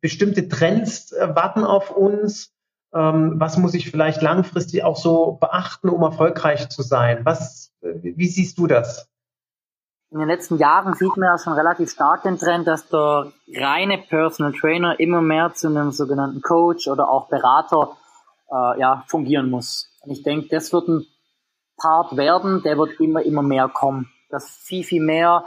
bestimmte 0.00 0.48
Trends 0.48 1.10
äh, 1.10 1.34
warten 1.34 1.64
auf 1.64 1.90
uns? 1.90 2.52
Ähm, 2.94 3.32
was 3.40 3.56
muss 3.58 3.74
ich 3.74 3.90
vielleicht 3.90 4.22
langfristig 4.22 4.84
auch 4.84 4.96
so 4.96 5.38
beachten, 5.40 5.88
um 5.88 6.02
erfolgreich 6.02 6.68
zu 6.68 6.82
sein? 6.82 7.22
Was, 7.24 7.72
wie 7.80 8.28
siehst 8.28 8.58
du 8.58 8.68
das? 8.68 9.08
In 10.12 10.20
den 10.20 10.28
letzten 10.28 10.58
Jahren 10.58 10.94
sieht 10.94 11.16
man 11.16 11.30
ja 11.30 11.38
schon 11.38 11.54
relativ 11.54 11.90
stark 11.90 12.22
den 12.22 12.38
Trend, 12.38 12.68
dass 12.68 12.86
der 12.88 13.32
reine 13.56 13.98
Personal 13.98 14.52
Trainer 14.52 15.00
immer 15.00 15.20
mehr 15.20 15.52
zu 15.52 15.66
einem 15.66 15.90
sogenannten 15.90 16.42
Coach 16.42 16.86
oder 16.86 17.08
auch 17.08 17.28
Berater 17.28 17.96
äh, 18.52 18.80
ja, 18.80 19.04
fungieren 19.08 19.50
muss. 19.50 19.90
Und 20.02 20.12
ich 20.12 20.22
denke, 20.22 20.48
das 20.48 20.72
wird 20.72 20.88
ein 20.88 21.06
Part 21.76 22.16
werden, 22.16 22.62
der 22.62 22.78
wird 22.78 23.00
immer, 23.00 23.22
immer 23.22 23.42
mehr 23.42 23.68
kommen. 23.68 24.10
Dass 24.28 24.48
viel, 24.50 24.84
viel 24.84 25.02
mehr 25.02 25.44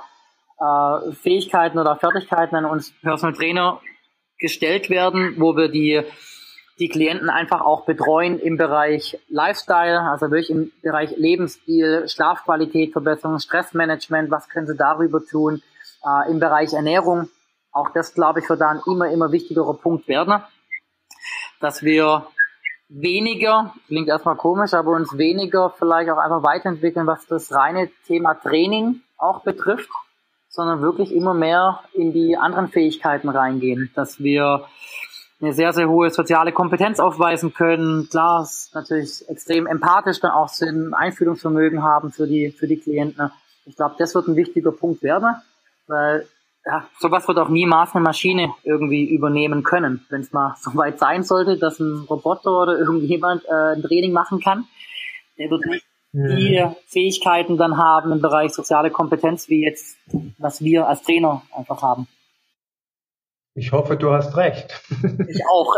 äh, 0.59 1.11
Fähigkeiten 1.13 1.79
oder 1.79 1.95
Fertigkeiten 1.95 2.55
an 2.55 2.65
uns 2.65 2.91
Personal 3.01 3.35
Trainer 3.35 3.81
gestellt 4.39 4.89
werden, 4.89 5.35
wo 5.39 5.55
wir 5.55 5.69
die 5.69 6.03
die 6.79 6.89
Klienten 6.89 7.29
einfach 7.29 7.61
auch 7.61 7.85
betreuen 7.85 8.39
im 8.39 8.57
Bereich 8.57 9.17
Lifestyle, 9.29 10.01
also 10.01 10.29
wirklich 10.29 10.49
im 10.49 10.71
Bereich 10.81 11.15
Lebensstil, 11.15 12.07
Schlafqualität, 12.09 12.91
Verbesserung, 12.91 13.39
Stressmanagement, 13.39 14.29
was 14.29 14.49
können 14.49 14.67
sie 14.67 14.75
darüber 14.75 15.23
tun, 15.23 15.61
äh, 16.05 16.29
im 16.29 16.39
Bereich 16.39 16.73
Ernährung. 16.73 17.29
Auch 17.71 17.91
das, 17.93 18.13
glaube 18.13 18.41
ich, 18.41 18.49
wird 18.49 18.61
da 18.61 18.69
ein 18.69 18.81
immer, 18.87 19.09
immer 19.09 19.31
wichtigerer 19.31 19.73
Punkt 19.75 20.07
werden, 20.07 20.43
dass 21.61 21.81
wir 21.83 22.27
weniger, 22.89 23.73
klingt 23.87 24.07
erstmal 24.07 24.35
komisch, 24.35 24.73
aber 24.73 24.91
uns 24.91 25.17
weniger 25.17 25.71
vielleicht 25.71 26.09
auch 26.09 26.17
einfach 26.17 26.43
weiterentwickeln, 26.43 27.07
was 27.07 27.25
das 27.27 27.51
reine 27.51 27.89
Thema 28.07 28.35
Training 28.35 29.01
auch 29.17 29.43
betrifft, 29.43 29.89
sondern 30.49 30.81
wirklich 30.81 31.13
immer 31.13 31.33
mehr 31.33 31.81
in 31.93 32.13
die 32.13 32.37
anderen 32.37 32.69
Fähigkeiten 32.69 33.29
reingehen, 33.29 33.91
dass 33.95 34.19
wir 34.19 34.65
eine 35.41 35.53
sehr, 35.53 35.73
sehr 35.73 35.89
hohe 35.89 36.09
soziale 36.09 36.51
Kompetenz 36.51 36.99
aufweisen 36.99 37.53
können. 37.53 38.07
Klar, 38.09 38.47
natürlich 38.73 39.27
extrem 39.27 39.67
empathisch 39.67 40.19
dann 40.21 40.31
auch 40.31 40.49
ein 40.61 40.93
Einfühlungsvermögen 40.93 41.83
haben 41.83 42.11
für 42.11 42.25
die, 42.25 42.51
für 42.51 42.67
die 42.67 42.77
Klienten. 42.77 43.31
Ich 43.65 43.75
glaube, 43.75 43.95
das 43.97 44.15
wird 44.15 44.27
ein 44.27 44.35
wichtiger 44.35 44.71
Punkt 44.71 45.03
werden, 45.03 45.35
weil 45.87 46.27
ja, 46.65 46.87
sowas 46.99 47.27
wird 47.27 47.37
auch 47.37 47.49
niemals 47.49 47.93
eine 47.93 48.03
Maschine 48.03 48.53
irgendwie 48.63 49.05
übernehmen 49.05 49.63
können. 49.63 50.05
Wenn 50.09 50.21
es 50.21 50.33
mal 50.33 50.55
so 50.61 50.75
weit 50.75 50.99
sein 50.99 51.23
sollte, 51.23 51.57
dass 51.57 51.79
ein 51.79 52.05
Roboter 52.09 52.61
oder 52.61 52.77
irgendjemand 52.77 53.43
äh, 53.45 53.75
ein 53.75 53.81
Training 53.81 54.11
machen 54.11 54.39
kann, 54.39 54.65
der 55.37 55.49
wird 55.49 55.65
nicht 55.65 55.85
die 56.15 56.65
Fähigkeiten 56.87 57.57
dann 57.57 57.77
haben 57.77 58.13
im 58.13 58.21
Bereich 58.21 58.53
soziale 58.53 58.89
Kompetenz, 58.89 59.49
wie 59.49 59.65
jetzt, 59.65 59.97
was 60.37 60.63
wir 60.63 60.87
als 60.87 61.01
Trainer 61.01 61.41
einfach 61.53 61.81
haben. 61.81 62.07
Ich 63.53 63.73
hoffe, 63.73 63.97
du 63.97 64.11
hast 64.11 64.37
recht. 64.37 64.81
Ich 65.27 65.41
auch. 65.45 65.75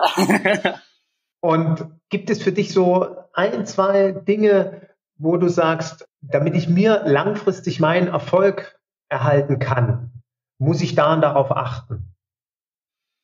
Und 1.40 1.88
gibt 2.10 2.30
es 2.30 2.44
für 2.44 2.52
dich 2.52 2.72
so 2.72 3.16
ein, 3.34 3.66
zwei 3.66 4.12
Dinge, 4.12 4.90
wo 5.18 5.38
du 5.38 5.50
sagst, 5.50 6.08
damit 6.22 6.56
ich 6.56 6.70
mir 6.70 7.04
langfristig 7.06 7.80
meinen 7.80 8.08
Erfolg 8.08 8.80
erhalten 9.10 9.58
kann, 9.60 10.17
muss 10.58 10.82
ich 10.82 10.96
da 10.96 11.16
darauf 11.18 11.52
achten? 11.52 12.14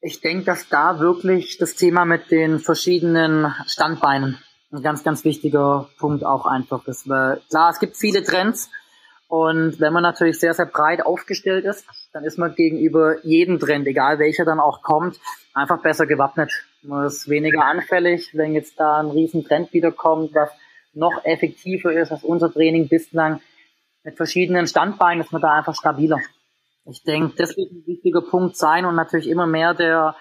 Ich 0.02 0.22
denke, 0.22 0.44
dass 0.44 0.68
da 0.68 1.00
wirklich 1.00 1.58
das 1.58 1.76
Thema 1.76 2.06
mit 2.06 2.30
den 2.30 2.60
verschiedenen 2.60 3.54
Standbeinen 3.68 4.38
ein 4.72 4.82
ganz, 4.82 5.04
ganz 5.04 5.24
wichtiger 5.24 5.90
Punkt 5.98 6.26
auch 6.26 6.46
einfach 6.46 6.88
ist. 6.88 7.08
Weil 7.08 7.42
klar, 7.50 7.70
es 7.70 7.80
gibt 7.80 7.96
viele 7.96 8.24
Trends, 8.24 8.70
und 9.34 9.80
wenn 9.80 9.94
man 9.94 10.04
natürlich 10.04 10.40
sehr, 10.40 10.54
sehr 10.54 10.68
breit 10.68 11.04
aufgestellt 11.04 11.66
ist, 11.66 11.88
dann 12.14 12.24
ist 12.24 12.38
man 12.38 12.54
gegenüber 12.54 13.16
jedem 13.26 13.60
Trend, 13.60 13.88
egal 13.88 14.20
welcher 14.20 14.46
dann 14.46 14.60
auch 14.60 14.84
kommt, 14.84 15.20
einfach 15.56 15.82
besser 15.82 16.06
gewappnet. 16.06 16.52
Man 16.84 17.08
ist 17.08 17.28
weniger 17.28 17.66
anfällig, 17.66 18.30
wenn 18.34 18.54
jetzt 18.54 18.80
da 18.80 19.00
ein 19.00 19.10
riesen 19.10 19.44
Trend 19.44 19.74
wiederkommt, 19.74 20.36
was 20.36 20.52
noch 20.94 21.26
effektiver 21.26 21.92
ist 21.92 22.12
als 22.12 22.24
unser 22.24 22.54
Training 22.54 22.88
bislang. 22.90 23.42
Mit 24.04 24.18
verschiedenen 24.18 24.68
Standbeinen 24.68 25.24
ist 25.24 25.32
man 25.32 25.42
da 25.42 25.54
einfach 25.54 25.74
stabiler. 25.74 26.20
Ich 26.86 27.04
denke, 27.04 27.36
das 27.38 27.56
wird 27.56 27.72
ein 27.72 27.86
wichtiger 27.86 28.22
Punkt 28.22 28.58
sein 28.58 28.86
und 28.86 28.96
natürlich 28.96 29.30
immer 29.30 29.48
mehr 29.48 29.74
der, 29.74 30.16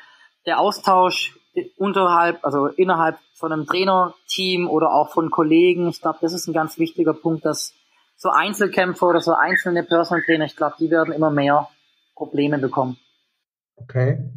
der 0.47 0.61
Austausch 0.61 1.39
unterhalb, 1.77 2.45
also 2.45 2.67
innerhalb 2.67 3.19
von 3.35 3.53
einem 3.53 3.67
Trainerteam 3.67 4.69
oder 4.69 4.93
auch 4.93 5.13
von 5.13 5.31
Kollegen. 5.31 5.89
Ich 5.89 6.01
glaube, 6.01 6.19
das 6.21 6.33
ist 6.33 6.47
ein 6.47 6.55
ganz 6.55 6.79
wichtiger 6.79 7.15
Punkt, 7.15 7.45
dass 7.45 7.75
so 8.17 8.31
Einzelkämpfer 8.31 9.09
oder 9.09 9.21
so 9.21 9.35
einzelne 9.35 9.83
Personal 9.83 10.23
Trainer, 10.25 10.45
ich 10.45 10.57
glaube, 10.57 10.77
die 10.79 10.91
werden 10.91 11.13
immer 11.13 11.31
mehr 11.31 11.69
Probleme 12.15 12.59
bekommen. 12.59 12.97
Okay. 13.77 14.31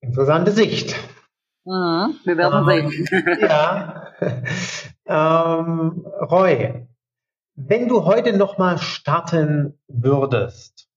Interessante 0.00 0.50
Sicht. 0.50 0.96
Mhm, 1.64 2.18
wir 2.24 2.36
werden 2.36 2.68
ähm, 2.68 2.90
sehen. 2.90 3.38
ja. 3.40 4.12
ähm, 5.06 6.04
Roy, 6.30 6.86
wenn 7.54 7.88
du 7.88 8.04
heute 8.04 8.36
nochmal 8.36 8.78
starten 8.78 9.78
würdest, 9.88 10.88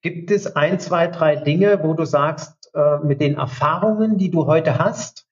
gibt 0.00 0.30
es 0.30 0.56
ein, 0.56 0.80
zwei, 0.80 1.06
drei 1.06 1.36
Dinge, 1.36 1.82
wo 1.82 1.94
du 1.94 2.04
sagst, 2.04 2.70
äh, 2.74 2.98
mit 2.98 3.20
den 3.20 3.36
Erfahrungen, 3.36 4.18
die 4.18 4.30
du 4.30 4.46
heute 4.46 4.78
hast, 4.78 5.26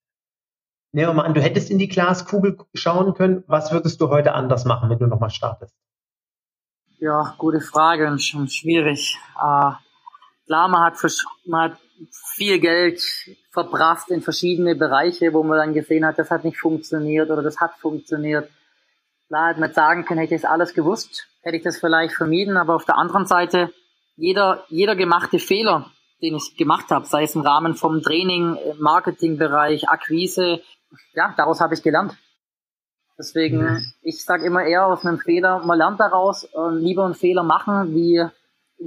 Nehmen 0.93 1.11
wir 1.11 1.15
mal 1.15 1.25
an, 1.25 1.35
du 1.35 1.41
hättest 1.41 1.71
in 1.71 1.79
die 1.79 1.89
Glaskugel 1.89 2.59
schauen 2.75 3.15
können. 3.15 3.45
Was 3.47 3.71
würdest 3.71 4.01
du 4.01 4.09
heute 4.09 4.33
anders 4.33 4.65
machen, 4.65 4.91
wenn 4.91 4.99
du 4.99 5.07
nochmal 5.07 5.31
startest? 5.31 5.75
Ja, 6.99 7.35
gute 7.39 7.61
Frage 7.61 8.09
und 8.09 8.21
schon 8.21 8.49
schwierig. 8.49 9.17
Äh, 9.37 9.73
klar, 10.47 10.69
man 10.69 10.83
hat, 10.83 10.95
man 11.47 11.71
hat 11.71 11.79
viel 12.35 12.59
Geld 12.59 13.01
verbracht 13.53 14.11
in 14.11 14.21
verschiedene 14.21 14.75
Bereiche, 14.75 15.33
wo 15.33 15.45
man 15.45 15.59
dann 15.59 15.75
gesehen 15.75 16.05
hat, 16.05 16.19
das 16.19 16.31
hat 16.31 16.45
nicht 16.45 16.59
funktioniert 16.59 17.31
oder 17.31 17.43
das 17.43 17.61
hat 17.61 17.75
funktioniert. 17.79 18.51
Klar, 19.31 19.51
hätte 19.51 19.61
man 19.61 19.73
sagen 19.73 20.05
können, 20.05 20.19
hätte 20.19 20.35
ich 20.35 20.43
das 20.43 20.51
alles 20.51 20.75
gewusst, 20.75 21.29
hätte 21.43 21.57
ich 21.57 21.63
das 21.63 21.79
vielleicht 21.79 22.15
vermieden, 22.15 22.57
aber 22.57 22.75
auf 22.75 22.85
der 22.85 22.99
anderen 22.99 23.27
Seite, 23.27 23.73
jeder, 24.17 24.65
jeder 24.71 24.97
gemachte 24.97 25.39
Fehler, 25.39 25.87
den 26.21 26.35
ich 26.35 26.57
gemacht 26.57 26.91
habe, 26.91 27.07
sei 27.07 27.23
es 27.23 27.37
im 27.37 27.43
Rahmen 27.43 27.77
vom 27.77 28.03
Training, 28.03 28.59
Marketingbereich, 28.81 29.89
Akquise, 29.89 30.63
ja, 31.15 31.33
daraus 31.37 31.61
habe 31.61 31.75
ich 31.75 31.83
gelernt. 31.85 32.17
Deswegen, 33.17 33.59
mhm. 33.63 33.93
ich 34.03 34.25
sage 34.25 34.45
immer 34.45 34.65
eher 34.65 34.87
aus 34.87 35.07
einem 35.07 35.21
Fehler, 35.21 35.61
man 35.65 35.79
lernt 35.79 36.01
daraus, 36.01 36.43
äh, 36.43 36.71
lieber 36.73 37.05
einen 37.05 37.15
Fehler 37.15 37.45
machen, 37.45 37.95
wie 37.95 38.27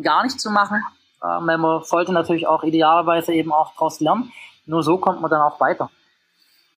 gar 0.01 0.23
nicht 0.23 0.41
zu 0.41 0.49
machen. 0.49 0.83
Äh, 1.23 1.39
man 1.39 1.83
sollte 1.85 2.11
natürlich 2.11 2.47
auch 2.47 2.63
idealerweise 2.63 3.33
eben 3.33 3.53
auch 3.53 3.71
daraus 3.75 4.01
lernen. 4.01 4.29
Nur 4.65 4.83
so 4.83 4.97
kommt 4.97 5.21
man 5.21 5.31
dann 5.31 5.41
auch 5.41 5.61
weiter. 5.61 5.89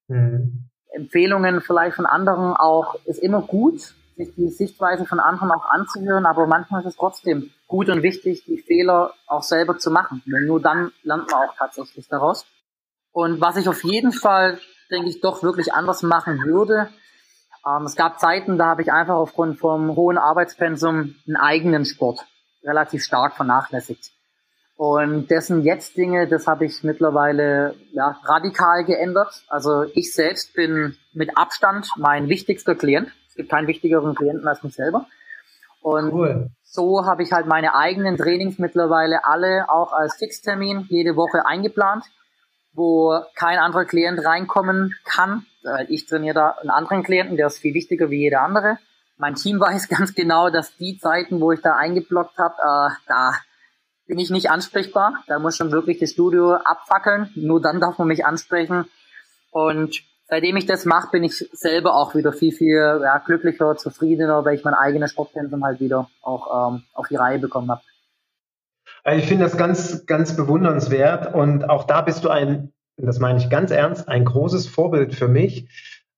Mhm. 0.06 0.65
Empfehlungen 0.96 1.60
vielleicht 1.60 1.96
von 1.96 2.06
anderen 2.06 2.54
auch 2.54 2.96
ist 3.04 3.18
immer 3.18 3.42
gut, 3.42 3.94
sich 4.16 4.34
die 4.34 4.48
Sichtweise 4.48 5.04
von 5.04 5.20
anderen 5.20 5.50
auch 5.52 5.66
anzuhören, 5.66 6.26
aber 6.26 6.46
manchmal 6.46 6.80
ist 6.80 6.88
es 6.88 6.96
trotzdem 6.96 7.50
gut 7.66 7.88
und 7.90 8.02
wichtig, 8.02 8.44
die 8.46 8.58
Fehler 8.58 9.12
auch 9.26 9.42
selber 9.42 9.78
zu 9.78 9.90
machen. 9.90 10.22
Denn 10.26 10.46
nur 10.46 10.60
dann 10.60 10.92
lernt 11.02 11.30
man 11.30 11.48
auch 11.48 11.54
tatsächlich 11.56 12.08
daraus. 12.08 12.46
Und 13.12 13.40
was 13.40 13.56
ich 13.56 13.68
auf 13.68 13.84
jeden 13.84 14.12
Fall 14.12 14.58
denke 14.90 15.08
ich, 15.08 15.20
doch 15.20 15.42
wirklich 15.42 15.72
anders 15.72 16.02
machen 16.02 16.44
würde. 16.44 16.88
Ähm, 17.66 17.84
es 17.84 17.96
gab 17.96 18.20
Zeiten, 18.20 18.58
da 18.58 18.66
habe 18.66 18.82
ich 18.82 18.92
einfach 18.92 19.16
aufgrund 19.16 19.58
vom 19.58 19.96
hohen 19.96 20.18
Arbeitspensum 20.18 21.16
einen 21.26 21.36
eigenen 21.36 21.84
Sport 21.84 22.24
relativ 22.62 23.04
stark 23.04 23.34
vernachlässigt. 23.34 24.12
Und 24.76 25.30
dessen 25.30 25.62
jetzt 25.62 25.96
Dinge, 25.96 26.28
das 26.28 26.46
habe 26.46 26.66
ich 26.66 26.82
mittlerweile 26.82 27.74
ja, 27.92 28.20
radikal 28.24 28.84
geändert. 28.84 29.42
Also 29.48 29.84
ich 29.94 30.12
selbst 30.12 30.54
bin 30.54 30.96
mit 31.14 31.36
Abstand 31.36 31.88
mein 31.96 32.28
wichtigster 32.28 32.74
Klient. 32.74 33.08
Es 33.28 33.36
gibt 33.36 33.50
keinen 33.50 33.68
wichtigeren 33.68 34.14
Klienten 34.14 34.46
als 34.46 34.62
mich 34.62 34.74
selber. 34.74 35.06
Und 35.80 36.12
cool. 36.12 36.50
so 36.62 37.06
habe 37.06 37.22
ich 37.22 37.32
halt 37.32 37.46
meine 37.46 37.74
eigenen 37.74 38.18
Trainings 38.18 38.58
mittlerweile 38.58 39.24
alle 39.24 39.70
auch 39.70 39.92
als 39.92 40.16
Fixtermin 40.16 40.86
jede 40.88 41.16
Woche 41.16 41.46
eingeplant 41.46 42.04
wo 42.76 43.20
kein 43.34 43.58
anderer 43.58 43.84
Klient 43.84 44.24
reinkommen 44.24 44.94
kann. 45.04 45.46
Ich 45.88 46.06
trainiere 46.06 46.34
da 46.34 46.50
einen 46.60 46.70
anderen 46.70 47.02
Klienten, 47.02 47.36
der 47.36 47.48
ist 47.48 47.58
viel 47.58 47.74
wichtiger 47.74 48.10
wie 48.10 48.20
jeder 48.20 48.42
andere. 48.42 48.78
Mein 49.16 49.34
Team 49.34 49.58
weiß 49.60 49.88
ganz 49.88 50.14
genau, 50.14 50.50
dass 50.50 50.76
die 50.76 50.98
Zeiten, 50.98 51.40
wo 51.40 51.52
ich 51.52 51.60
da 51.62 51.74
eingeblockt 51.74 52.38
habe, 52.38 52.54
äh, 52.54 52.94
da 53.08 53.32
bin 54.06 54.18
ich 54.18 54.30
nicht 54.30 54.50
ansprechbar. 54.50 55.14
Da 55.26 55.38
muss 55.38 55.56
schon 55.56 55.72
wirklich 55.72 55.98
das 55.98 56.12
Studio 56.12 56.54
abfackeln. 56.54 57.30
Nur 57.34 57.60
dann 57.60 57.80
darf 57.80 57.98
man 57.98 58.08
mich 58.08 58.24
ansprechen. 58.24 58.84
Und 59.50 60.02
seitdem 60.28 60.56
ich 60.56 60.66
das 60.66 60.84
mache, 60.84 61.10
bin 61.10 61.24
ich 61.24 61.36
selber 61.52 61.94
auch 61.94 62.14
wieder 62.14 62.32
viel, 62.32 62.52
viel 62.52 63.00
ja, 63.02 63.18
glücklicher, 63.18 63.76
zufriedener, 63.76 64.44
weil 64.44 64.56
ich 64.56 64.64
mein 64.64 64.74
eigenes 64.74 65.12
Sportpensum 65.12 65.64
halt 65.64 65.80
wieder 65.80 66.08
auch 66.22 66.72
ähm, 66.72 66.82
auf 66.94 67.08
die 67.08 67.16
Reihe 67.16 67.38
bekommen 67.38 67.70
habe. 67.70 67.82
Also 69.02 69.20
ich 69.20 69.28
finde 69.28 69.44
das 69.44 69.56
ganz, 69.56 70.06
ganz 70.06 70.36
bewundernswert 70.36 71.32
und 71.34 71.68
auch 71.70 71.84
da 71.84 72.02
bist 72.02 72.24
du 72.24 72.28
ein, 72.28 72.72
das 72.96 73.18
meine 73.20 73.38
ich 73.38 73.50
ganz 73.50 73.70
ernst, 73.70 74.08
ein 74.08 74.24
großes 74.24 74.66
Vorbild 74.66 75.14
für 75.14 75.28
mich. 75.28 75.68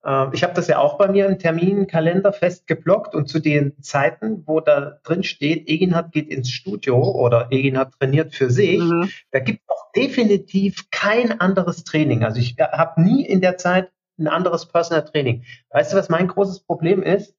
Ähm, 0.09 0.31
ich 0.33 0.43
habe 0.43 0.55
das 0.55 0.69
ja 0.69 0.79
auch 0.79 0.97
bei 0.97 1.09
mir 1.09 1.27
im 1.27 1.39
Terminkalender 1.39 2.33
festgeblockt 2.33 3.15
und 3.15 3.29
zu 3.29 3.41
den 3.41 3.81
Zeiten, 3.83 4.43
wo 4.47 4.61
da 4.61 4.99
drin 5.05 5.23
steht, 5.23 5.69
Eginhard 5.69 6.13
geht 6.13 6.29
ins 6.29 6.51
Studio 6.51 6.99
oder 6.99 7.49
Eginhard 7.51 7.93
trainiert 8.01 8.35
für 8.35 8.51
sich, 8.51 8.81
mhm. 8.81 9.11
da 9.31 9.39
gibt 9.39 9.61
es 9.61 9.69
auch 9.69 9.93
definitiv 9.93 10.91
kein 10.91 11.41
anderes 11.41 11.85
Training. 11.85 12.25
Also 12.25 12.41
ich 12.41 12.57
habe 12.59 13.03
nie 13.03 13.25
in 13.27 13.43
der 13.43 13.59
Zeit 13.59 13.91
ein 14.19 14.29
anderes 14.29 14.67
Personal 14.67 15.05
Training. 15.05 15.45
Weißt 15.71 15.93
du, 15.93 15.97
was 15.97 16.09
mein 16.09 16.27
großes 16.27 16.61
Problem 16.61 17.03
ist? 17.03 17.35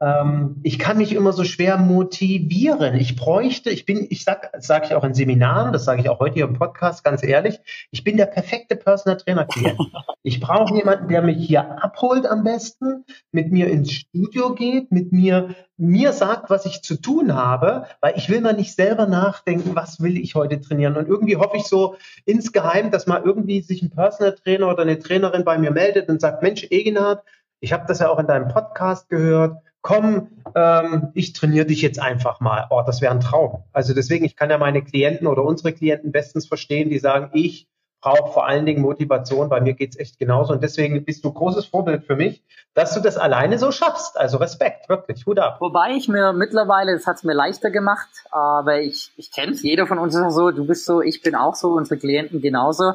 Ähm, 0.00 0.60
ich 0.62 0.78
kann 0.78 0.98
mich 0.98 1.12
immer 1.12 1.32
so 1.32 1.42
schwer 1.42 1.76
motivieren. 1.76 2.94
Ich 2.94 3.16
bräuchte, 3.16 3.70
ich 3.70 3.84
bin, 3.84 4.06
ich 4.10 4.22
sag, 4.22 4.52
das 4.52 4.66
sage 4.66 4.86
ich 4.86 4.94
auch 4.94 5.02
in 5.02 5.14
Seminaren, 5.14 5.72
das 5.72 5.84
sage 5.84 6.00
ich 6.00 6.08
auch 6.08 6.20
heute 6.20 6.34
hier 6.34 6.44
im 6.44 6.54
Podcast, 6.54 7.02
ganz 7.02 7.24
ehrlich, 7.24 7.58
ich 7.90 8.04
bin 8.04 8.16
der 8.16 8.26
perfekte 8.26 8.76
Personal 8.76 9.16
Trainer 9.16 9.44
Klient. 9.44 9.78
Ich 10.24 10.40
brauche 10.40 10.74
jemanden, 10.74 11.08
der 11.08 11.22
mich 11.22 11.38
hier 11.38 11.82
abholt 11.82 12.26
am 12.26 12.42
besten, 12.42 13.04
mit 13.30 13.50
mir 13.50 13.68
ins 13.68 13.92
Studio 13.92 14.54
geht, 14.54 14.90
mit 14.92 15.10
mir, 15.10 15.54
mir 15.78 16.12
sagt, 16.12 16.50
was 16.50 16.66
ich 16.66 16.82
zu 16.82 17.00
tun 17.00 17.34
habe, 17.34 17.86
weil 18.02 18.14
ich 18.16 18.28
will 18.28 18.42
mal 18.42 18.52
nicht 18.52 18.74
selber 18.74 19.06
nachdenken, 19.06 19.74
was 19.74 20.00
will 20.00 20.18
ich 20.18 20.34
heute 20.34 20.60
trainieren. 20.60 20.96
Und 20.96 21.08
irgendwie 21.08 21.36
hoffe 21.36 21.56
ich 21.56 21.62
so 21.62 21.94
insgeheim, 22.26 22.90
dass 22.90 23.06
mal 23.06 23.22
irgendwie 23.24 23.62
sich 23.62 23.80
ein 23.80 23.90
Personal 23.90 24.34
Trainer 24.34 24.68
oder 24.68 24.82
eine 24.82 24.98
Trainerin 24.98 25.44
bei 25.44 25.56
mir 25.56 25.70
meldet 25.70 26.10
und 26.10 26.20
sagt, 26.20 26.42
Mensch, 26.42 26.66
Egenhard, 26.68 27.22
ich 27.60 27.72
habe 27.72 27.84
das 27.88 28.00
ja 28.00 28.10
auch 28.10 28.18
in 28.18 28.26
deinem 28.26 28.48
Podcast 28.48 29.08
gehört 29.08 29.62
komm, 29.82 30.28
ähm, 30.54 31.10
ich 31.14 31.32
trainiere 31.32 31.66
dich 31.66 31.82
jetzt 31.82 32.00
einfach 32.00 32.40
mal. 32.40 32.66
Oh, 32.70 32.82
das 32.84 33.00
wäre 33.00 33.12
ein 33.12 33.20
Traum. 33.20 33.64
Also 33.72 33.94
deswegen, 33.94 34.24
ich 34.24 34.36
kann 34.36 34.50
ja 34.50 34.58
meine 34.58 34.82
Klienten 34.82 35.26
oder 35.26 35.44
unsere 35.44 35.72
Klienten 35.72 36.12
bestens 36.12 36.46
verstehen, 36.46 36.90
die 36.90 36.98
sagen, 36.98 37.30
ich 37.32 37.68
brauche 38.00 38.32
vor 38.32 38.46
allen 38.46 38.64
Dingen 38.64 38.80
Motivation, 38.80 39.48
bei 39.48 39.60
mir 39.60 39.74
geht's 39.74 39.98
echt 39.98 40.18
genauso. 40.18 40.52
Und 40.52 40.62
deswegen 40.62 41.04
bist 41.04 41.24
du 41.24 41.32
großes 41.32 41.66
Vorbild 41.66 42.04
für 42.04 42.16
mich, 42.16 42.42
dass 42.74 42.94
du 42.94 43.00
das 43.00 43.16
alleine 43.16 43.58
so 43.58 43.72
schaffst. 43.72 44.18
Also 44.18 44.38
Respekt, 44.38 44.88
wirklich, 44.88 45.26
Hut 45.26 45.38
ab. 45.38 45.56
Wobei 45.60 45.92
ich 45.96 46.08
mir 46.08 46.32
mittlerweile, 46.32 46.92
das 46.92 47.06
hat's 47.06 47.24
mir 47.24 47.34
leichter 47.34 47.70
gemacht, 47.70 48.08
aber 48.30 48.80
ich, 48.80 49.12
ich 49.16 49.32
kenne 49.32 49.52
es, 49.52 49.62
jeder 49.62 49.86
von 49.86 49.98
uns 49.98 50.14
ist 50.14 50.34
so, 50.34 50.50
du 50.50 50.66
bist 50.66 50.84
so, 50.84 51.02
ich 51.02 51.22
bin 51.22 51.34
auch 51.34 51.54
so, 51.54 51.72
unsere 51.72 51.98
Klienten 51.98 52.40
genauso. 52.40 52.94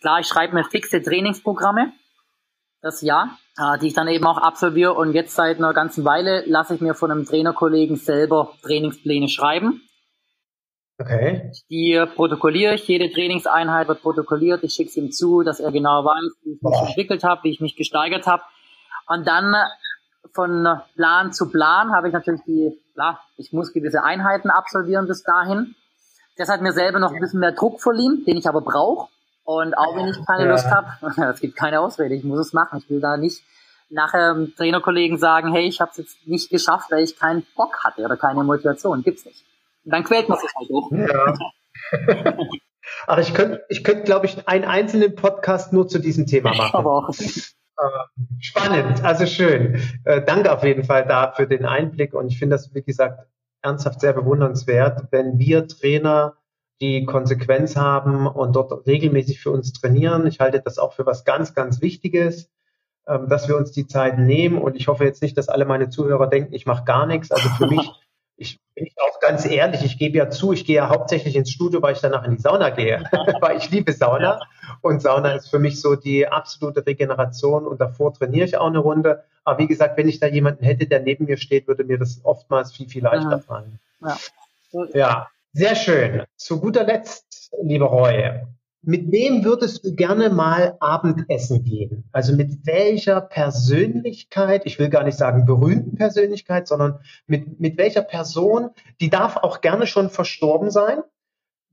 Klar, 0.00 0.20
ich 0.20 0.26
schreibe 0.26 0.54
mir 0.54 0.64
fixe 0.64 1.00
Trainingsprogramme, 1.00 1.92
das 2.82 3.00
Jahr 3.00 3.38
äh, 3.58 3.78
die 3.78 3.88
ich 3.88 3.94
dann 3.94 4.08
eben 4.08 4.26
auch 4.26 4.38
absolviere. 4.38 4.94
Und 4.94 5.12
jetzt 5.14 5.34
seit 5.34 5.58
einer 5.58 5.74
ganzen 5.74 6.04
Weile 6.04 6.44
lasse 6.46 6.74
ich 6.74 6.80
mir 6.80 6.94
von 6.94 7.10
einem 7.10 7.26
Trainerkollegen 7.26 7.96
selber 7.96 8.52
Trainingspläne 8.62 9.28
schreiben. 9.28 9.82
Okay. 10.98 11.50
Die 11.68 12.04
protokolliere 12.14 12.74
ich, 12.74 12.86
jede 12.86 13.12
Trainingseinheit 13.12 13.88
wird 13.88 14.02
protokolliert, 14.02 14.62
ich 14.62 14.74
schicke 14.74 14.90
es 14.90 14.96
ihm 14.96 15.10
zu, 15.10 15.42
dass 15.42 15.58
er 15.58 15.72
genau 15.72 16.04
weiß, 16.04 16.32
wie 16.44 16.52
ich 16.52 16.62
mich 16.62 16.72
Boah. 16.72 16.86
entwickelt 16.86 17.24
habe, 17.24 17.44
wie 17.44 17.50
ich 17.50 17.60
mich 17.60 17.76
gesteigert 17.76 18.26
habe. 18.26 18.42
Und 19.08 19.26
dann 19.26 19.54
von 20.32 20.80
Plan 20.94 21.32
zu 21.32 21.50
Plan 21.50 21.92
habe 21.92 22.08
ich 22.08 22.14
natürlich 22.14 22.42
die, 22.46 22.78
klar, 22.94 23.20
ich 23.36 23.52
muss 23.52 23.72
gewisse 23.72 24.04
Einheiten 24.04 24.48
absolvieren 24.48 25.08
bis 25.08 25.24
dahin. 25.24 25.74
Das 26.36 26.48
hat 26.48 26.62
mir 26.62 26.72
selber 26.72 27.00
noch 27.00 27.12
ein 27.12 27.20
bisschen 27.20 27.40
mehr 27.40 27.52
Druck 27.52 27.80
verliehen, 27.80 28.24
den 28.24 28.36
ich 28.36 28.46
aber 28.46 28.60
brauche. 28.60 29.08
Und 29.44 29.74
auch 29.74 29.96
wenn 29.96 30.08
ich 30.08 30.16
keine 30.26 30.44
ja. 30.44 30.50
Lust 30.50 30.66
habe, 30.66 31.30
es 31.32 31.40
gibt 31.40 31.56
keine 31.56 31.80
Ausrede, 31.80 32.14
ich 32.14 32.24
muss 32.24 32.38
es 32.38 32.52
machen. 32.52 32.78
Ich 32.78 32.90
will 32.90 33.00
da 33.00 33.16
nicht 33.16 33.42
nachher 33.90 34.34
dem 34.34 34.54
Trainerkollegen 34.56 35.18
sagen, 35.18 35.52
hey, 35.52 35.66
ich 35.66 35.80
habe 35.80 35.90
es 35.90 35.98
jetzt 35.98 36.26
nicht 36.26 36.50
geschafft, 36.50 36.90
weil 36.90 37.04
ich 37.04 37.18
keinen 37.18 37.46
Bock 37.56 37.84
hatte 37.84 38.02
oder 38.02 38.16
keine 38.16 38.42
Motivation. 38.42 39.02
Gibt's 39.02 39.24
nicht. 39.24 39.44
Und 39.84 39.92
dann 39.92 40.04
quält 40.04 40.28
man 40.28 40.38
sich 40.38 40.50
halt 40.56 40.70
auch. 40.72 40.90
Ja. 40.92 41.34
Ach, 43.06 43.18
ich 43.18 43.34
könnte, 43.34 43.64
ich 43.68 43.84
könnte, 43.84 44.04
glaube 44.04 44.26
ich, 44.26 44.48
einen 44.48 44.64
einzelnen 44.64 45.14
Podcast 45.14 45.72
nur 45.72 45.88
zu 45.88 45.98
diesem 45.98 46.26
Thema 46.26 46.54
machen. 46.56 46.74
Aber 46.74 46.90
auch. 46.90 47.10
Ähm, 47.10 48.38
spannend, 48.40 49.04
also 49.04 49.26
schön. 49.26 49.80
Äh, 50.04 50.22
danke 50.22 50.52
auf 50.52 50.64
jeden 50.64 50.84
Fall 50.84 51.06
da 51.06 51.32
für 51.32 51.46
den 51.46 51.64
Einblick 51.64 52.14
und 52.14 52.28
ich 52.28 52.38
finde 52.38 52.56
das, 52.56 52.74
wie 52.74 52.82
gesagt, 52.82 53.26
ernsthaft 53.62 54.00
sehr 54.00 54.12
bewundernswert, 54.12 55.08
wenn 55.10 55.38
wir 55.38 55.66
Trainer 55.66 56.36
die 56.82 57.04
Konsequenz 57.04 57.76
haben 57.76 58.26
und 58.26 58.56
dort 58.56 58.86
regelmäßig 58.86 59.40
für 59.40 59.52
uns 59.52 59.72
trainieren. 59.72 60.26
Ich 60.26 60.40
halte 60.40 60.60
das 60.60 60.78
auch 60.78 60.92
für 60.92 61.06
was 61.06 61.24
ganz, 61.24 61.54
ganz 61.54 61.80
Wichtiges, 61.80 62.50
ähm, 63.06 63.28
dass 63.28 63.46
wir 63.46 63.56
uns 63.56 63.70
die 63.70 63.86
Zeit 63.86 64.18
nehmen. 64.18 64.58
Und 64.58 64.74
ich 64.74 64.88
hoffe 64.88 65.04
jetzt 65.04 65.22
nicht, 65.22 65.38
dass 65.38 65.48
alle 65.48 65.64
meine 65.64 65.90
Zuhörer 65.90 66.26
denken, 66.26 66.52
ich 66.52 66.66
mache 66.66 66.84
gar 66.84 67.06
nichts. 67.06 67.30
Also 67.30 67.48
für 67.50 67.68
mich, 67.68 67.88
ich 68.36 68.60
bin 68.74 68.88
auch 69.08 69.20
ganz 69.20 69.46
ehrlich, 69.46 69.84
ich 69.84 69.96
gebe 69.96 70.18
ja 70.18 70.28
zu, 70.28 70.52
ich 70.52 70.64
gehe 70.64 70.76
ja 70.76 70.88
hauptsächlich 70.88 71.36
ins 71.36 71.52
Studio, 71.52 71.80
weil 71.82 71.92
ich 71.92 72.00
danach 72.00 72.24
in 72.24 72.32
die 72.32 72.42
Sauna 72.42 72.70
gehe, 72.70 73.04
weil 73.40 73.58
ich 73.58 73.70
liebe 73.70 73.92
Sauna. 73.92 74.40
Und 74.80 75.02
Sauna 75.02 75.34
ist 75.34 75.50
für 75.50 75.60
mich 75.60 75.80
so 75.80 75.94
die 75.94 76.26
absolute 76.26 76.84
Regeneration 76.84 77.64
und 77.64 77.80
davor 77.80 78.12
trainiere 78.12 78.44
ich 78.44 78.56
auch 78.56 78.66
eine 78.66 78.80
Runde. 78.80 79.22
Aber 79.44 79.60
wie 79.60 79.68
gesagt, 79.68 79.96
wenn 79.96 80.08
ich 80.08 80.18
da 80.18 80.26
jemanden 80.26 80.64
hätte, 80.64 80.86
der 80.86 80.98
neben 80.98 81.26
mir 81.26 81.36
steht, 81.36 81.68
würde 81.68 81.84
mir 81.84 81.98
das 81.98 82.20
oftmals 82.24 82.72
viel, 82.72 82.88
viel 82.88 83.04
leichter 83.04 83.38
fallen. 83.38 83.78
Ja. 84.00 84.16
ja. 84.94 85.28
Sehr 85.54 85.74
schön. 85.76 86.24
Zu 86.36 86.60
guter 86.60 86.84
Letzt, 86.84 87.50
lieber 87.62 87.86
Roy, 87.86 88.40
mit 88.80 89.12
wem 89.12 89.44
würdest 89.44 89.84
du 89.84 89.94
gerne 89.94 90.30
mal 90.30 90.78
Abendessen 90.80 91.62
gehen? 91.62 92.08
Also 92.10 92.34
mit 92.34 92.66
welcher 92.66 93.20
Persönlichkeit, 93.20 94.62
ich 94.64 94.78
will 94.78 94.88
gar 94.88 95.04
nicht 95.04 95.18
sagen 95.18 95.44
berühmten 95.44 95.96
Persönlichkeit, 95.96 96.66
sondern 96.66 97.00
mit, 97.26 97.60
mit 97.60 97.76
welcher 97.76 98.00
Person, 98.00 98.70
die 99.02 99.10
darf 99.10 99.36
auch 99.36 99.60
gerne 99.60 99.86
schon 99.86 100.08
verstorben 100.08 100.70
sein, 100.70 101.02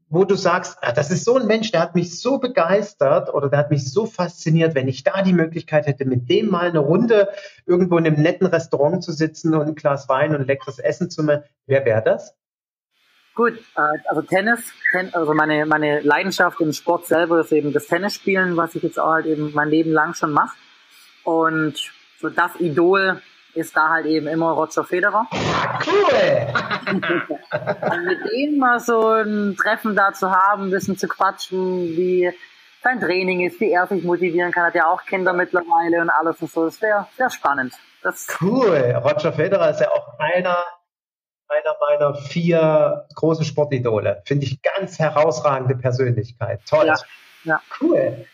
wo 0.09 0.25
du 0.25 0.36
sagst, 0.36 0.77
ah, 0.82 0.91
das 0.91 1.09
ist 1.09 1.23
so 1.23 1.38
ein 1.38 1.47
Mensch, 1.47 1.71
der 1.71 1.80
hat 1.80 1.95
mich 1.95 2.19
so 2.19 2.38
begeistert 2.38 3.34
oder 3.34 3.47
der 3.47 3.59
hat 3.59 3.71
mich 3.71 3.89
so 3.89 4.05
fasziniert, 4.05 4.75
wenn 4.75 4.89
ich 4.89 5.05
da 5.05 5.21
die 5.21 5.34
Möglichkeit 5.34 5.88
hätte, 5.88 6.03
mit 6.03 6.30
dem 6.30 6.49
mal 6.49 6.67
eine 6.67 6.80
Runde 6.80 7.30
irgendwo 7.65 7.97
in 7.97 8.05
einem 8.05 8.21
netten 8.21 8.47
Restaurant 8.47 9.03
zu 9.05 9.13
sitzen 9.13 9.55
und 9.55 9.67
ein 9.67 9.75
Glas 9.75 10.09
Wein 10.09 10.36
und 10.36 10.45
leckeres 10.45 10.80
Essen 10.80 11.09
zu 11.09 11.23
machen. 11.23 11.43
Wer 11.65 11.86
wäre 11.86 12.03
das? 12.03 12.36
Gut, 13.39 13.57
äh, 13.77 13.99
also 14.09 14.21
Tennis, 14.21 14.59
ten, 14.91 15.13
also 15.13 15.33
meine, 15.33 15.65
meine 15.65 16.01
Leidenschaft 16.01 16.59
im 16.59 16.73
Sport 16.73 17.05
selber 17.05 17.39
ist 17.39 17.53
eben 17.53 17.71
das 17.71 17.87
Tennisspielen, 17.87 18.57
was 18.57 18.75
ich 18.75 18.83
jetzt 18.83 18.99
auch 18.99 19.13
halt 19.13 19.27
eben 19.27 19.53
mein 19.53 19.69
Leben 19.69 19.93
lang 19.93 20.13
schon 20.13 20.33
mache. 20.33 20.57
Und 21.23 21.75
so 22.19 22.27
das 22.27 22.59
Idol 22.59 23.21
ist 23.53 23.77
da 23.77 23.91
halt 23.91 24.07
eben 24.07 24.27
immer 24.27 24.51
Roger 24.51 24.83
Federer. 24.83 25.25
Cool! 25.87 26.47
Und 26.91 28.05
mit 28.07 28.19
dem 28.29 28.57
mal 28.57 28.81
so 28.81 29.07
ein 29.07 29.55
Treffen 29.55 29.95
da 29.95 30.11
zu 30.11 30.31
haben, 30.31 30.63
ein 30.63 30.71
bisschen 30.71 30.97
zu 30.97 31.07
quatschen, 31.07 31.95
wie 31.95 32.29
sein 32.83 32.99
Training 32.99 33.47
ist, 33.47 33.61
wie 33.61 33.71
er 33.71 33.87
sich 33.87 34.03
motivieren 34.03 34.51
kann, 34.51 34.65
hat 34.65 34.75
ja 34.75 34.87
auch 34.87 35.05
Kinder 35.05 35.31
mittlerweile 35.31 36.01
und 36.01 36.09
alles 36.09 36.41
und 36.41 36.51
so. 36.51 36.65
Das 36.65 36.81
wäre 36.81 37.07
sehr 37.15 37.29
spannend. 37.29 37.71
Das 38.03 38.27
cool. 38.41 38.99
Roger 39.01 39.31
Federer 39.31 39.69
ist 39.69 39.79
ja 39.79 39.89
auch 39.91 40.19
einer 40.19 40.57
einer 41.50 41.76
meiner 41.80 42.14
vier 42.16 43.08
großen 43.16 43.43
Sportidole. 43.43 44.22
Finde 44.26 44.45
ich 44.45 44.62
ganz 44.62 45.00
herausragende 45.00 45.76
Persönlichkeit. 45.76 46.62
Toll. 46.68 46.88
Ja, 46.88 46.95
ja. 47.43 47.62
Cool. 47.82 48.26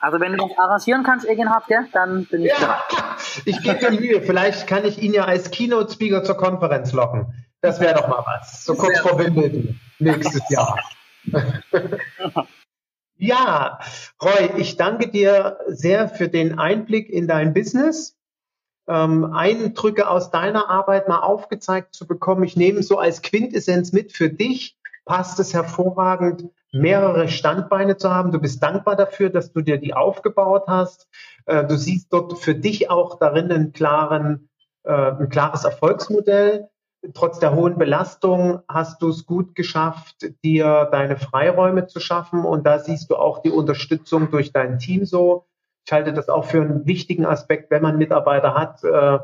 Also 0.00 0.18
wenn 0.18 0.32
du 0.36 0.48
das 0.48 0.58
arrangieren 0.58 1.04
kannst, 1.04 1.28
Egenhard, 1.28 1.68
gell, 1.68 1.86
dann 1.92 2.26
bin 2.26 2.42
ich 2.42 2.50
ja, 2.50 2.82
da. 2.90 3.16
Ich 3.44 3.62
gebe 3.62 3.78
dir 3.78 3.92
Mühe. 3.92 4.20
Vielleicht 4.22 4.66
kann 4.66 4.84
ich 4.84 5.00
ihn 5.00 5.14
ja 5.14 5.24
als 5.24 5.52
Keynote-Speaker 5.52 6.24
zur 6.24 6.36
Konferenz 6.36 6.92
locken. 6.92 7.32
Das 7.60 7.78
wäre 7.78 7.94
doch 7.94 8.08
mal 8.08 8.24
was. 8.26 8.64
So 8.64 8.74
kurz 8.74 8.98
vor 8.98 9.16
Wimbledon 9.18 9.78
nächstes 10.00 10.42
Jahr. 10.50 10.76
ja, 13.16 13.78
Roy, 14.20 14.50
ich 14.56 14.76
danke 14.76 15.08
dir 15.08 15.58
sehr 15.68 16.08
für 16.08 16.28
den 16.28 16.58
Einblick 16.58 17.08
in 17.08 17.28
dein 17.28 17.54
Business 17.54 18.18
ähm, 18.88 19.32
Eindrücke 19.32 20.08
aus 20.08 20.30
deiner 20.30 20.68
Arbeit 20.68 21.08
mal 21.08 21.20
aufgezeigt 21.20 21.94
zu 21.94 22.06
bekommen. 22.06 22.44
Ich 22.44 22.56
nehme 22.56 22.82
so 22.82 22.98
als 22.98 23.22
Quintessenz 23.22 23.92
mit 23.92 24.12
für 24.12 24.28
dich. 24.28 24.76
Passt 25.04 25.40
es 25.40 25.52
hervorragend, 25.52 26.44
mehrere 26.72 27.28
Standbeine 27.28 27.96
zu 27.96 28.10
haben. 28.10 28.32
Du 28.32 28.40
bist 28.40 28.62
dankbar 28.62 28.96
dafür, 28.96 29.30
dass 29.30 29.52
du 29.52 29.60
dir 29.60 29.78
die 29.78 29.94
aufgebaut 29.94 30.64
hast. 30.68 31.08
Äh, 31.46 31.64
du 31.64 31.76
siehst 31.76 32.12
dort 32.12 32.38
für 32.38 32.54
dich 32.54 32.90
auch 32.90 33.18
darin 33.18 33.50
einen 33.50 33.72
klaren, 33.72 34.48
äh, 34.84 34.92
ein 34.92 35.28
klares 35.28 35.64
Erfolgsmodell. 35.64 36.68
Trotz 37.14 37.40
der 37.40 37.54
hohen 37.56 37.78
Belastung 37.78 38.60
hast 38.68 39.02
du 39.02 39.08
es 39.08 39.26
gut 39.26 39.56
geschafft, 39.56 40.24
dir 40.44 40.88
deine 40.92 41.16
Freiräume 41.16 41.88
zu 41.88 41.98
schaffen. 41.98 42.44
Und 42.44 42.64
da 42.64 42.78
siehst 42.78 43.10
du 43.10 43.16
auch 43.16 43.42
die 43.42 43.50
Unterstützung 43.50 44.30
durch 44.30 44.52
dein 44.52 44.78
Team 44.78 45.04
so. 45.04 45.46
Ich 45.84 45.92
halte 45.92 46.12
das 46.12 46.28
auch 46.28 46.44
für 46.44 46.60
einen 46.60 46.86
wichtigen 46.86 47.26
Aspekt, 47.26 47.70
wenn 47.70 47.82
man 47.82 47.98
Mitarbeiter 47.98 48.54
hat, 48.54 48.84
äh, 48.84 49.18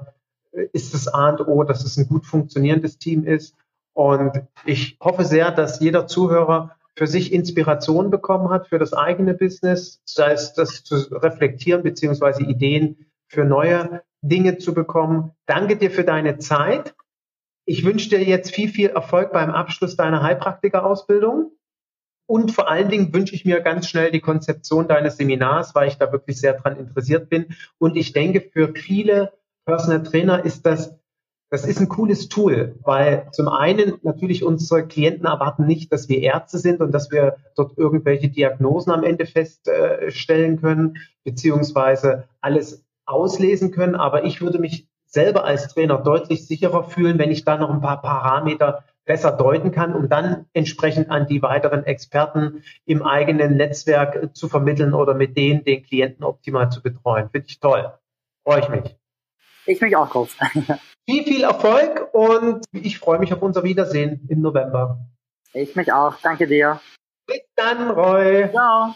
ist 0.73 0.95
das 0.95 1.09
A 1.09 1.31
und 1.31 1.47
O, 1.47 1.63
dass 1.63 1.85
es 1.85 1.97
ein 1.97 2.09
gut 2.09 2.27
funktionierendes 2.27 2.99
Team 2.99 3.25
ist. 3.25 3.55
Und 3.93 4.43
ich 4.65 4.97
hoffe 5.01 5.25
sehr, 5.25 5.51
dass 5.51 5.81
jeder 5.81 6.07
Zuhörer 6.07 6.77
für 6.97 7.07
sich 7.07 7.33
Inspiration 7.33 8.11
bekommen 8.11 8.51
hat 8.51 8.69
für 8.69 8.79
das 8.79 8.93
eigene 8.93 9.35
Business, 9.35 10.01
sei 10.05 10.33
es 10.33 10.53
das 10.53 10.83
zu 10.83 10.97
reflektieren 11.13 11.83
beziehungsweise 11.83 12.43
Ideen 12.43 13.07
für 13.29 13.45
neue 13.45 14.03
Dinge 14.21 14.59
zu 14.59 14.75
bekommen. 14.75 15.33
Danke 15.47 15.77
dir 15.77 15.91
für 15.91 16.05
deine 16.05 16.39
Zeit. 16.39 16.95
Ich 17.65 17.85
wünsche 17.85 18.09
dir 18.11 18.23
jetzt 18.25 18.55
viel, 18.55 18.69
viel 18.69 18.89
Erfolg 18.91 19.33
beim 19.33 19.51
Abschluss 19.51 19.97
deiner 19.97 20.23
Heilpraktikerausbildung. 20.23 21.53
Und 22.29 22.53
vor 22.53 22.69
allen 22.69 22.91
Dingen 22.91 23.13
wünsche 23.15 23.35
ich 23.35 23.45
mir 23.45 23.61
ganz 23.61 23.89
schnell 23.89 24.11
die 24.11 24.21
Konzeption 24.21 24.87
deines 24.87 25.17
Seminars, 25.17 25.75
weil 25.75 25.89
ich 25.89 25.97
da 25.97 26.13
wirklich 26.13 26.39
sehr 26.39 26.53
dran 26.53 26.77
interessiert 26.77 27.31
bin. 27.31 27.47
Und 27.79 27.97
ich 27.97 28.13
denke, 28.13 28.43
für 28.53 28.75
viele 28.75 29.33
Personal 29.65 30.03
Trainer 30.03 30.45
ist 30.45 30.67
das 30.67 30.99
das 31.51 31.65
ist 31.65 31.81
ein 31.81 31.89
cooles 31.89 32.29
Tool, 32.29 32.77
weil 32.83 33.29
zum 33.33 33.49
einen 33.49 33.95
natürlich 34.03 34.45
unsere 34.45 34.87
Klienten 34.87 35.25
erwarten 35.25 35.67
nicht, 35.67 35.91
dass 35.93 36.09
wir 36.09 36.21
Ärzte 36.21 36.59
sind 36.59 36.81
und 36.81 36.93
dass 36.93 37.11
wir 37.11 37.37
dort 37.57 37.79
irgendwelche 37.79 38.29
Diagnosen 38.29 38.91
am 38.91 39.03
Ende 39.03 39.25
feststellen 39.25 40.61
können, 40.61 40.99
beziehungsweise 41.25 42.25
alles 42.43 42.85
auslesen 43.07 43.71
können. 43.71 43.95
Aber 43.95 44.25
ich 44.25 44.43
würde 44.43 44.59
mich 44.59 44.89
selber 45.07 45.45
als 45.45 45.69
Trainer 45.69 45.97
deutlich 45.97 46.47
sicherer 46.47 46.85
fühlen, 46.85 47.19
wenn 47.19 47.31
ich 47.31 47.47
da 47.47 47.57
noch 47.57 47.71
ein 47.71 47.81
paar 47.81 48.03
Parameter 48.03 48.85
besser 49.09 49.33
deuten 49.33 49.73
kann, 49.73 49.95
um 49.95 50.09
dann 50.09 50.47
entsprechend 50.53 51.11
an 51.11 51.27
die 51.27 51.43
weiteren 51.43 51.85
Experten 51.85 52.63
im 52.85 53.03
eigenen 53.03 53.57
Netzwerk 53.57 54.37
zu 54.37 54.49
vermitteln 54.49 54.93
oder 54.93 55.15
mit 55.15 55.37
denen 55.37 55.65
den 55.65 55.83
Klienten 55.83 56.25
optimal 56.25 56.71
zu 56.71 56.83
betreuen. 56.83 57.31
Finde 57.31 57.47
ich 57.49 57.59
toll. 57.59 57.93
Freue 58.45 58.61
ich 58.61 58.69
mich. 58.69 58.97
Ich 59.67 59.81
mich 59.81 59.97
auch 59.97 60.11
drauf. 60.11 60.37
viel, 61.09 61.25
viel 61.25 61.43
Erfolg 61.43 62.15
und 62.15 62.65
ich 62.73 62.99
freue 62.99 63.19
mich 63.19 63.33
auf 63.33 63.43
unser 63.43 63.65
Wiedersehen 63.65 64.27
im 64.29 64.43
November. 64.43 64.99
Ich 65.55 65.75
mich 65.75 65.91
auch. 65.91 66.17
Danke 66.23 66.47
dir. 66.47 66.81
Bis 67.27 67.41
dann, 67.57 67.91
Roy. 67.91 68.49
Ciao. 68.51 68.95